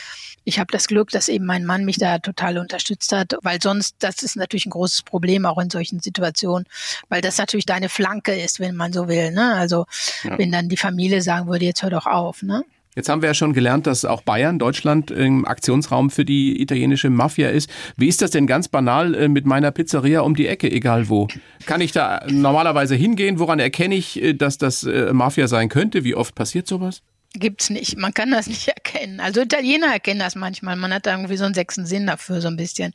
Ich 0.44 0.58
habe 0.58 0.70
das 0.70 0.86
Glück, 0.86 1.08
dass 1.08 1.28
eben 1.28 1.46
mein 1.46 1.64
Mann 1.64 1.86
mich 1.86 1.96
da 1.96 2.18
total 2.18 2.58
unterstützt 2.58 3.10
hat, 3.12 3.34
weil 3.42 3.60
sonst, 3.62 3.96
das 4.00 4.22
ist 4.22 4.36
natürlich 4.36 4.66
ein 4.66 4.70
großes 4.70 5.02
Problem 5.02 5.46
auch 5.46 5.58
in 5.58 5.70
solchen 5.70 6.00
Situationen, 6.00 6.66
weil 7.08 7.22
das 7.22 7.38
natürlich 7.38 7.64
deine 7.64 7.88
Flanke 7.88 8.38
ist, 8.38 8.60
wenn 8.60 8.76
man 8.76 8.92
so 8.92 9.08
will. 9.08 9.30
Ne? 9.30 9.54
Also 9.54 9.86
ja. 10.22 10.38
wenn 10.38 10.52
dann 10.52 10.68
die 10.68 10.76
Familie 10.76 11.22
sagen 11.22 11.48
würde, 11.48 11.64
jetzt 11.64 11.82
hör 11.82 11.90
doch 11.90 12.06
auf. 12.06 12.42
Ne? 12.42 12.64
Jetzt 12.94 13.08
haben 13.08 13.22
wir 13.22 13.28
ja 13.28 13.34
schon 13.34 13.52
gelernt, 13.52 13.86
dass 13.86 14.04
auch 14.04 14.22
Bayern, 14.22 14.58
Deutschland 14.58 15.10
im 15.10 15.44
Aktionsraum 15.44 16.10
für 16.10 16.24
die 16.24 16.60
italienische 16.62 17.10
Mafia 17.10 17.48
ist. 17.48 17.68
Wie 17.96 18.06
ist 18.06 18.22
das 18.22 18.30
denn 18.30 18.46
ganz 18.46 18.68
banal 18.68 19.14
äh, 19.14 19.28
mit 19.28 19.46
meiner 19.46 19.72
Pizzeria 19.72 20.20
um 20.20 20.36
die 20.36 20.46
Ecke, 20.46 20.70
egal 20.70 21.08
wo? 21.08 21.26
Kann 21.66 21.80
ich 21.80 21.92
da 21.92 22.22
normalerweise 22.28 22.94
hingehen? 22.94 23.38
Woran 23.40 23.58
erkenne 23.58 23.96
ich, 23.96 24.22
äh, 24.22 24.34
dass 24.34 24.58
das 24.58 24.84
äh, 24.84 25.12
Mafia 25.12 25.48
sein 25.48 25.68
könnte? 25.68 26.04
Wie 26.04 26.14
oft 26.14 26.34
passiert 26.34 26.68
sowas? 26.68 27.02
Gibt's 27.34 27.70
nicht. 27.70 27.96
Man 27.96 28.14
kann 28.14 28.30
das 28.30 28.46
nicht 28.46 28.68
erkennen. 28.84 29.20
Also 29.20 29.42
Italiener 29.42 29.92
erkennen 29.92 30.20
das 30.20 30.34
manchmal. 30.34 30.76
Man 30.76 30.92
hat 30.94 31.06
da 31.06 31.12
irgendwie 31.12 31.36
so 31.36 31.44
einen 31.44 31.54
sechsten 31.54 31.86
Sinn 31.86 32.06
dafür, 32.06 32.40
so 32.40 32.48
ein 32.48 32.56
bisschen. 32.56 32.92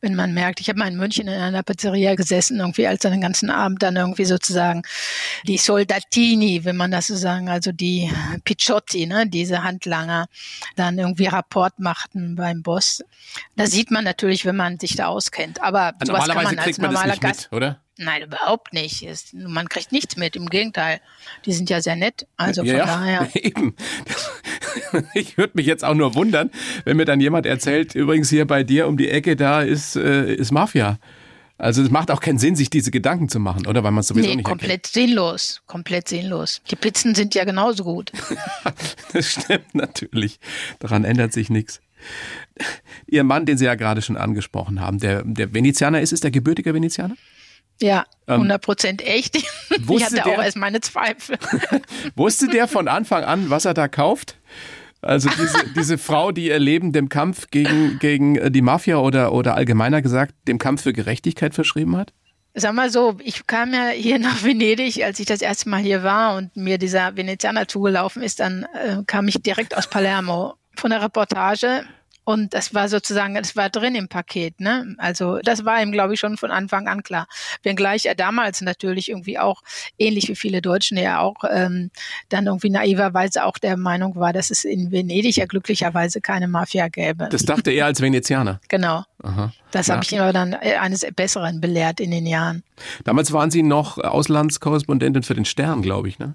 Wenn 0.00 0.14
man 0.14 0.32
merkt, 0.32 0.60
ich 0.60 0.68
habe 0.68 0.78
mal 0.78 0.88
in 0.88 0.96
München 0.96 1.28
in 1.28 1.40
einer 1.40 1.62
Pizzeria 1.62 2.14
gesessen, 2.14 2.60
irgendwie 2.60 2.86
als 2.86 3.02
dann 3.02 3.12
den 3.12 3.20
ganzen 3.20 3.50
Abend 3.50 3.82
dann 3.82 3.96
irgendwie 3.96 4.24
sozusagen 4.24 4.82
die 5.46 5.58
Soldatini, 5.58 6.64
wenn 6.64 6.76
man 6.76 6.90
das 6.90 7.08
so 7.08 7.16
sagen, 7.16 7.48
also 7.48 7.72
die 7.72 8.10
Picciotti, 8.44 9.06
ne, 9.06 9.26
diese 9.26 9.62
Handlanger, 9.62 10.26
dann 10.76 10.98
irgendwie 10.98 11.26
Rapport 11.26 11.78
machten 11.78 12.36
beim 12.36 12.62
Boss. 12.62 13.02
Da 13.56 13.66
sieht 13.66 13.90
man 13.90 14.04
natürlich, 14.04 14.44
wenn 14.44 14.56
man 14.56 14.78
sich 14.78 14.96
da 14.96 15.06
auskennt. 15.06 15.62
Aber 15.62 15.94
sowas 16.04 16.28
kann 16.28 16.44
man 16.44 16.58
als 16.58 16.78
normaler 16.78 17.16
Gast, 17.16 17.48
mit, 17.50 17.56
oder? 17.56 17.80
Nein, 18.02 18.22
überhaupt 18.22 18.72
nicht. 18.72 19.02
Es, 19.02 19.34
man 19.34 19.68
kriegt 19.68 19.92
nichts 19.92 20.16
mit. 20.16 20.34
Im 20.34 20.46
Gegenteil, 20.46 21.02
die 21.44 21.52
sind 21.52 21.68
ja 21.68 21.82
sehr 21.82 21.96
nett. 21.96 22.26
Also 22.38 22.62
von 22.62 22.70
ja, 22.70 22.86
daher. 22.86 23.28
Eben. 23.34 23.74
Ich 25.14 25.36
würde 25.36 25.54
mich 25.54 25.66
jetzt 25.66 25.84
auch 25.84 25.94
nur 25.94 26.14
wundern, 26.14 26.48
wenn 26.84 26.96
mir 26.96 27.04
dann 27.04 27.20
jemand 27.20 27.44
erzählt, 27.44 27.96
übrigens 27.96 28.30
hier 28.30 28.46
bei 28.46 28.62
dir 28.62 28.86
um 28.86 28.96
die 28.96 29.08
Ecke, 29.08 29.34
da 29.34 29.62
ist, 29.62 29.96
äh, 29.96 30.32
ist 30.32 30.52
Mafia. 30.52 31.00
Also 31.58 31.82
es 31.82 31.90
macht 31.90 32.12
auch 32.12 32.20
keinen 32.20 32.38
Sinn, 32.38 32.54
sich 32.54 32.70
diese 32.70 32.92
Gedanken 32.92 33.28
zu 33.28 33.40
machen, 33.40 33.66
oder? 33.66 33.82
Weil 33.82 33.90
man 33.90 34.02
es 34.02 34.08
sowieso 34.08 34.28
nee, 34.28 34.36
nicht 34.36 34.44
komplett 34.44 34.70
erkennt. 34.70 34.86
sinnlos. 34.86 35.62
Komplett 35.66 36.08
sinnlos. 36.08 36.62
Die 36.70 36.76
Pizzen 36.76 37.16
sind 37.16 37.34
ja 37.34 37.44
genauso 37.44 37.82
gut. 37.82 38.12
das 39.12 39.32
stimmt 39.32 39.74
natürlich. 39.74 40.38
Daran 40.78 41.04
ändert 41.04 41.32
sich 41.32 41.50
nichts. 41.50 41.80
Ihr 43.06 43.24
Mann, 43.24 43.44
den 43.44 43.58
Sie 43.58 43.64
ja 43.64 43.74
gerade 43.74 44.02
schon 44.02 44.16
angesprochen 44.16 44.80
haben, 44.80 44.98
der, 44.98 45.24
der 45.24 45.52
Venezianer 45.52 46.00
ist, 46.00 46.12
ist 46.12 46.22
der 46.22 46.30
gebürtiger 46.30 46.74
Venezianer? 46.74 47.16
Ja, 47.82 48.04
100 48.26 48.54
ähm, 48.54 48.60
Prozent 48.60 49.06
echt. 49.06 49.36
Ich 49.90 50.04
hatte 50.04 50.16
der, 50.16 50.26
auch 50.26 50.42
erst 50.42 50.56
meine 50.56 50.80
Zweifel. 50.80 51.38
wusste 52.16 52.48
der 52.48 52.68
von 52.68 52.88
Anfang 52.88 53.24
an, 53.24 53.50
was 53.50 53.64
er 53.64 53.74
da 53.74 53.88
kauft? 53.88 54.36
Also 55.02 55.30
diese, 55.30 55.58
diese 55.76 55.98
Frau, 55.98 56.32
die 56.32 56.46
ihr 56.46 56.58
Leben 56.58 56.92
dem 56.92 57.08
Kampf 57.08 57.48
gegen, 57.50 57.98
gegen 57.98 58.52
die 58.52 58.62
Mafia 58.62 58.98
oder, 58.98 59.32
oder 59.32 59.54
allgemeiner 59.54 60.02
gesagt 60.02 60.34
dem 60.48 60.58
Kampf 60.58 60.82
für 60.82 60.92
Gerechtigkeit 60.92 61.54
verschrieben 61.54 61.96
hat? 61.96 62.12
Sag 62.54 62.74
mal 62.74 62.90
so, 62.90 63.16
ich 63.22 63.46
kam 63.46 63.72
ja 63.72 63.88
hier 63.88 64.18
nach 64.18 64.42
Venedig, 64.42 65.04
als 65.04 65.20
ich 65.20 65.26
das 65.26 65.40
erste 65.40 65.68
Mal 65.68 65.80
hier 65.80 66.02
war 66.02 66.36
und 66.36 66.56
mir 66.56 66.78
dieser 66.78 67.16
Venezianer 67.16 67.68
zugelaufen 67.68 68.22
ist, 68.22 68.40
dann 68.40 68.66
äh, 68.74 69.02
kam 69.06 69.28
ich 69.28 69.40
direkt 69.40 69.76
aus 69.76 69.86
Palermo 69.86 70.54
von 70.76 70.90
der 70.90 71.00
Reportage 71.00 71.84
und 72.30 72.54
das 72.54 72.74
war 72.74 72.88
sozusagen, 72.88 73.34
das 73.34 73.56
war 73.56 73.70
drin 73.70 73.96
im 73.96 74.06
Paket. 74.06 74.60
Ne? 74.60 74.94
Also 74.98 75.38
das 75.42 75.64
war 75.64 75.82
ihm, 75.82 75.90
glaube 75.90 76.14
ich, 76.14 76.20
schon 76.20 76.36
von 76.36 76.52
Anfang 76.52 76.86
an 76.86 77.02
klar. 77.02 77.26
Wenngleich 77.64 78.06
er 78.06 78.14
damals 78.14 78.60
natürlich 78.60 79.08
irgendwie 79.08 79.38
auch, 79.38 79.62
ähnlich 79.98 80.28
wie 80.28 80.36
viele 80.36 80.62
Deutschen 80.62 80.96
ja 80.96 81.18
auch, 81.18 81.42
ähm, 81.50 81.90
dann 82.28 82.46
irgendwie 82.46 82.70
naiverweise 82.70 83.44
auch 83.44 83.58
der 83.58 83.76
Meinung 83.76 84.14
war, 84.14 84.32
dass 84.32 84.50
es 84.50 84.64
in 84.64 84.92
Venedig 84.92 85.36
ja 85.36 85.46
glücklicherweise 85.46 86.20
keine 86.20 86.46
Mafia 86.46 86.86
gäbe. 86.86 87.28
Das 87.30 87.44
dachte 87.44 87.72
er 87.72 87.86
als 87.86 88.00
Venezianer. 88.00 88.60
Genau. 88.70 89.02
Aha. 89.22 89.52
Das 89.72 89.88
ja. 89.88 89.94
habe 89.94 90.04
ich 90.04 90.12
ihn 90.12 90.20
aber 90.20 90.32
dann 90.32 90.52
äh, 90.52 90.76
eines 90.80 91.04
Besseren 91.14 91.60
belehrt 91.60 91.98
in 91.98 92.12
den 92.12 92.24
Jahren. 92.24 92.62
Damals 93.04 93.32
waren 93.32 93.50
Sie 93.50 93.62
noch 93.62 93.98
Auslandskorrespondentin 93.98 95.24
für 95.24 95.34
den 95.34 95.44
Stern, 95.44 95.82
glaube 95.82 96.08
ich, 96.08 96.18
ne? 96.18 96.34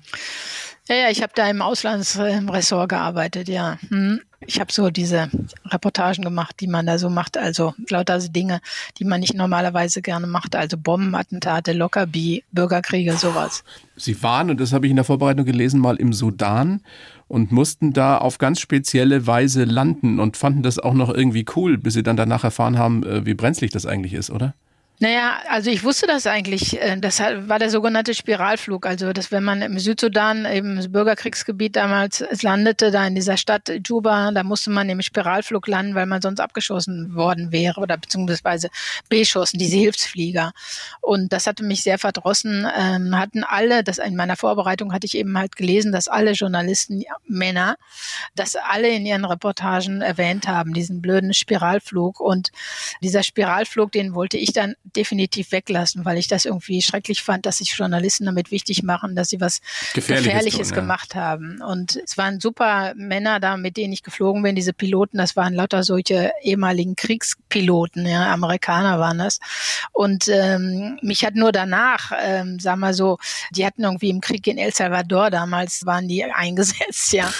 Ja, 0.87 0.95
ja, 0.95 1.09
ich 1.09 1.23
habe 1.23 1.33
da 1.33 1.49
im 1.49 1.63
Auslandsressort 1.63 2.89
gearbeitet, 2.89 3.47
ja. 3.47 3.79
Hm. 3.89 4.21
Ich 4.47 4.59
habe 4.59 4.71
so 4.71 4.91
diese 4.91 5.31
Reportagen 5.65 6.23
gemacht, 6.23 6.57
die 6.59 6.67
man 6.67 6.85
da 6.85 6.99
so 6.99 7.09
macht, 7.09 7.35
also 7.35 7.73
lauter 7.89 8.19
Dinge, 8.19 8.61
die 8.99 9.03
man 9.03 9.19
nicht 9.19 9.33
normalerweise 9.33 10.03
gerne 10.03 10.27
macht, 10.27 10.55
also 10.55 10.77
Bombenattentate, 10.77 11.73
Lockerbie, 11.73 12.43
Bürgerkriege, 12.51 13.13
sowas. 13.13 13.63
Sie 13.95 14.21
waren, 14.21 14.51
und 14.51 14.59
das 14.59 14.71
habe 14.71 14.85
ich 14.85 14.91
in 14.91 14.97
der 14.97 15.05
Vorbereitung 15.05 15.45
gelesen, 15.45 15.79
mal 15.79 15.95
im 15.95 16.13
Sudan 16.13 16.81
und 17.27 17.51
mussten 17.51 17.91
da 17.91 18.19
auf 18.19 18.37
ganz 18.37 18.59
spezielle 18.59 19.25
Weise 19.25 19.63
landen 19.63 20.19
und 20.19 20.37
fanden 20.37 20.61
das 20.61 20.77
auch 20.77 20.93
noch 20.93 21.09
irgendwie 21.09 21.45
cool, 21.55 21.79
bis 21.79 21.95
sie 21.95 22.03
dann 22.03 22.17
danach 22.17 22.43
erfahren 22.43 22.77
haben, 22.77 23.01
äh, 23.03 23.25
wie 23.25 23.33
brenzlig 23.33 23.71
das 23.71 23.87
eigentlich 23.87 24.13
ist, 24.13 24.29
oder? 24.29 24.53
Naja, 24.99 25.39
also 25.49 25.69
ich 25.69 25.83
wusste 25.83 26.07
das 26.07 26.25
eigentlich. 26.25 26.81
Äh, 26.81 26.97
das 26.97 27.19
war 27.19 27.59
der 27.59 27.69
sogenannte 27.69 28.13
Spiralflug. 28.13 28.85
Also, 28.85 29.11
dass 29.11 29.29
wenn 29.29 29.43
man 29.43 29.61
im 29.61 29.77
Südsudan, 29.77 30.45
eben 30.45 30.79
im 30.79 30.91
Bürgerkriegsgebiet 30.91 31.75
damals 31.75 32.21
es 32.21 32.43
landete, 32.43 32.91
da 32.91 33.05
in 33.05 33.13
dieser 33.13 33.35
Stadt 33.35 33.69
Juba, 33.85 34.31
da 34.31 34.43
musste 34.43 34.69
man 34.69 34.87
im 34.87 35.01
Spiralflug 35.01 35.67
landen, 35.67 35.95
weil 35.95 36.05
man 36.05 36.21
sonst 36.21 36.39
abgeschossen 36.39 37.13
worden 37.13 37.51
wäre 37.51 37.81
oder 37.81 37.97
beziehungsweise 37.97 38.69
beschossen, 39.09 39.59
diese 39.59 39.75
Hilfsflieger. 39.75 40.53
Und 41.01 41.33
das 41.33 41.45
hatte 41.45 41.65
mich 41.65 41.83
sehr 41.83 41.99
verdrossen. 41.99 42.65
Ähm, 42.77 43.19
hatten 43.19 43.43
alle, 43.43 43.83
das 43.83 43.97
in 43.97 44.15
meiner 44.15 44.37
Vorbereitung 44.37 44.93
hatte 44.93 45.07
ich 45.07 45.17
eben 45.17 45.37
halt 45.37 45.57
gelesen, 45.57 45.91
dass 45.91 46.07
alle 46.07 46.31
Journalisten, 46.31 47.01
ja, 47.01 47.15
Männer, 47.27 47.75
das 48.35 48.55
alle 48.55 48.87
in 48.87 49.05
ihren 49.05 49.25
Reportagen 49.25 50.01
erwähnt 50.01 50.47
haben, 50.47 50.73
diesen 50.73 51.01
blöden 51.01 51.33
Spiralflug. 51.33 52.21
Und 52.21 52.51
dieser 53.01 53.23
Spiralflug, 53.23 53.91
den 53.91 54.15
wollte 54.15 54.37
ich 54.37 54.53
dann 54.53 54.75
definitiv 54.95 55.51
weglassen, 55.51 56.05
weil 56.05 56.17
ich 56.17 56.27
das 56.27 56.45
irgendwie 56.45 56.81
schrecklich 56.81 57.23
fand, 57.23 57.45
dass 57.45 57.57
sich 57.57 57.71
Journalisten 57.71 58.25
damit 58.25 58.51
wichtig 58.51 58.83
machen, 58.83 59.15
dass 59.15 59.29
sie 59.29 59.41
was 59.41 59.61
Gefährliches, 59.93 60.25
Gefährliches 60.25 60.67
tun, 60.69 60.75
gemacht 60.75 61.15
ja. 61.15 61.21
haben. 61.21 61.61
Und 61.61 61.95
es 61.95 62.17
waren 62.17 62.39
super 62.39 62.93
Männer 62.95 63.39
da, 63.39 63.57
mit 63.57 63.77
denen 63.77 63.93
ich 63.93 64.03
geflogen 64.03 64.43
bin, 64.43 64.55
diese 64.55 64.73
Piloten, 64.73 65.17
das 65.17 65.35
waren 65.35 65.53
lauter 65.53 65.83
solche 65.83 66.31
ehemaligen 66.41 66.95
Kriegspiloten, 66.95 68.05
ja, 68.05 68.31
Amerikaner 68.31 68.99
waren 68.99 69.17
das. 69.17 69.39
Und 69.91 70.27
ähm, 70.27 70.99
mich 71.01 71.25
hat 71.25 71.35
nur 71.35 71.51
danach, 71.51 72.11
ähm, 72.21 72.59
sag 72.59 72.77
mal 72.77 72.93
so, 72.93 73.17
die 73.51 73.65
hatten 73.65 73.83
irgendwie 73.83 74.09
im 74.09 74.21
Krieg 74.21 74.45
in 74.47 74.57
El 74.57 74.73
Salvador 74.73 75.29
damals, 75.29 75.85
waren 75.85 76.07
die 76.07 76.23
eingesetzt, 76.33 77.13
ja. 77.13 77.31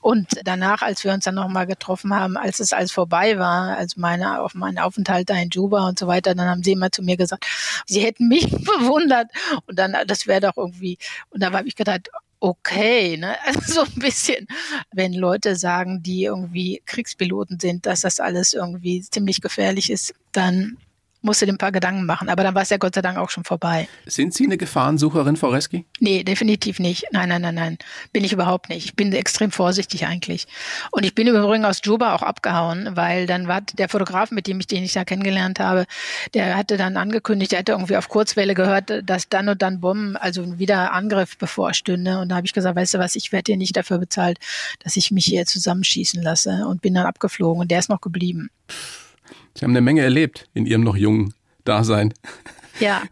Und 0.00 0.28
danach, 0.44 0.82
als 0.82 1.04
wir 1.04 1.12
uns 1.12 1.24
dann 1.24 1.34
nochmal 1.34 1.66
getroffen 1.66 2.14
haben, 2.14 2.36
als 2.36 2.60
es 2.60 2.72
alles 2.72 2.92
vorbei 2.92 3.38
war, 3.38 3.76
also 3.76 4.00
meine, 4.00 4.40
auf 4.40 4.54
meinen 4.54 4.78
Aufenthalt 4.78 5.30
da 5.30 5.34
in 5.36 5.50
Juba 5.50 5.86
und 5.88 5.98
so 5.98 6.06
weiter, 6.06 6.34
dann 6.34 6.48
haben 6.48 6.62
sie 6.62 6.72
immer 6.72 6.90
zu 6.94 7.02
mir 7.02 7.16
gesagt, 7.16 7.46
sie 7.86 8.00
hätten 8.00 8.28
mich 8.28 8.50
bewundert 8.50 9.30
und 9.66 9.78
dann, 9.78 9.96
das 10.06 10.26
wäre 10.26 10.40
doch 10.40 10.56
irgendwie, 10.56 10.98
und 11.30 11.42
da 11.42 11.52
habe 11.52 11.68
ich 11.68 11.76
gedacht, 11.76 12.08
okay, 12.40 13.16
ne? 13.16 13.36
Also 13.44 13.72
so 13.72 13.80
ein 13.82 14.00
bisschen, 14.00 14.46
wenn 14.92 15.14
Leute 15.14 15.56
sagen, 15.56 16.02
die 16.02 16.24
irgendwie 16.24 16.82
Kriegspiloten 16.86 17.58
sind, 17.58 17.86
dass 17.86 18.02
das 18.02 18.20
alles 18.20 18.52
irgendwie 18.52 19.00
ziemlich 19.02 19.40
gefährlich 19.40 19.90
ist, 19.90 20.14
dann 20.32 20.76
musste 21.24 21.46
dir 21.46 21.52
ein 21.52 21.58
paar 21.58 21.72
Gedanken 21.72 22.06
machen. 22.06 22.28
Aber 22.28 22.42
dann 22.44 22.54
war 22.54 22.62
es 22.62 22.70
ja 22.70 22.76
Gott 22.76 22.94
sei 22.94 23.02
Dank 23.02 23.18
auch 23.18 23.30
schon 23.30 23.44
vorbei. 23.44 23.88
Sind 24.06 24.34
Sie 24.34 24.44
eine 24.44 24.56
Gefahrensucherin, 24.56 25.36
Frau 25.36 25.48
Reski? 25.48 25.84
Nee, 25.98 26.22
definitiv 26.22 26.78
nicht. 26.78 27.06
Nein, 27.12 27.30
nein, 27.30 27.42
nein, 27.42 27.54
nein. 27.54 27.78
Bin 28.12 28.24
ich 28.24 28.32
überhaupt 28.32 28.68
nicht. 28.68 28.84
Ich 28.84 28.94
bin 28.94 29.12
extrem 29.12 29.50
vorsichtig 29.50 30.06
eigentlich. 30.06 30.46
Und 30.90 31.04
ich 31.04 31.14
bin 31.14 31.26
übrigens 31.26 31.66
aus 31.66 31.80
Juba 31.82 32.14
auch 32.14 32.22
abgehauen, 32.22 32.90
weil 32.94 33.26
dann 33.26 33.48
war 33.48 33.62
der 33.62 33.88
Fotograf, 33.88 34.30
mit 34.30 34.46
dem 34.46 34.60
ich 34.60 34.66
den 34.66 34.84
ich 34.84 34.92
da 34.92 35.04
kennengelernt 35.04 35.60
habe, 35.60 35.86
der 36.34 36.56
hatte 36.56 36.76
dann 36.76 36.96
angekündigt, 36.96 37.52
der 37.52 37.60
hätte 37.60 37.72
irgendwie 37.72 37.96
auf 37.96 38.08
Kurzwelle 38.08 38.54
gehört, 38.54 38.92
dass 39.04 39.28
dann 39.28 39.48
und 39.48 39.62
dann 39.62 39.80
Bomben, 39.80 40.16
also 40.16 40.58
wieder 40.58 40.92
Angriff 40.92 41.38
bevorstünde. 41.38 42.18
Und 42.18 42.28
da 42.28 42.36
habe 42.36 42.46
ich 42.46 42.52
gesagt, 42.52 42.76
weißt 42.76 42.94
du 42.94 42.98
was, 42.98 43.16
ich 43.16 43.32
werde 43.32 43.44
dir 43.44 43.56
nicht 43.56 43.76
dafür 43.76 43.98
bezahlt, 43.98 44.38
dass 44.82 44.96
ich 44.96 45.10
mich 45.10 45.24
hier 45.24 45.46
zusammenschießen 45.46 46.22
lasse 46.22 46.66
und 46.66 46.82
bin 46.82 46.94
dann 46.94 47.06
abgeflogen 47.06 47.62
und 47.62 47.70
der 47.70 47.78
ist 47.78 47.88
noch 47.88 48.00
geblieben. 48.00 48.50
Sie 49.54 49.64
haben 49.64 49.72
eine 49.72 49.80
Menge 49.80 50.02
erlebt 50.02 50.48
in 50.54 50.66
Ihrem 50.66 50.82
noch 50.82 50.96
jungen 50.96 51.34
Dasein. 51.64 52.12
Ja. 52.80 53.02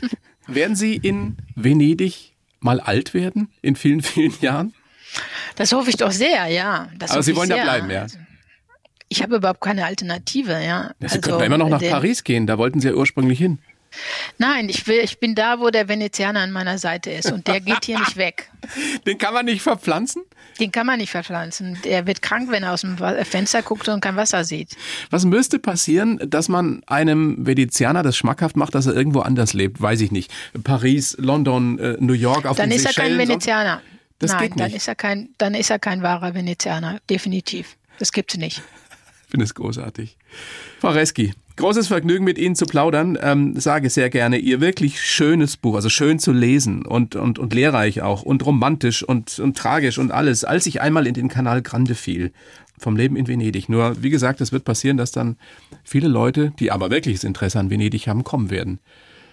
werden 0.46 0.76
Sie 0.76 0.96
in 0.96 1.36
Venedig 1.54 2.34
mal 2.60 2.80
alt 2.80 3.14
werden 3.14 3.48
in 3.62 3.76
vielen, 3.76 4.02
vielen 4.02 4.34
Jahren? 4.40 4.74
Das 5.56 5.72
hoffe 5.72 5.90
ich 5.90 5.96
doch 5.96 6.10
sehr, 6.10 6.46
ja. 6.46 6.88
Das 6.98 7.10
Aber 7.10 7.22
Sie 7.22 7.36
wollen 7.36 7.50
ja 7.50 7.62
bleiben, 7.62 7.90
ja. 7.90 8.06
Ich 9.08 9.22
habe 9.22 9.36
überhaupt 9.36 9.60
keine 9.60 9.84
Alternative, 9.84 10.52
ja. 10.52 10.94
Sie 11.00 11.06
also, 11.06 11.20
könnten 11.20 11.42
immer 11.42 11.58
noch 11.58 11.68
nach 11.68 11.82
Paris 11.82 12.24
gehen, 12.24 12.46
da 12.46 12.56
wollten 12.56 12.80
Sie 12.80 12.88
ja 12.88 12.94
ursprünglich 12.94 13.38
hin. 13.38 13.58
Nein, 14.38 14.68
ich 14.68 14.86
will, 14.86 15.00
ich 15.02 15.18
bin 15.18 15.34
da, 15.34 15.60
wo 15.60 15.70
der 15.70 15.88
Venezianer 15.88 16.40
an 16.40 16.50
meiner 16.52 16.78
Seite 16.78 17.10
ist 17.10 17.30
und 17.30 17.46
der 17.46 17.60
geht 17.60 17.84
hier 17.84 17.98
nicht 17.98 18.16
weg. 18.16 18.50
Den 19.06 19.18
kann 19.18 19.34
man 19.34 19.46
nicht 19.46 19.62
verpflanzen? 19.62 20.22
Den 20.60 20.70
kann 20.70 20.86
man 20.86 20.98
nicht 20.98 21.10
verpflanzen. 21.10 21.78
Der 21.84 22.06
wird 22.06 22.22
krank, 22.22 22.50
wenn 22.50 22.62
er 22.62 22.72
aus 22.72 22.82
dem 22.82 22.96
Fenster 23.24 23.62
guckt 23.62 23.88
und 23.88 24.00
kein 24.00 24.16
Wasser 24.16 24.44
sieht. 24.44 24.76
Was 25.10 25.24
müsste 25.24 25.58
passieren, 25.58 26.20
dass 26.24 26.48
man 26.48 26.82
einem 26.86 27.46
Venezianer 27.46 28.02
das 28.02 28.16
schmackhaft 28.16 28.56
macht, 28.56 28.74
dass 28.74 28.86
er 28.86 28.94
irgendwo 28.94 29.20
anders 29.20 29.54
lebt? 29.54 29.80
Weiß 29.80 30.00
ich 30.00 30.12
nicht. 30.12 30.30
Paris, 30.62 31.16
London, 31.18 31.78
äh, 31.78 31.96
New 31.98 32.12
York, 32.12 32.46
auf 32.46 32.56
Dann 32.56 32.70
den 32.70 32.76
ist 32.76 32.86
er 32.86 32.92
kein 32.92 33.18
Venezianer. 33.18 33.82
Das 34.18 34.32
Nein, 34.32 34.40
geht 34.40 34.56
nicht. 34.56 34.60
dann 34.60 34.72
ist 34.72 34.88
er 34.88 34.94
kein, 34.94 35.28
dann 35.38 35.54
ist 35.54 35.70
er 35.70 35.78
kein 35.78 36.02
wahrer 36.02 36.34
Venezianer. 36.34 37.00
Definitiv. 37.10 37.76
Das 37.98 38.12
gibt's 38.12 38.36
nicht. 38.36 38.62
Finde 39.32 39.44
es 39.44 39.54
großartig. 39.54 40.18
Frau 40.80 40.90
Reski, 40.90 41.32
Großes 41.56 41.88
Vergnügen 41.88 42.24
mit 42.24 42.36
Ihnen 42.36 42.54
zu 42.54 42.66
plaudern. 42.66 43.18
Ähm, 43.18 43.58
sage 43.58 43.88
sehr 43.88 44.10
gerne, 44.10 44.36
Ihr 44.36 44.60
wirklich 44.60 45.00
schönes 45.00 45.56
Buch, 45.56 45.74
also 45.74 45.88
schön 45.88 46.18
zu 46.18 46.32
lesen 46.32 46.84
und, 46.84 47.16
und, 47.16 47.38
und 47.38 47.54
lehrreich 47.54 48.02
auch 48.02 48.22
und 48.22 48.44
romantisch 48.44 49.02
und, 49.02 49.38
und 49.38 49.56
tragisch 49.56 49.96
und 49.96 50.12
alles, 50.12 50.44
als 50.44 50.66
ich 50.66 50.82
einmal 50.82 51.06
in 51.06 51.14
den 51.14 51.28
Kanal 51.28 51.62
Grande 51.62 51.94
fiel. 51.94 52.32
Vom 52.78 52.94
Leben 52.94 53.16
in 53.16 53.26
Venedig. 53.26 53.70
Nur, 53.70 54.02
wie 54.02 54.10
gesagt, 54.10 54.42
es 54.42 54.52
wird 54.52 54.64
passieren, 54.64 54.98
dass 54.98 55.12
dann 55.12 55.36
viele 55.82 56.08
Leute, 56.08 56.52
die 56.58 56.70
aber 56.70 56.90
wirkliches 56.90 57.24
Interesse 57.24 57.58
an 57.58 57.70
Venedig 57.70 58.08
haben, 58.08 58.24
kommen 58.24 58.50
werden. 58.50 58.80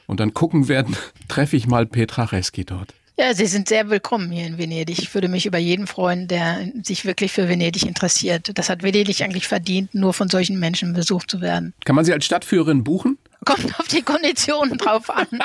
Und 0.07 0.21
dann 0.21 0.33
gucken 0.33 0.69
werden, 0.69 0.95
treffe 1.27 1.57
ich 1.57 1.67
mal 1.67 1.85
Petra 1.85 2.23
Reski 2.23 2.63
dort. 2.63 2.93
Ja, 3.19 3.33
Sie 3.33 3.47
sind 3.47 3.67
sehr 3.67 3.89
willkommen 3.89 4.31
hier 4.31 4.47
in 4.47 4.57
Venedig. 4.57 4.97
Ich 4.97 5.13
würde 5.13 5.27
mich 5.27 5.45
über 5.45 5.57
jeden 5.57 5.87
freuen, 5.87 6.29
der 6.29 6.71
sich 6.83 7.03
wirklich 7.03 7.33
für 7.33 7.49
Venedig 7.49 7.85
interessiert. 7.85 8.57
Das 8.57 8.69
hat 8.69 8.81
Venedig 8.81 9.21
eigentlich 9.21 9.45
verdient, 9.45 9.93
nur 9.93 10.13
von 10.13 10.29
solchen 10.29 10.57
Menschen 10.57 10.93
besucht 10.93 11.29
zu 11.29 11.41
werden. 11.41 11.73
Kann 11.83 11.97
man 11.97 12.05
Sie 12.05 12.13
als 12.13 12.23
Stadtführerin 12.23 12.85
buchen? 12.85 13.17
Kommt 13.43 13.77
auf 13.77 13.89
die 13.89 14.03
Konditionen 14.03 14.77
drauf 14.77 15.09
an. 15.09 15.27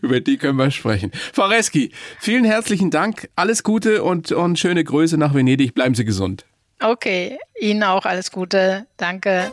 Über 0.00 0.20
die 0.20 0.36
können 0.36 0.58
wir 0.58 0.70
sprechen. 0.70 1.10
Frau 1.32 1.46
Reski, 1.46 1.90
vielen 2.20 2.44
herzlichen 2.44 2.92
Dank. 2.92 3.28
Alles 3.34 3.64
Gute 3.64 4.04
und, 4.04 4.30
und 4.30 4.60
schöne 4.60 4.84
Grüße 4.84 5.18
nach 5.18 5.34
Venedig. 5.34 5.74
Bleiben 5.74 5.96
Sie 5.96 6.04
gesund. 6.04 6.44
Okay, 6.78 7.36
Ihnen 7.60 7.82
auch 7.82 8.04
alles 8.04 8.30
Gute. 8.30 8.86
Danke. 8.96 9.52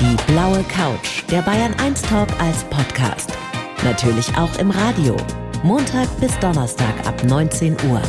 Die 0.00 0.32
blaue 0.32 0.64
Couch, 0.64 1.22
der 1.30 1.42
Bayern 1.42 1.74
1 1.78 2.02
Talk 2.02 2.28
als 2.40 2.64
Podcast. 2.64 3.30
Natürlich 3.84 4.28
auch 4.36 4.56
im 4.58 4.70
Radio. 4.70 5.16
Montag 5.64 6.08
bis 6.20 6.38
Donnerstag 6.38 7.04
ab 7.04 7.24
19 7.24 7.76
Uhr. 7.90 8.00